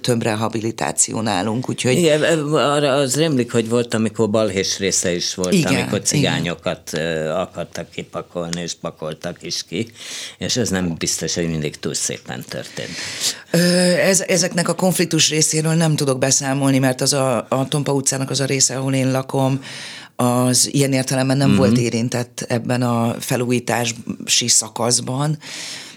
több, 0.00 0.22
rehabilitáció 0.22 1.20
nálunk, 1.20 1.68
úgyhogy... 1.68 1.96
Igen, 1.96 2.22
arra 2.52 2.92
az 2.92 3.16
rémlik, 3.16 3.52
hogy 3.52 3.68
volt, 3.68 3.94
amikor 3.94 4.30
balhés 4.30 4.78
része 4.78 5.14
is 5.14 5.34
volt, 5.34 5.52
igen, 5.52 5.74
amikor 5.74 6.02
cigányokat 6.02 6.90
igen. 6.92 7.30
akartak 7.30 7.90
kipakolni, 7.90 8.60
és 8.60 8.74
pakoltak 8.80 9.42
is 9.42 9.64
ki, 9.68 9.86
és 10.38 10.56
ez 10.56 10.68
nem 10.68 10.94
biztos, 10.98 11.34
hogy 11.34 11.48
mindig 11.48 11.78
túl 11.78 11.94
szépen 11.94 12.44
történt. 12.48 12.90
Ez, 14.00 14.20
ezeknek 14.20 14.68
a 14.68 14.74
konfliktus 14.74 15.30
részéről 15.30 15.74
nem 15.74 15.96
tudok 15.96 16.18
beszámolni, 16.18 16.78
mert 16.78 17.00
az 17.00 17.12
a, 17.12 17.46
a 17.48 17.68
Tompa 17.68 17.92
utcának 17.92 18.30
az 18.30 18.40
a 18.40 18.44
része, 18.44 18.76
ahol 18.76 18.94
én 18.94 19.10
lakom, 19.10 19.60
az 20.16 20.68
ilyen 20.72 20.92
értelemben 20.92 21.36
nem 21.36 21.48
mm-hmm. 21.48 21.56
volt 21.56 21.78
érintett 21.78 22.44
ebben 22.48 22.82
a 22.82 23.14
felújítási 23.18 24.48
szakaszban, 24.48 25.38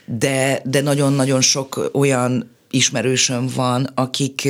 de, 0.06 0.62
de 0.64 0.82
nagyon-nagyon 0.82 1.42
sok 1.42 1.90
olyan 1.94 2.50
ismerősöm 2.70 3.48
van, 3.56 3.90
akik 3.96 4.48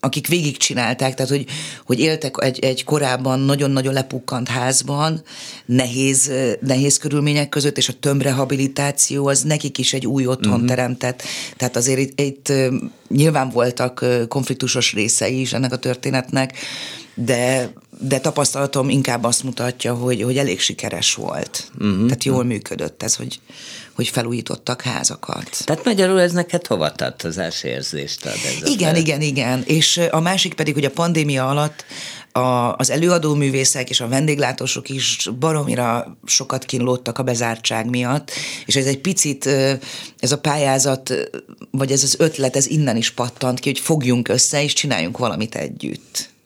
akik 0.00 0.26
végigcsinálták, 0.26 1.14
tehát 1.14 1.30
hogy, 1.30 1.46
hogy 1.86 2.00
éltek 2.00 2.34
egy, 2.40 2.58
egy 2.58 2.84
korábban 2.84 3.40
nagyon-nagyon 3.40 3.92
lepukkant 3.92 4.48
házban, 4.48 5.22
nehéz, 5.66 6.32
nehéz 6.60 6.96
körülmények 6.98 7.48
között, 7.48 7.76
és 7.76 7.88
a 7.88 7.98
tömbrehabilitáció 8.00 9.26
az 9.26 9.42
nekik 9.42 9.78
is 9.78 9.92
egy 9.92 10.06
új 10.06 10.26
otthon 10.26 10.52
uh-huh. 10.52 10.68
teremtett. 10.68 11.22
Tehát 11.56 11.76
azért 11.76 11.98
itt, 11.98 12.20
itt 12.20 12.52
nyilván 13.08 13.50
voltak 13.50 14.04
konfliktusos 14.28 14.92
részei 14.92 15.40
is 15.40 15.52
ennek 15.52 15.72
a 15.72 15.78
történetnek, 15.78 16.56
de, 17.14 17.72
de 18.00 18.20
tapasztalatom 18.20 18.88
inkább 18.88 19.24
azt 19.24 19.42
mutatja, 19.42 19.94
hogy, 19.94 20.22
hogy 20.22 20.38
elég 20.38 20.60
sikeres 20.60 21.14
volt. 21.14 21.70
Uh-huh. 21.78 22.04
Tehát 22.04 22.24
jól 22.24 22.44
működött 22.44 23.02
ez, 23.02 23.16
hogy, 23.16 23.40
hogy 23.94 24.08
felújítottak 24.08 24.82
házakat. 24.82 25.64
Tehát 25.64 25.84
magyarul 25.84 26.20
ez 26.20 26.32
neked 26.32 26.66
hovatartozás 26.66 27.62
érzést 27.62 28.26
ad? 28.26 28.32
Ez 28.62 28.68
igen, 28.68 28.96
igen, 28.96 29.20
igen. 29.20 29.62
És 29.66 30.00
a 30.10 30.20
másik 30.20 30.54
pedig, 30.54 30.74
hogy 30.74 30.84
a 30.84 30.90
pandémia 30.90 31.48
alatt 31.48 31.84
a, 32.32 32.74
az 32.76 32.90
előadó 32.90 33.34
művészek 33.34 33.90
és 33.90 34.00
a 34.00 34.08
vendéglátósok 34.08 34.88
is 34.88 35.28
baromira 35.38 36.16
sokat 36.24 36.64
kínlódtak 36.64 37.18
a 37.18 37.22
bezártság 37.22 37.90
miatt, 37.90 38.30
és 38.66 38.76
ez 38.76 38.86
egy 38.86 39.00
picit, 39.00 39.46
ez 40.18 40.32
a 40.32 40.38
pályázat, 40.38 41.14
vagy 41.70 41.92
ez 41.92 42.02
az 42.02 42.14
ötlet, 42.18 42.56
ez 42.56 42.66
innen 42.66 42.96
is 42.96 43.10
pattant 43.10 43.60
ki, 43.60 43.68
hogy 43.68 43.78
fogjunk 43.78 44.28
össze, 44.28 44.62
és 44.62 44.72
csináljunk 44.72 45.18
valamit 45.18 45.54
együtt. 45.54 46.36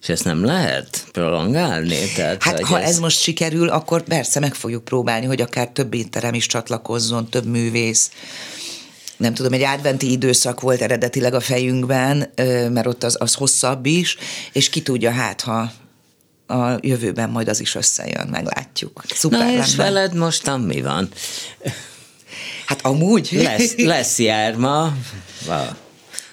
És 0.00 0.08
ezt 0.08 0.24
nem 0.24 0.44
lehet 0.44 1.04
prolongálni? 1.12 1.98
Tehát, 2.16 2.42
hát 2.42 2.60
ha 2.60 2.80
ez... 2.80 2.88
ez 2.88 2.98
most 2.98 3.20
sikerül, 3.20 3.68
akkor 3.68 4.02
persze 4.02 4.40
meg 4.40 4.54
fogjuk 4.54 4.84
próbálni, 4.84 5.26
hogy 5.26 5.40
akár 5.40 5.68
több 5.68 5.94
étterem 5.94 6.34
is 6.34 6.46
csatlakozzon, 6.46 7.28
több 7.28 7.46
művész. 7.46 8.10
Nem 9.16 9.34
tudom, 9.34 9.52
egy 9.52 9.62
adventi 9.62 10.10
időszak 10.10 10.60
volt 10.60 10.80
eredetileg 10.80 11.34
a 11.34 11.40
fejünkben, 11.40 12.30
mert 12.72 12.86
ott 12.86 13.04
az, 13.04 13.16
az 13.20 13.34
hosszabb 13.34 13.86
is, 13.86 14.16
és 14.52 14.68
ki 14.68 14.82
tudja, 14.82 15.10
hát 15.10 15.40
ha 15.40 15.72
a 16.46 16.78
jövőben 16.80 17.30
majd 17.30 17.48
az 17.48 17.60
is 17.60 17.74
összejön, 17.74 18.28
meglátjuk. 18.30 19.02
Szuper 19.14 19.38
Na 19.38 19.50
és 19.50 19.76
lenne. 19.76 19.90
veled 19.90 20.14
mostan 20.14 20.60
mi 20.60 20.80
van? 20.82 21.08
Hát 22.66 22.80
amúgy. 22.82 23.28
Lesz, 23.32 23.76
lesz 23.76 24.18
járma. 24.18 24.96
Wow. 25.46 25.66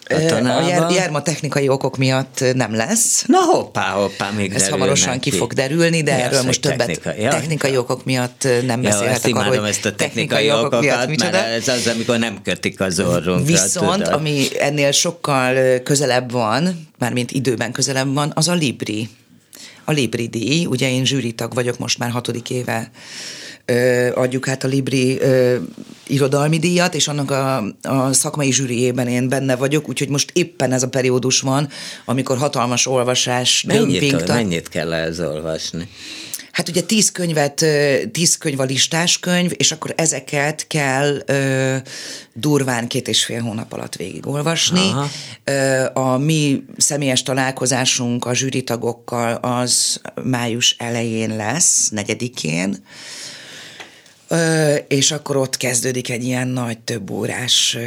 A 0.09 0.67
jár, 0.67 0.91
járma 0.91 1.21
technikai 1.21 1.67
okok 1.67 1.97
miatt 1.97 2.43
nem 2.53 2.75
lesz. 2.75 3.23
Na 3.27 3.37
hoppá, 3.37 3.89
hoppá, 3.89 4.29
még 4.29 4.53
Ez 4.53 4.69
hamarosan 4.69 5.19
ki. 5.19 5.31
fog 5.31 5.53
derülni, 5.53 6.03
de 6.03 6.15
Mi 6.15 6.21
erről 6.21 6.41
most 6.41 6.61
többet 6.61 6.77
technika, 6.77 7.21
ja. 7.21 7.29
technikai 7.29 7.77
okok 7.77 8.05
miatt 8.05 8.47
nem 8.65 8.81
ja, 8.81 8.89
beszélhetek 8.89 9.35
arról, 9.35 9.57
hogy 9.57 9.69
ezt 9.69 9.85
a 9.85 9.95
technikai, 9.95 10.45
technikai 10.45 10.51
okokat, 10.51 10.79
miatt 10.79 11.07
micsoda. 11.07 11.31
mert 11.31 11.47
ez 11.47 11.67
az, 11.67 11.87
amikor 11.87 12.17
nem 12.17 12.41
kötik 12.43 12.81
az 12.81 12.99
orrunkra. 12.99 13.45
Viszont, 13.45 14.03
tudod. 14.03 14.13
ami 14.13 14.47
ennél 14.59 14.91
sokkal 14.91 15.79
közelebb 15.79 16.31
van, 16.31 16.87
mármint 16.97 17.31
időben 17.31 17.71
közelebb 17.71 18.13
van, 18.13 18.31
az 18.35 18.47
a 18.47 18.53
Libri. 18.53 19.09
A 19.83 19.91
Libri 19.91 20.27
díj, 20.27 20.65
ugye 20.65 20.91
én 20.91 21.05
zsűritag 21.05 21.53
vagyok 21.53 21.77
most 21.77 21.97
már 21.97 22.09
hatodik 22.09 22.49
éve 22.49 22.91
adjuk 24.13 24.47
át 24.47 24.63
a 24.63 24.67
Libri 24.67 25.19
irodalmi 26.07 26.59
díjat, 26.59 26.95
és 26.95 27.07
annak 27.07 27.31
a, 27.31 27.57
a 27.81 28.13
szakmai 28.13 28.51
zsűriében 28.51 29.07
én 29.07 29.29
benne 29.29 29.55
vagyok, 29.55 29.89
úgyhogy 29.89 30.09
most 30.09 30.31
éppen 30.33 30.71
ez 30.71 30.83
a 30.83 30.89
periódus 30.89 31.41
van, 31.41 31.69
amikor 32.05 32.37
hatalmas 32.37 32.87
olvasás, 32.87 33.63
mennyit, 33.63 33.99
dömping. 33.99 34.27
Mennyit 34.27 34.69
kell 34.69 34.93
ez 34.93 35.19
olvasni? 35.19 35.87
Hát 36.55 36.69
ugye 36.69 36.81
tíz 36.81 37.11
könyvet, 37.11 37.65
tíz 38.11 38.37
könyv 38.37 38.59
a 38.59 38.63
listás 38.63 39.19
könyv, 39.19 39.51
és 39.55 39.71
akkor 39.71 39.93
ezeket 39.97 40.67
kell 40.67 41.21
ö, 41.25 41.75
durván 42.33 42.87
két 42.87 43.07
és 43.07 43.25
fél 43.25 43.41
hónap 43.41 43.73
alatt 43.73 43.95
végigolvasni. 43.95 44.91
Ö, 45.43 45.85
a 45.93 46.17
mi 46.17 46.63
személyes 46.77 47.23
találkozásunk 47.23 48.25
a 48.25 48.33
zsűritagokkal 48.33 49.33
az 49.33 50.01
május 50.23 50.75
elején 50.79 51.35
lesz, 51.35 51.89
negyedikén, 51.89 52.83
és 54.87 55.11
akkor 55.11 55.37
ott 55.37 55.57
kezdődik 55.57 56.09
egy 56.09 56.23
ilyen 56.23 56.47
nagy 56.47 56.79
több 56.79 57.09
órás 57.09 57.77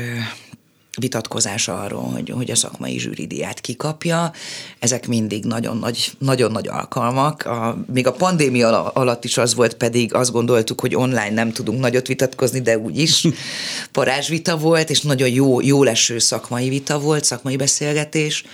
vitatkozás 0.99 1.69
arról, 1.69 2.03
hogy, 2.03 2.31
hogy 2.31 2.51
a 2.51 2.55
szakmai 2.55 2.99
zsűridiát 2.99 3.61
kikapja. 3.61 4.33
Ezek 4.79 5.07
mindig 5.07 5.45
nagyon 5.45 5.77
nagy, 5.77 6.13
nagyon 6.19 6.53
nagy 6.53 6.69
alkalmak. 6.69 7.47
A, 7.47 7.85
még 7.93 8.07
a 8.07 8.13
pandémia 8.13 8.91
alatt 8.91 9.25
is 9.25 9.39
az 9.39 9.55
volt, 9.55 9.75
pedig 9.75 10.15
azt 10.15 10.33
gondoltuk, 10.33 10.81
hogy 10.81 10.95
online 10.95 11.31
nem 11.31 11.53
tudunk 11.53 11.81
nagyot 11.81 12.07
vitatkozni, 12.07 12.61
de 12.61 12.79
úgyis 12.79 13.27
parázsvita 13.93 14.57
volt, 14.57 14.91
és 14.91 15.01
nagyon 15.01 15.29
jó, 15.29 15.61
jó 15.61 15.83
leső 15.83 16.19
szakmai 16.19 16.69
vita 16.69 16.99
volt, 16.99 17.25
szakmai 17.25 17.57
beszélgetés. 17.57 18.45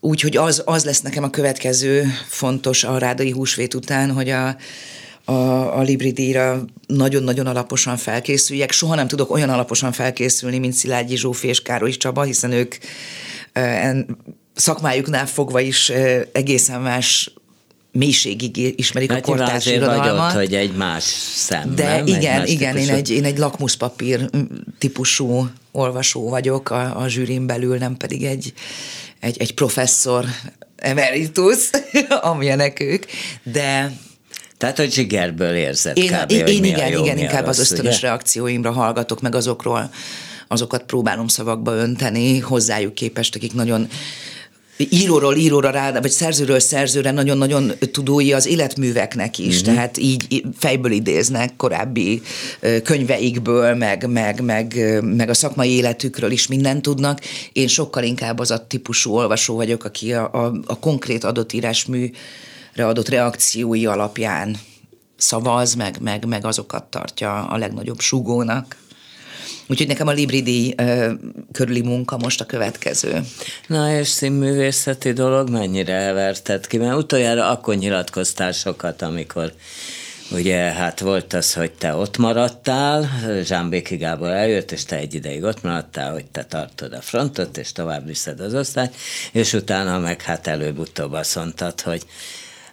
Úgyhogy 0.00 0.36
az, 0.36 0.62
az 0.64 0.84
lesz 0.84 1.00
nekem 1.00 1.22
a 1.22 1.30
következő 1.30 2.06
fontos 2.28 2.84
a 2.84 2.98
rádai 2.98 3.30
húsvét 3.30 3.74
után, 3.74 4.12
hogy 4.12 4.28
a, 4.28 4.56
a, 5.24 5.32
a 5.78 5.80
Libri-díjra 5.80 6.64
nagyon-nagyon 6.86 7.46
alaposan 7.46 7.96
felkészüljek. 7.96 8.72
Soha 8.72 8.94
nem 8.94 9.08
tudok 9.08 9.30
olyan 9.30 9.50
alaposan 9.50 9.92
felkészülni, 9.92 10.58
mint 10.58 10.74
Szilágyi 10.74 11.16
Zsófi 11.16 11.48
és 11.48 11.62
Károly 11.62 11.90
Csaba, 11.90 12.22
hiszen 12.22 12.52
ők 12.52 12.74
e, 13.52 13.96
szakmájuknál 14.54 15.26
fogva 15.26 15.60
is 15.60 15.92
egészen 16.32 16.80
más 16.80 17.32
mélységig 17.92 18.74
ismerik 18.78 19.08
Mert 19.08 19.24
a 19.24 19.30
kortárs 19.30 19.66
irodalmat. 19.66 20.32
hogy 20.32 20.54
egy 20.54 20.72
más 20.72 21.02
szem, 21.34 21.74
De 21.74 21.96
nem? 21.96 22.06
igen, 22.06 22.38
más 22.38 22.50
igen, 22.50 22.76
én 22.76 22.88
egy, 22.88 23.10
én 23.10 23.24
egy 23.24 23.38
lakmuszpapír 23.38 24.30
típusú 24.78 25.48
olvasó 25.72 26.28
vagyok 26.28 26.70
a, 26.70 27.00
a 27.00 27.08
zsűrin 27.08 27.46
belül, 27.46 27.76
nem 27.76 27.96
pedig 27.96 28.24
egy, 28.24 28.52
egy, 29.20 29.36
egy 29.40 29.54
professzor 29.54 30.24
emeritus, 30.76 31.70
amilyenek 32.30 32.80
ők, 32.80 33.04
de 33.42 33.92
Tehát, 34.60 34.76
hogy 34.76 34.92
zsigerből 34.92 35.54
érzed 35.54 35.96
én, 35.96 36.10
kb. 36.10 36.30
Én, 36.30 36.46
én 36.46 36.64
igen, 36.64 36.86
a 36.86 36.88
jó, 36.88 37.02
igen, 37.02 37.16
a 37.16 37.20
inkább 37.20 37.44
rossz, 37.44 37.58
az 37.58 37.70
ösztönös 37.70 37.96
ugye? 37.96 38.06
reakcióimra 38.06 38.72
hallgatok, 38.72 39.20
meg 39.20 39.34
azokról, 39.34 39.90
azokat 40.48 40.82
próbálom 40.82 41.28
szavakba 41.28 41.74
önteni, 41.74 42.38
hozzájuk 42.38 42.94
képest, 42.94 43.34
akik 43.34 43.52
nagyon 43.54 43.88
íróról 44.76 45.36
íróra 45.36 45.70
rá, 45.70 46.00
vagy 46.00 46.10
szerzőről 46.10 46.58
szerzőre 46.58 47.10
nagyon-nagyon 47.10 47.72
tudói 47.92 48.32
az 48.32 48.46
életműveknek 48.46 49.38
is, 49.38 49.60
uh-huh. 49.60 49.74
tehát 49.74 49.98
így 49.98 50.44
fejből 50.58 50.92
idéznek 50.92 51.56
korábbi 51.56 52.22
könyveikből, 52.82 53.74
meg, 53.74 54.08
meg, 54.08 54.40
meg, 54.40 54.98
meg 55.02 55.28
a 55.28 55.34
szakmai 55.34 55.70
életükről 55.70 56.30
is 56.30 56.46
mindent 56.46 56.82
tudnak. 56.82 57.20
Én 57.52 57.68
sokkal 57.68 58.02
inkább 58.02 58.38
az 58.38 58.50
a 58.50 58.66
típusú 58.66 59.12
olvasó 59.12 59.54
vagyok, 59.54 59.84
aki 59.84 60.12
a, 60.12 60.32
a, 60.32 60.52
a 60.66 60.78
konkrét 60.78 61.24
adott 61.24 61.52
írásműre 61.52 62.10
adott 62.74 63.08
reakciói 63.08 63.86
alapján 63.86 64.56
szavaz, 65.16 65.74
meg, 65.74 65.96
meg, 66.00 66.24
meg 66.24 66.44
azokat 66.44 66.84
tartja 66.84 67.46
a 67.46 67.56
legnagyobb 67.56 68.00
sugónak. 68.00 68.76
Úgyhogy 69.66 69.86
nekem 69.86 70.06
a 70.06 70.12
Libridi 70.12 70.74
ö, 70.76 71.12
körüli 71.52 71.80
munka 71.80 72.16
most 72.16 72.40
a 72.40 72.46
következő. 72.46 73.20
Na 73.66 73.92
és 73.92 74.08
színművészeti 74.08 75.12
dolog 75.12 75.50
mennyire 75.50 75.94
elverted 75.94 76.66
ki? 76.66 76.78
Mert 76.78 76.96
utoljára 76.96 77.50
akkor 77.50 77.74
nyilatkoztál 77.74 78.52
sokat, 78.52 79.02
amikor 79.02 79.52
ugye 80.32 80.56
hát 80.56 81.00
volt 81.00 81.32
az, 81.32 81.54
hogy 81.54 81.70
te 81.70 81.94
ott 81.94 82.16
maradtál, 82.16 83.10
Zsámbéki 83.44 83.96
Gábor 83.96 84.28
eljött, 84.28 84.72
és 84.72 84.84
te 84.84 84.96
egy 84.96 85.14
ideig 85.14 85.42
ott 85.42 85.62
maradtál, 85.62 86.12
hogy 86.12 86.24
te 86.24 86.44
tartod 86.44 86.92
a 86.92 87.00
frontot, 87.00 87.56
és 87.56 87.72
tovább 87.72 88.06
viszed 88.06 88.40
az 88.40 88.54
osztályt, 88.54 88.94
és 89.32 89.52
utána 89.52 89.98
meg 89.98 90.22
hát 90.22 90.46
előbb-utóbb 90.46 91.12
azt 91.12 91.36
mondtad, 91.36 91.80
hogy 91.80 92.02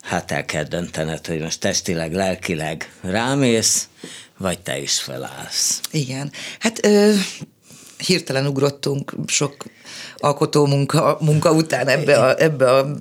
hát 0.08 0.32
el 0.32 0.46
kell 0.46 0.64
döntened, 0.64 1.26
hogy 1.26 1.40
most 1.40 1.60
testileg, 1.60 2.14
lelkileg 2.14 2.92
rámész, 3.02 3.88
vagy 4.38 4.60
te 4.60 4.80
is 4.80 5.00
felállsz. 5.00 5.82
Igen. 5.92 6.32
Hát 6.60 6.86
ö, 6.86 7.14
hirtelen 7.98 8.48
ugrottunk 8.48 9.14
sok 9.26 9.56
alkotó 10.18 10.66
munka, 10.66 11.18
munka 11.22 11.52
után 11.52 11.88
ebbe 11.88 12.20
a, 12.20 12.42
ebbe 12.42 12.74
a 12.74 12.96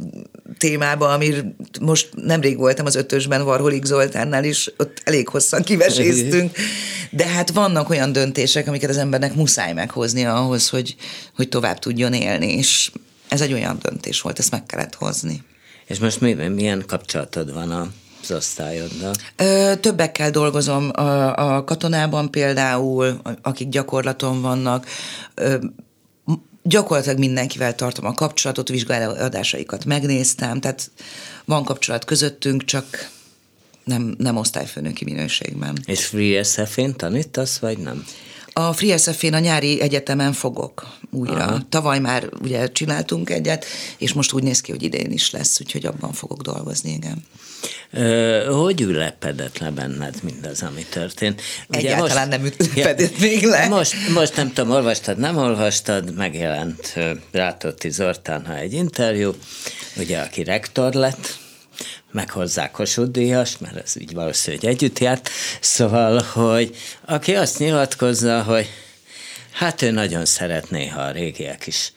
témába, 0.59 1.09
ami 1.09 1.34
most 1.80 2.09
nemrég 2.14 2.57
voltam 2.57 2.86
az 2.86 2.94
ötösben 2.94 3.44
Varholik 3.44 3.84
Zoltánnál 3.84 4.44
is, 4.44 4.72
ott 4.76 5.00
elég 5.04 5.28
hosszan 5.28 5.62
kiveséztünk, 5.62 6.57
de 7.11 7.26
hát 7.26 7.50
vannak 7.50 7.90
olyan 7.90 8.12
döntések, 8.12 8.68
amiket 8.68 8.90
az 8.90 8.96
embernek 8.96 9.34
muszáj 9.34 9.72
meghoznia 9.72 10.34
ahhoz, 10.34 10.68
hogy, 10.68 10.96
hogy 11.34 11.48
tovább 11.48 11.78
tudjon 11.78 12.12
élni, 12.12 12.52
és 12.52 12.90
ez 13.28 13.40
egy 13.40 13.52
olyan 13.52 13.78
döntés 13.82 14.20
volt, 14.20 14.38
ezt 14.38 14.50
meg 14.50 14.66
kellett 14.66 14.94
hozni. 14.94 15.44
És 15.87 15.99
most 15.99 16.20
mi, 16.20 16.32
milyen 16.32 16.84
kapcsolatod 16.87 17.53
van 17.53 17.70
a 17.70 17.91
az 18.30 18.37
osztályoddal? 18.37 19.14
Ö, 19.37 19.72
többekkel 19.80 20.30
dolgozom 20.30 20.91
a, 20.95 21.57
a 21.57 21.64
katonában 21.64 22.30
például, 22.30 23.20
akik 23.43 23.68
gyakorlaton 23.68 24.41
vannak. 24.43 24.87
Ö, 25.34 25.57
gyakorlatilag 26.62 27.18
mindenkivel 27.18 27.74
tartom 27.74 28.05
a 28.05 28.14
kapcsolatot, 28.14 28.68
vizsgáladásaikat 28.68 29.84
megnéztem, 29.84 30.61
tehát 30.61 30.91
van 31.45 31.64
kapcsolat 31.64 32.05
közöttünk, 32.05 32.64
csak 32.64 33.11
nem, 33.84 34.14
nem 34.18 34.37
osztályfőnöki 34.37 35.05
minőségben. 35.05 35.78
És 35.84 36.05
Free 36.05 36.43
SF-én 36.43 36.97
tanítasz, 36.97 37.59
vagy 37.59 37.78
nem? 37.78 38.05
A 38.59 38.72
Free 38.72 38.96
SF-én 38.96 39.34
a 39.34 39.38
nyári 39.38 39.80
egyetemen 39.80 40.32
fogok 40.32 40.86
újra. 41.11 41.44
Aha. 41.44 41.59
Tavaly 41.68 41.98
már 41.98 42.28
ugye 42.42 42.72
csináltunk 42.72 43.30
egyet, 43.30 43.64
és 43.98 44.12
most 44.12 44.32
úgy 44.32 44.42
néz 44.42 44.61
ki, 44.61 44.70
hogy 44.70 44.82
idén 44.82 45.11
is 45.11 45.30
lesz, 45.30 45.61
úgyhogy 45.61 45.86
abban 45.86 46.12
fogok 46.12 46.42
dolgozni, 46.42 46.90
igen. 46.90 47.24
Ö, 47.90 48.44
hogy 48.44 48.80
ülepedett 48.80 49.59
le 49.59 49.70
benned 49.70 50.14
mindaz, 50.22 50.62
ami 50.62 50.84
történt? 50.90 51.42
Ugye 51.68 51.78
Egyáltalán 51.78 52.28
most, 52.28 52.59
nem 52.59 52.68
ülepedett 52.74 53.18
ja, 53.18 53.26
még 53.26 53.42
le. 53.42 53.68
Most, 53.68 53.94
most 54.14 54.36
nem 54.36 54.52
tudom, 54.52 54.70
olvastad, 54.70 55.18
nem 55.18 55.36
olvastad, 55.36 56.14
megjelent 56.14 56.94
Rátotti 57.32 57.90
Zoltán 57.90 58.50
egy 58.50 58.72
interjú, 58.72 59.34
ugye, 59.96 60.18
aki 60.18 60.44
rektor 60.44 60.92
lett, 60.94 61.38
meg 62.16 62.30
hozzá 62.30 62.70
Kossuth 62.70 63.10
Díjas, 63.10 63.58
mert 63.58 63.76
ez 63.76 64.00
így 64.00 64.12
valószínűleg 64.12 64.64
együtt 64.64 64.98
járt, 64.98 65.28
szóval, 65.60 66.22
hogy 66.22 66.76
aki 67.04 67.34
azt 67.34 67.58
nyilatkozza, 67.58 68.42
hogy 68.42 68.68
hát 69.50 69.82
ő 69.82 69.90
nagyon 69.90 70.24
szeretné, 70.24 70.86
ha 70.86 71.00
a 71.00 71.10
régiek 71.10 71.66
is 71.66 71.92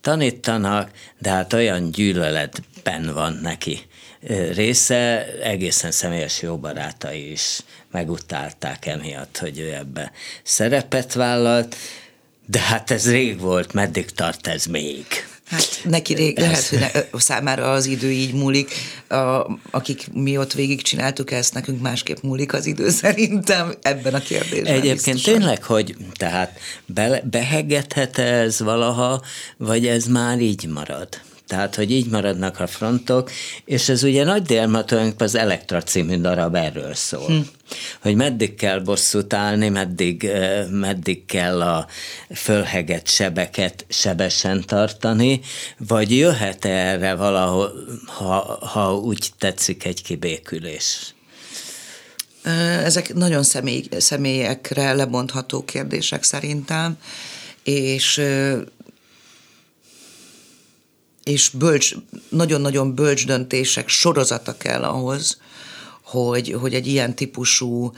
tanítanak, 0.00 0.90
de 1.18 1.30
hát 1.30 1.52
olyan 1.52 1.90
gyűlöletben 1.90 3.14
van 3.14 3.38
neki 3.42 3.80
része, 4.52 5.26
egészen 5.42 5.90
személyes 5.90 6.42
jó 6.42 6.56
barátai 6.56 7.30
is 7.30 7.60
megutálták 7.90 8.86
emiatt, 8.86 9.38
hogy 9.38 9.58
ő 9.58 9.72
ebbe 9.74 10.12
szerepet 10.42 11.12
vállalt, 11.12 11.76
de 12.46 12.60
hát 12.60 12.90
ez 12.90 13.10
rég 13.10 13.40
volt, 13.40 13.72
meddig 13.72 14.10
tart 14.10 14.46
ez 14.46 14.66
még? 14.66 15.06
Hát 15.52 15.80
neki 15.84 16.14
rég, 16.14 16.38
lehet, 16.38 16.66
hogy 16.66 16.78
ne, 16.78 17.18
számára 17.18 17.72
az 17.72 17.86
idő 17.86 18.10
így 18.10 18.34
múlik. 18.34 18.74
A, 19.08 19.50
akik 19.70 20.12
mi 20.12 20.38
ott 20.38 20.52
végig 20.52 20.82
csináltuk 20.82 21.30
ezt, 21.30 21.54
nekünk 21.54 21.80
másképp 21.80 22.16
múlik 22.22 22.52
az 22.52 22.66
idő 22.66 22.90
szerintem 23.02 23.74
ebben 23.82 24.14
a 24.14 24.20
kérdésben. 24.20 24.74
Egyébként 24.74 25.16
biztosan. 25.16 25.38
tényleg, 25.40 25.62
hogy 25.62 25.96
tehát 26.14 26.58
be, 26.86 27.22
behegethet 27.30 28.18
ez 28.18 28.60
valaha, 28.60 29.22
vagy 29.56 29.86
ez 29.86 30.06
már 30.06 30.40
így 30.40 30.68
marad? 30.68 31.08
Tehát, 31.52 31.74
hogy 31.74 31.90
így 31.90 32.06
maradnak 32.06 32.60
a 32.60 32.66
frontok, 32.66 33.30
és 33.64 33.88
ez 33.88 34.02
ugye 34.02 34.24
nagy 34.24 34.42
délma 34.42 34.84
az 35.18 35.34
Elektra 35.34 35.82
című 35.82 36.16
darab 36.16 36.54
erről 36.54 36.94
szól. 36.94 37.26
Hm. 37.26 37.40
Hogy 38.00 38.14
meddig 38.14 38.54
kell 38.54 38.80
bosszút 38.80 39.32
állni, 39.32 39.68
meddig, 39.68 40.30
meddig 40.70 41.24
kell 41.24 41.62
a 41.62 41.86
fölheget 42.34 43.08
sebeket 43.08 43.84
sebesen 43.88 44.64
tartani, 44.66 45.40
vagy 45.78 46.16
jöhet 46.16 46.64
erre 46.64 47.14
valahol, 47.14 47.72
ha, 48.06 48.58
ha 48.66 48.94
úgy 48.94 49.30
tetszik, 49.38 49.84
egy 49.84 50.02
kibékülés? 50.02 51.14
Ezek 52.84 53.14
nagyon 53.14 53.42
személy, 53.42 53.84
személyekre 53.98 54.92
lebontható 54.92 55.64
kérdések 55.64 56.22
szerintem, 56.22 56.96
és 57.62 58.20
és 61.24 61.48
bölcs, 61.48 61.94
nagyon-nagyon 62.28 62.94
bölcs 62.94 63.26
döntések 63.26 63.88
sorozata 63.88 64.56
kell 64.56 64.82
ahhoz, 64.82 65.40
hogy, 66.02 66.56
hogy 66.60 66.74
egy 66.74 66.86
ilyen 66.86 67.14
típusú 67.14 67.92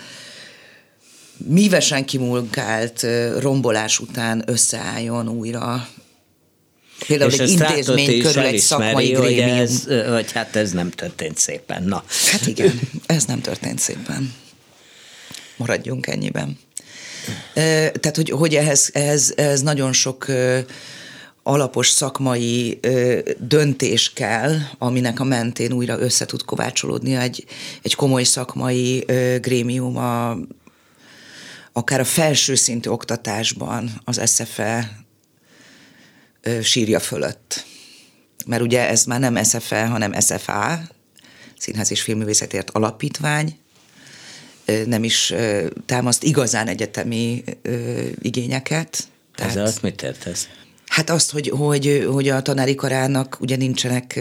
mívesen 1.37 2.05
kimunkált 2.05 3.07
rombolás 3.39 3.99
után 3.99 4.43
összeálljon 4.47 5.29
újra 5.29 5.89
Például 7.07 7.31
és 7.31 7.39
egy 7.39 7.51
intézmény 7.51 8.23
körül 8.23 8.43
egy 8.43 8.59
szakmai 8.59 9.13
hogy 9.13 9.39
ez, 9.39 9.85
hogy 10.09 10.33
hát 10.33 10.57
ez 10.57 10.71
nem 10.71 10.91
történt 10.91 11.39
szépen. 11.39 11.83
Na. 11.83 12.05
Hát 12.31 12.47
igen, 12.47 12.81
ez 13.07 13.25
nem 13.25 13.41
történt 13.41 13.79
szépen. 13.79 14.35
Maradjunk 15.57 16.07
ennyiben. 16.07 16.59
Tehát, 17.55 18.17
hogy, 18.17 18.31
hogy 18.31 18.55
ehhez, 18.55 18.91
ehhez, 18.93 19.33
ehhez 19.37 19.63
nagyon 19.63 19.93
sok 19.93 20.27
alapos 21.47 21.89
szakmai 21.89 22.79
ö, 22.81 23.19
döntés 23.39 24.13
kell, 24.13 24.57
aminek 24.79 25.21
a 25.21 25.25
mentén 25.25 25.73
újra 25.73 25.99
össze 25.99 26.27
tud 26.27 26.45
kovácsolódni 26.45 27.15
egy, 27.15 27.45
egy 27.83 27.95
komoly 27.95 28.23
szakmai 28.23 29.05
ö, 29.07 29.37
grémium, 29.41 29.97
a, 29.97 30.37
akár 31.73 32.01
a 32.01 32.05
felső 32.05 32.55
szintű 32.55 32.91
oktatásban 32.91 34.01
az 34.05 34.21
SFE 34.35 35.05
ö, 36.41 36.63
sírja 36.63 37.01
fölött. 37.01 37.65
Mert 38.47 38.63
ugye 38.63 38.89
ez 38.89 39.05
már 39.05 39.21
nem 39.21 39.45
SFE, 39.45 39.87
hanem 39.87 40.21
SFA, 40.21 40.81
Színház 41.59 41.91
és 41.91 42.03
Filmművészetért 42.03 42.71
Alapítvány, 42.71 43.59
nem 44.87 45.05
is 45.05 45.35
támaszt 45.87 46.23
igazán 46.23 46.69
egyetemi 46.69 47.45
igényeket. 48.21 49.09
Tehát... 49.35 49.57
Ez 49.57 49.63
azt 49.63 49.83
mit 49.83 50.03
értesz? 50.03 50.49
Hát 50.87 51.11
azt, 51.11 51.31
hogy, 51.31 51.49
hogy, 51.49 52.07
hogy 52.13 52.29
a 52.29 52.43
tanári 52.43 52.75
karának 52.75 53.37
ugye 53.41 53.57
nincsenek 53.57 54.21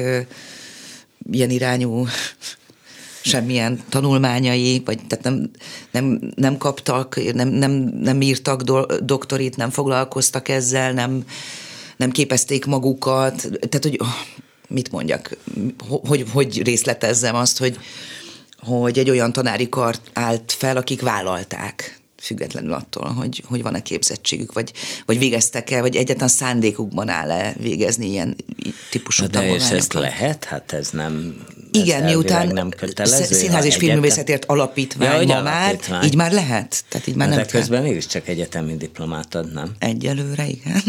ilyen 1.32 1.50
irányú 1.50 2.06
semmilyen 3.22 3.84
tanulmányai, 3.90 4.82
vagy 4.86 5.00
tehát 5.08 5.24
nem, 5.24 5.50
nem, 5.92 6.32
nem 6.36 6.58
kaptak, 6.58 7.34
nem, 7.34 7.48
nem, 7.48 7.72
nem 8.02 8.22
írtak 8.22 8.62
do, 8.62 8.86
doktorit, 8.86 9.56
nem 9.56 9.70
foglalkoztak 9.70 10.50
ezzel, 10.50 10.92
nem, 10.92 11.24
nem 11.98 12.12
képezték 12.12 12.66
magukat, 12.66 13.36
tehát 13.70 13.84
hogy 13.84 14.00
mit 14.68 14.92
mondjak, 14.92 15.38
hogy, 15.88 16.26
hogy 16.32 16.62
részletezzem 16.64 17.36
azt, 17.36 17.58
hogy, 17.58 17.78
hogy 18.60 19.00
egy 19.00 19.10
olyan 19.10 19.34
tanári 19.34 19.70
kart 19.70 20.02
állt 20.14 20.52
fel, 20.52 20.78
akik 20.78 21.02
vállalták 21.02 22.03
függetlenül 22.24 22.74
attól, 22.74 23.12
hogy, 23.12 23.44
hogy 23.48 23.62
van-e 23.62 23.82
képzettségük, 23.82 24.54
vagy, 24.54 24.72
vagy 25.06 25.20
végeztek-e, 25.20 25.82
vagy 25.82 25.96
egyetlen 25.96 26.28
szándékukban 26.28 27.10
áll-e 27.10 27.54
végezni 27.60 28.10
ilyen 28.10 28.36
típusú 28.90 29.28
De 29.28 29.54
és 29.54 29.70
ezt 29.70 29.94
lehet? 29.94 30.44
Hát 30.44 30.74
ez 30.74 30.90
nem 30.90 31.36
Igen, 31.72 32.04
ez 32.04 32.10
miután 32.10 32.48
nem 32.48 32.70
kötelező, 32.70 33.36
Színház 33.36 33.66
és 33.66 33.76
Filmművészetért 33.76 34.46
alapítvány 34.46 35.28
ja, 35.28 35.36
ma 35.36 35.42
már, 35.42 35.80
így 36.04 36.16
már 36.16 36.32
lehet. 36.32 36.84
Tehát 36.90 37.08
így 37.08 37.16
már 37.16 37.30
de 37.30 37.36
nem 37.36 37.46
közben 37.46 37.80
kell. 37.80 37.90
mégiscsak 37.90 38.28
egyetemi 38.28 38.78
diplomát 38.78 39.36
ad, 39.36 39.54
nem? 39.54 39.72
Egyelőre, 39.80 40.48
igen. 40.48 40.82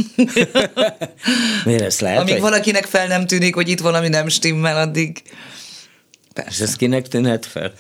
Miért 1.64 1.82
ezt 1.82 2.00
lehet? 2.00 2.20
Amíg 2.20 2.32
hogy... 2.32 2.42
valakinek 2.42 2.84
fel 2.84 3.06
nem 3.06 3.26
tűnik, 3.26 3.54
hogy 3.54 3.68
itt 3.68 3.80
valami 3.80 4.08
nem 4.08 4.28
stimmel, 4.28 4.76
addig... 4.76 5.22
Persze. 6.32 6.50
És 6.50 6.60
ez 6.60 6.76
kinek 6.76 7.08
tűnhet 7.08 7.46
fel? 7.46 7.72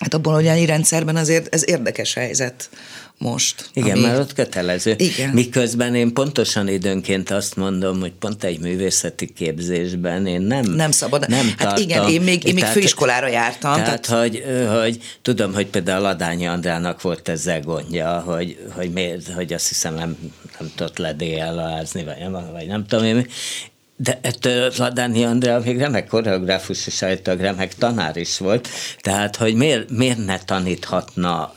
Hát 0.00 0.14
a 0.14 0.18
bolonyai 0.18 0.66
rendszerben 0.66 1.16
azért 1.16 1.54
ez 1.54 1.68
érdekes 1.68 2.14
helyzet 2.14 2.68
most. 3.18 3.70
Igen, 3.72 3.96
ami... 3.96 4.00
mert 4.00 4.18
ott 4.18 4.32
kötelező. 4.32 4.94
Igen. 4.96 5.30
Miközben 5.30 5.94
én 5.94 6.12
pontosan 6.12 6.68
időnként 6.68 7.30
azt 7.30 7.56
mondom, 7.56 8.00
hogy 8.00 8.12
pont 8.12 8.44
egy 8.44 8.60
művészeti 8.60 9.26
képzésben 9.26 10.26
én 10.26 10.40
nem 10.40 10.64
Nem 10.64 10.90
szabad. 10.90 11.28
Nem 11.28 11.46
hát 11.46 11.56
tartom. 11.56 11.82
igen, 11.82 12.08
én 12.08 12.20
még, 12.20 12.44
én 12.44 12.52
még 12.52 12.62
tehát, 12.62 12.76
főiskolára 12.76 13.28
jártam. 13.28 13.74
Tehát, 13.74 14.00
tehát, 14.00 14.20
hogy, 14.22 14.44
hogy 14.80 14.98
tudom, 15.22 15.54
hogy 15.54 15.66
például 15.66 16.02
Ladányi 16.02 16.46
Andrának 16.46 17.02
volt 17.02 17.28
ezzel 17.28 17.60
gondja, 17.60 18.20
hogy, 18.20 18.58
hogy, 18.74 18.90
miért, 18.90 19.28
hogy 19.32 19.52
azt 19.52 19.68
hiszem 19.68 19.94
nem, 19.94 20.16
nem 20.58 20.70
tudott 20.74 20.98
ledéjellázni, 20.98 22.04
vagy 22.04 22.18
nem, 22.18 22.32
vagy 22.52 22.66
nem 22.66 22.86
tudom 22.86 23.04
én, 23.04 23.26
de 24.02 24.18
ettől 24.22 24.72
Ladáni 24.76 25.24
Andrea 25.24 25.60
még 25.64 25.78
remek 25.78 26.06
koreográfus 26.06 26.86
és 26.86 27.02
állítólag 27.02 27.40
remek 27.40 27.74
tanár 27.74 28.16
is 28.16 28.38
volt, 28.38 28.68
tehát 29.00 29.36
hogy 29.36 29.54
miért, 29.54 29.90
miért 29.90 30.24
ne 30.24 30.38
taníthatna 30.38 31.52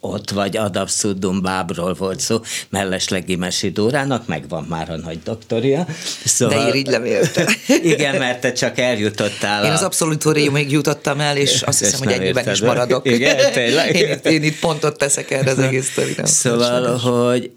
ott, 0.00 0.30
vagy 0.30 0.56
ad 0.56 0.76
abszurdum 0.76 1.42
bábról 1.42 1.94
volt 1.94 2.20
szó, 2.20 2.40
Melleslegi 2.68 3.36
Mesidórának 3.36 4.26
megvan 4.26 4.64
már 4.68 4.90
a 4.90 4.96
nagy 4.96 5.18
doktoria. 5.24 5.86
Szóval, 6.24 6.62
De 6.62 6.68
irigylem 6.68 7.04
érte. 7.04 7.48
igen, 7.82 8.16
mert 8.16 8.40
te 8.40 8.52
csak 8.52 8.78
eljutottál. 8.78 9.64
Én 9.64 9.70
a... 9.70 9.74
az 9.74 9.82
abszolutóriumig 9.82 10.70
jutottam 10.70 11.20
el, 11.20 11.36
és 11.36 11.62
azt 11.62 11.78
hiszem, 11.78 11.98
hogy 11.98 12.12
ennyiben 12.12 12.50
is 12.50 12.60
maradok. 12.60 13.06
Igen, 13.10 13.52
tényleg? 13.52 13.94
én, 13.94 14.10
itt, 14.10 14.26
én 14.26 14.42
itt 14.42 14.58
pontot 14.58 14.98
teszek 14.98 15.30
erre 15.30 15.50
az 15.50 15.58
egész 15.58 15.90
sztorinak. 15.90 16.26
Szóval, 16.26 16.96
hogy, 16.96 17.50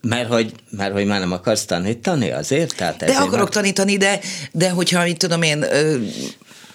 mert 0.00 0.28
hogy, 0.28 0.52
mert 0.70 0.92
hogy 0.92 1.06
már 1.06 1.20
nem 1.20 1.32
akarsz 1.32 1.64
tanítani 1.64 2.30
azért? 2.30 2.76
Tehát 2.76 3.04
de 3.04 3.12
akarok 3.12 3.32
már... 3.32 3.48
tanítani, 3.48 3.96
de, 3.96 4.20
de 4.52 4.70
hogyha, 4.70 5.02
mit 5.02 5.18
tudom 5.18 5.42
én, 5.42 5.64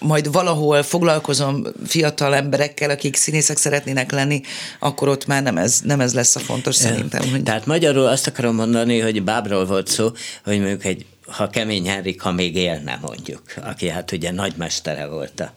majd 0.00 0.32
valahol 0.32 0.82
foglalkozom 0.82 1.66
fiatal 1.86 2.34
emberekkel, 2.34 2.90
akik 2.90 3.16
színészek 3.16 3.56
szeretnének 3.56 4.10
lenni, 4.12 4.40
akkor 4.78 5.08
ott 5.08 5.26
már 5.26 5.42
nem 5.42 5.56
ez, 5.56 5.80
nem 5.84 6.00
ez 6.00 6.14
lesz 6.14 6.36
a 6.36 6.40
fontos 6.40 6.74
szerintem. 6.74 7.30
Hogy... 7.30 7.42
Tehát 7.42 7.66
magyarul 7.66 8.06
azt 8.06 8.26
akarom 8.26 8.54
mondani, 8.54 8.98
hogy 8.98 9.22
Bábról 9.22 9.66
volt 9.66 9.88
szó, 9.88 10.10
hogy 10.44 10.58
mondjuk 10.58 10.84
egy 10.84 11.06
ha 11.30 11.50
Kemény 11.50 11.88
Henrik, 11.88 12.20
ha 12.20 12.32
még 12.32 12.56
élne 12.56 12.98
mondjuk, 13.02 13.42
aki 13.62 13.88
hát 13.88 14.12
ugye 14.12 14.30
nagymestere 14.30 15.06
volt 15.06 15.40
a, 15.40 15.52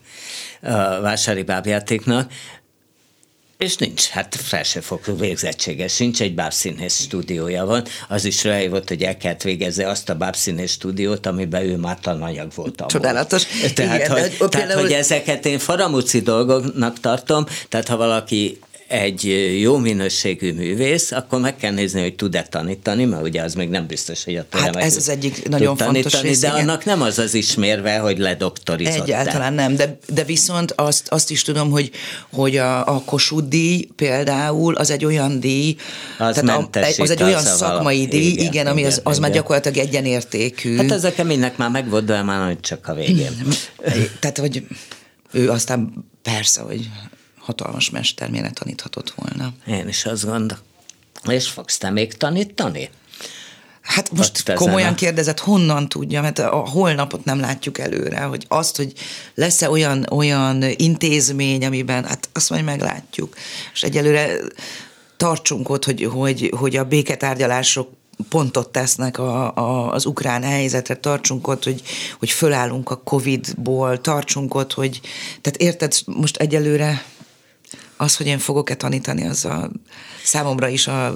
a 0.70 1.02
vásári 1.02 1.44
bábjátéknak, 1.44 2.32
és 3.64 3.76
nincs, 3.76 4.08
hát 4.08 4.36
felsőfokú 4.36 5.18
végzettsége 5.18 5.88
sincs, 5.88 6.22
egy 6.22 6.36
bábszínész 6.36 7.02
stúdiója 7.02 7.66
van, 7.66 7.84
az 8.08 8.26
is 8.26 8.44
ráhívott, 8.44 8.88
hogy 8.88 9.04
el 9.04 9.18
kellett 9.18 9.42
végezze 9.42 9.90
azt 9.90 10.10
a 10.10 10.16
bábszínész 10.16 10.72
stúdiót, 10.72 11.26
amiben 11.26 11.64
ő 11.64 11.76
már 11.76 12.00
tananyag 12.00 12.52
volt. 12.56 12.84
Csodálatos. 12.88 13.44
Tehát, 13.74 13.96
Igen, 13.96 14.12
hogy, 14.12 14.38
tehát 14.38 14.56
például... 14.56 14.82
hogy 14.82 14.92
ezeket 14.92 15.46
én 15.46 15.60
faramúci 15.60 16.20
dolgoknak 16.20 17.00
tartom, 17.00 17.46
tehát 17.70 17.88
ha 17.88 17.98
valaki 17.98 18.60
egy 18.88 19.24
jó 19.60 19.78
minőségű 19.78 20.54
művész, 20.54 21.12
akkor 21.12 21.40
meg 21.40 21.56
kell 21.56 21.72
nézni, 21.72 22.02
hogy 22.02 22.16
tud-e 22.16 22.44
tanítani, 22.44 23.06
mert 23.06 23.24
ugye 23.24 23.42
az 23.42 23.54
még 23.54 23.70
nem 23.70 23.88
biztos, 23.88 24.24
hogy 24.24 24.36
a 24.36 24.46
Hát 24.50 24.76
ez 24.76 24.96
az 24.96 25.10
egyik 25.10 25.48
nagyon 25.50 25.76
fontos 25.76 26.02
tanítani, 26.02 26.28
rész, 26.28 26.40
De 26.40 26.48
igen. 26.48 26.60
annak 26.60 26.86
nem 26.86 27.02
az 27.02 27.20
az 27.20 27.34
ismérve, 27.34 27.98
hogy 27.98 28.18
ledoktorizott. 28.18 29.02
Egyáltalán 29.02 29.54
nem, 29.54 29.76
de, 29.76 29.98
de 30.08 30.24
viszont 30.24 30.72
azt, 30.72 31.08
azt 31.08 31.32
is 31.32 31.42
tudom, 31.42 31.72
hogy, 31.72 31.92
hogy 32.32 32.58
a, 32.58 32.96
a 32.96 33.02
Kossuth 33.06 33.48
díj 33.48 33.88
például 33.96 34.76
az 34.76 34.90
egy 34.90 35.06
olyan 35.06 35.40
díj, 35.40 35.76
az, 36.18 36.36
tehát 36.36 36.76
a, 36.76 37.02
az 37.02 37.10
egy 37.10 37.24
olyan 37.24 37.42
szakmai 37.42 38.06
díj, 38.06 38.32
igen, 38.32 38.46
igen 38.46 38.68
ami 38.68 38.80
igen, 38.80 38.92
az, 38.92 39.02
az 39.04 39.18
igen. 39.18 39.22
már 39.22 39.32
gyakorlatilag 39.32 39.78
egyenértékű. 39.78 40.76
Hát 40.76 40.92
ez 40.92 41.04
a 41.04 41.12
keménynek 41.12 41.58
már 41.58 41.70
megvolt, 41.70 42.06
de 42.06 42.22
már 42.22 42.58
csak 42.60 42.88
a 42.88 42.94
végén. 42.94 43.48
tehát, 44.20 44.38
hogy 44.38 44.64
ő 45.32 45.50
aztán 45.50 46.06
persze, 46.22 46.62
hogy 46.62 46.90
hatalmas 47.44 47.90
mester, 47.90 48.30
miért 48.30 48.46
ne 48.46 48.52
taníthatott 48.52 49.14
volna. 49.16 49.54
Én 49.66 49.88
is 49.88 50.06
azt 50.06 50.26
gondolom. 50.26 50.64
És 51.28 51.48
fogsz 51.48 51.78
te 51.78 51.90
még 51.90 52.18
tanítani? 52.18 52.90
Hát 53.82 54.12
most 54.12 54.54
komolyan 54.54 54.96
kérdezett, 54.96 55.40
honnan 55.40 55.90
tudja, 55.90 56.22
mert 56.22 56.40
a 56.40 56.56
holnapot 56.56 57.26
nem 57.26 57.40
látjuk 57.40 57.78
előre, 57.78 58.22
hogy 58.22 58.46
azt, 58.48 58.78
hogy 58.78 58.94
lesz-e 59.36 59.70
olyan, 59.70 60.06
olyan 60.10 60.64
intézmény, 60.76 61.66
amiben, 61.66 62.06
hát 62.06 62.30
azt 62.34 62.50
majd 62.50 62.64
meglátjuk. 62.64 63.36
És 63.74 63.84
egyelőre 63.84 64.36
tartsunk 65.18 65.70
ott, 65.70 65.86
hogy, 65.86 66.04
hogy, 66.04 66.54
hogy 66.58 66.76
a 66.76 66.84
béketárgyalások 66.84 67.90
pontot 68.30 68.70
tesznek 68.70 69.18
a, 69.18 69.56
a, 69.56 69.92
az 69.92 70.06
ukrán 70.06 70.44
helyzetre, 70.44 70.96
tartsunk 70.96 71.48
ott, 71.48 71.64
hogy, 71.64 71.82
hogy 72.20 72.30
fölállunk 72.30 72.90
a 72.90 73.02
Covid-ból, 73.04 74.02
tartsunk 74.02 74.56
ott, 74.56 74.74
hogy, 74.74 75.02
tehát 75.42 75.62
érted, 75.62 75.94
most 76.06 76.38
egyelőre 76.38 77.04
az, 78.04 78.16
hogy 78.18 78.28
én 78.28 78.40
fogok-e 78.40 78.76
tanítani, 78.76 79.26
az 79.26 79.46
a 79.46 79.70
számomra 80.24 80.68
is 80.68 80.88
a 80.88 81.14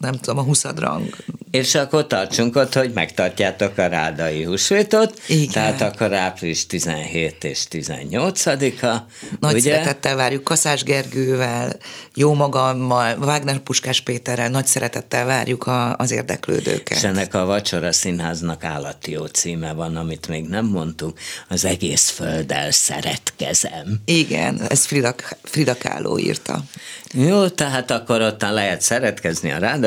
nem 0.00 0.12
tudom, 0.12 0.38
a 0.38 0.42
huszadrang. 0.42 1.16
És 1.50 1.74
akkor 1.74 2.06
tartsunk 2.06 2.56
ott, 2.56 2.74
hogy 2.74 2.92
megtartják 2.92 3.78
a 3.78 3.86
rádai 3.86 4.44
húsvétot, 4.44 5.20
Igen. 5.28 5.50
tehát 5.50 5.80
akkor 5.80 6.12
április 6.12 6.66
17 6.66 7.44
és 7.44 7.64
18-a. 7.70 8.96
Nagy 9.40 9.54
ugye? 9.54 9.70
szeretettel 9.70 10.16
várjuk 10.16 10.44
Kaszás 10.44 10.82
Gergővel, 10.82 11.76
jó 12.14 12.34
magammal, 12.34 13.18
Wagner 13.18 13.58
Puskás 13.58 14.00
Péterrel, 14.00 14.48
nagy 14.48 14.66
szeretettel 14.66 15.24
várjuk 15.24 15.66
a, 15.66 15.96
az 15.96 16.10
érdeklődőket. 16.10 16.96
És 16.98 17.04
ennek 17.04 17.34
a 17.34 17.44
Vacsora 17.44 17.92
Színháznak 17.92 18.64
állati 18.64 19.10
jó 19.10 19.24
címe 19.24 19.72
van, 19.72 19.96
amit 19.96 20.28
még 20.28 20.48
nem 20.48 20.64
mondtunk, 20.64 21.18
az 21.48 21.64
egész 21.64 22.08
földdel 22.08 22.70
szeretkezem. 22.70 24.00
Igen, 24.04 24.60
ez 24.68 24.84
Frida, 24.84 25.14
Frida 25.42 25.76
Kahlo 25.78 26.18
írta. 26.18 26.62
Jó, 27.12 27.48
tehát 27.48 27.90
akkor 27.90 28.20
ott 28.20 28.40
lehet 28.40 28.80
szeretkezni 28.80 29.50
a 29.50 29.58
rádai, 29.58 29.85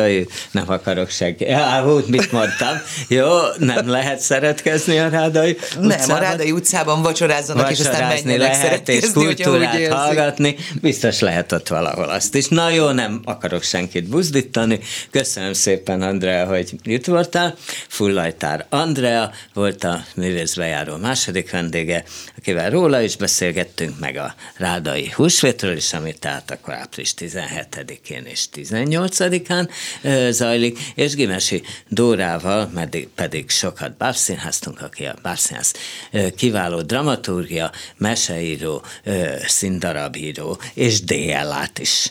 nem 0.52 0.64
akarok 0.68 1.10
senki. 1.10 1.46
Ja, 1.46 1.94
úgy 1.96 2.06
mit 2.08 2.32
mondtam. 2.32 2.82
Jó, 3.08 3.28
nem 3.58 3.90
lehet 3.90 4.20
szeretkezni 4.20 5.00
a 5.00 5.10
rádai 5.10 5.52
utcában. 5.52 5.88
Nem, 5.88 6.10
a 6.10 6.20
rádai 6.20 6.52
utcában 6.52 7.02
vacsorázzanak, 7.02 7.72
és 7.72 7.80
aztán 7.80 8.08
menjenek 8.08 8.52
lehet, 8.52 8.90
és 8.90 9.12
kultúrát 9.14 9.88
hallgatni. 9.88 10.56
Biztos 10.82 11.20
lehet 11.20 11.52
ott 11.52 11.68
valahol 11.68 12.10
azt 12.10 12.36
is. 12.36 12.48
Na 12.48 12.70
jó, 12.70 12.90
nem 12.90 13.22
akarok 13.24 13.64
senkit 13.64 14.08
buzdítani. 14.08 14.80
Köszönöm 15.12 15.54
szépen, 15.54 16.02
Andrea, 16.02 16.46
hogy 16.46 16.74
itt 16.84 17.06
voltál. 17.06 17.56
Fullajtár 17.88 18.66
Andrea 18.70 19.32
volt 19.54 19.84
a 19.84 20.04
művészbejáró 20.16 20.96
második 20.98 21.52
vendége, 21.52 22.04
akivel 22.38 22.70
róla 22.70 23.02
is 23.02 23.16
beszélgettünk, 23.16 24.00
meg 24.00 24.16
a 24.18 24.36
rádai 24.58 25.12
húsvétről 25.16 25.76
is, 25.76 25.94
amit 25.94 26.20
tehát 26.20 26.52
akkor 26.52 26.74
április 26.74 27.14
17-én 27.18 28.24
és 28.26 28.46
18-án 28.56 29.70
zajlik, 30.30 30.80
és 30.96 31.16
Gimesi 31.16 31.62
Dórával 31.88 32.70
pedig, 32.74 33.08
pedig 33.16 33.50
sokat 33.50 33.98
bábszínháztunk, 33.98 34.82
aki 34.82 35.06
a 35.06 35.16
bábszínház 35.22 35.74
kiváló 36.36 36.82
dramaturgia, 36.82 37.72
meseíró, 37.98 38.84
színdarabíró, 39.46 40.60
és 40.74 41.02
DL-át 41.02 41.80
is 41.80 42.10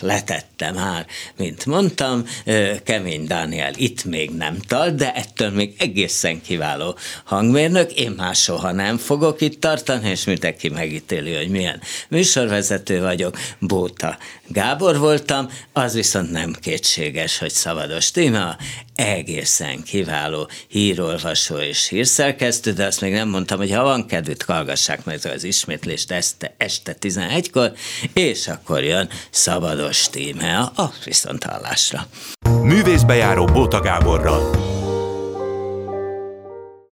letette 0.00 0.72
már, 0.72 1.06
mint 1.36 1.66
mondtam, 1.66 2.24
Kemény 2.84 3.26
Dániel 3.26 3.72
itt 3.76 4.04
még 4.04 4.30
nem 4.30 4.58
tart, 4.68 4.94
de 4.94 5.12
ettől 5.12 5.50
még 5.50 5.74
egészen 5.78 6.42
kiváló 6.42 6.96
hangmérnök, 7.24 7.92
én 7.92 8.10
már 8.10 8.34
soha 8.34 8.72
nem 8.72 8.96
fogok 8.96 9.40
itt 9.40 9.60
tartani, 9.60 10.08
és 10.08 10.24
mindenki 10.24 10.68
megítéli, 10.68 11.34
hogy 11.34 11.48
milyen 11.48 11.80
műsorvezető 12.08 13.00
vagyok, 13.00 13.38
Bóta 13.58 14.18
Gábor 14.48 14.98
voltam, 14.98 15.48
az 15.72 15.94
viszont 15.94 16.30
nem 16.30 16.52
kétséges, 17.04 17.38
hogy 17.38 17.50
Szavados 17.50 18.10
Tima 18.10 18.56
egészen 18.94 19.82
kiváló 19.82 20.48
hírolvasó 20.68 21.56
és 21.56 21.88
hírszerkesztő, 21.88 22.72
de 22.72 22.86
azt 22.86 23.00
még 23.00 23.12
nem 23.12 23.28
mondtam, 23.28 23.58
hogy 23.58 23.72
ha 23.72 23.82
van 23.82 24.06
kedvük, 24.06 24.42
hallgassák 24.42 25.04
meg 25.04 25.18
az 25.34 25.44
ismétlést 25.44 26.10
este, 26.10 26.54
este 26.56 26.96
11-kor, 27.00 27.72
és 28.12 28.48
akkor 28.48 28.82
jön 28.82 29.08
Szabados 29.30 30.08
Tíme 30.10 30.58
a 30.58 30.92
viszonthallásra. 31.04 32.06
Művészbejáró 32.62 33.44
Bóta 33.44 33.80
Gáborral. 33.80 34.82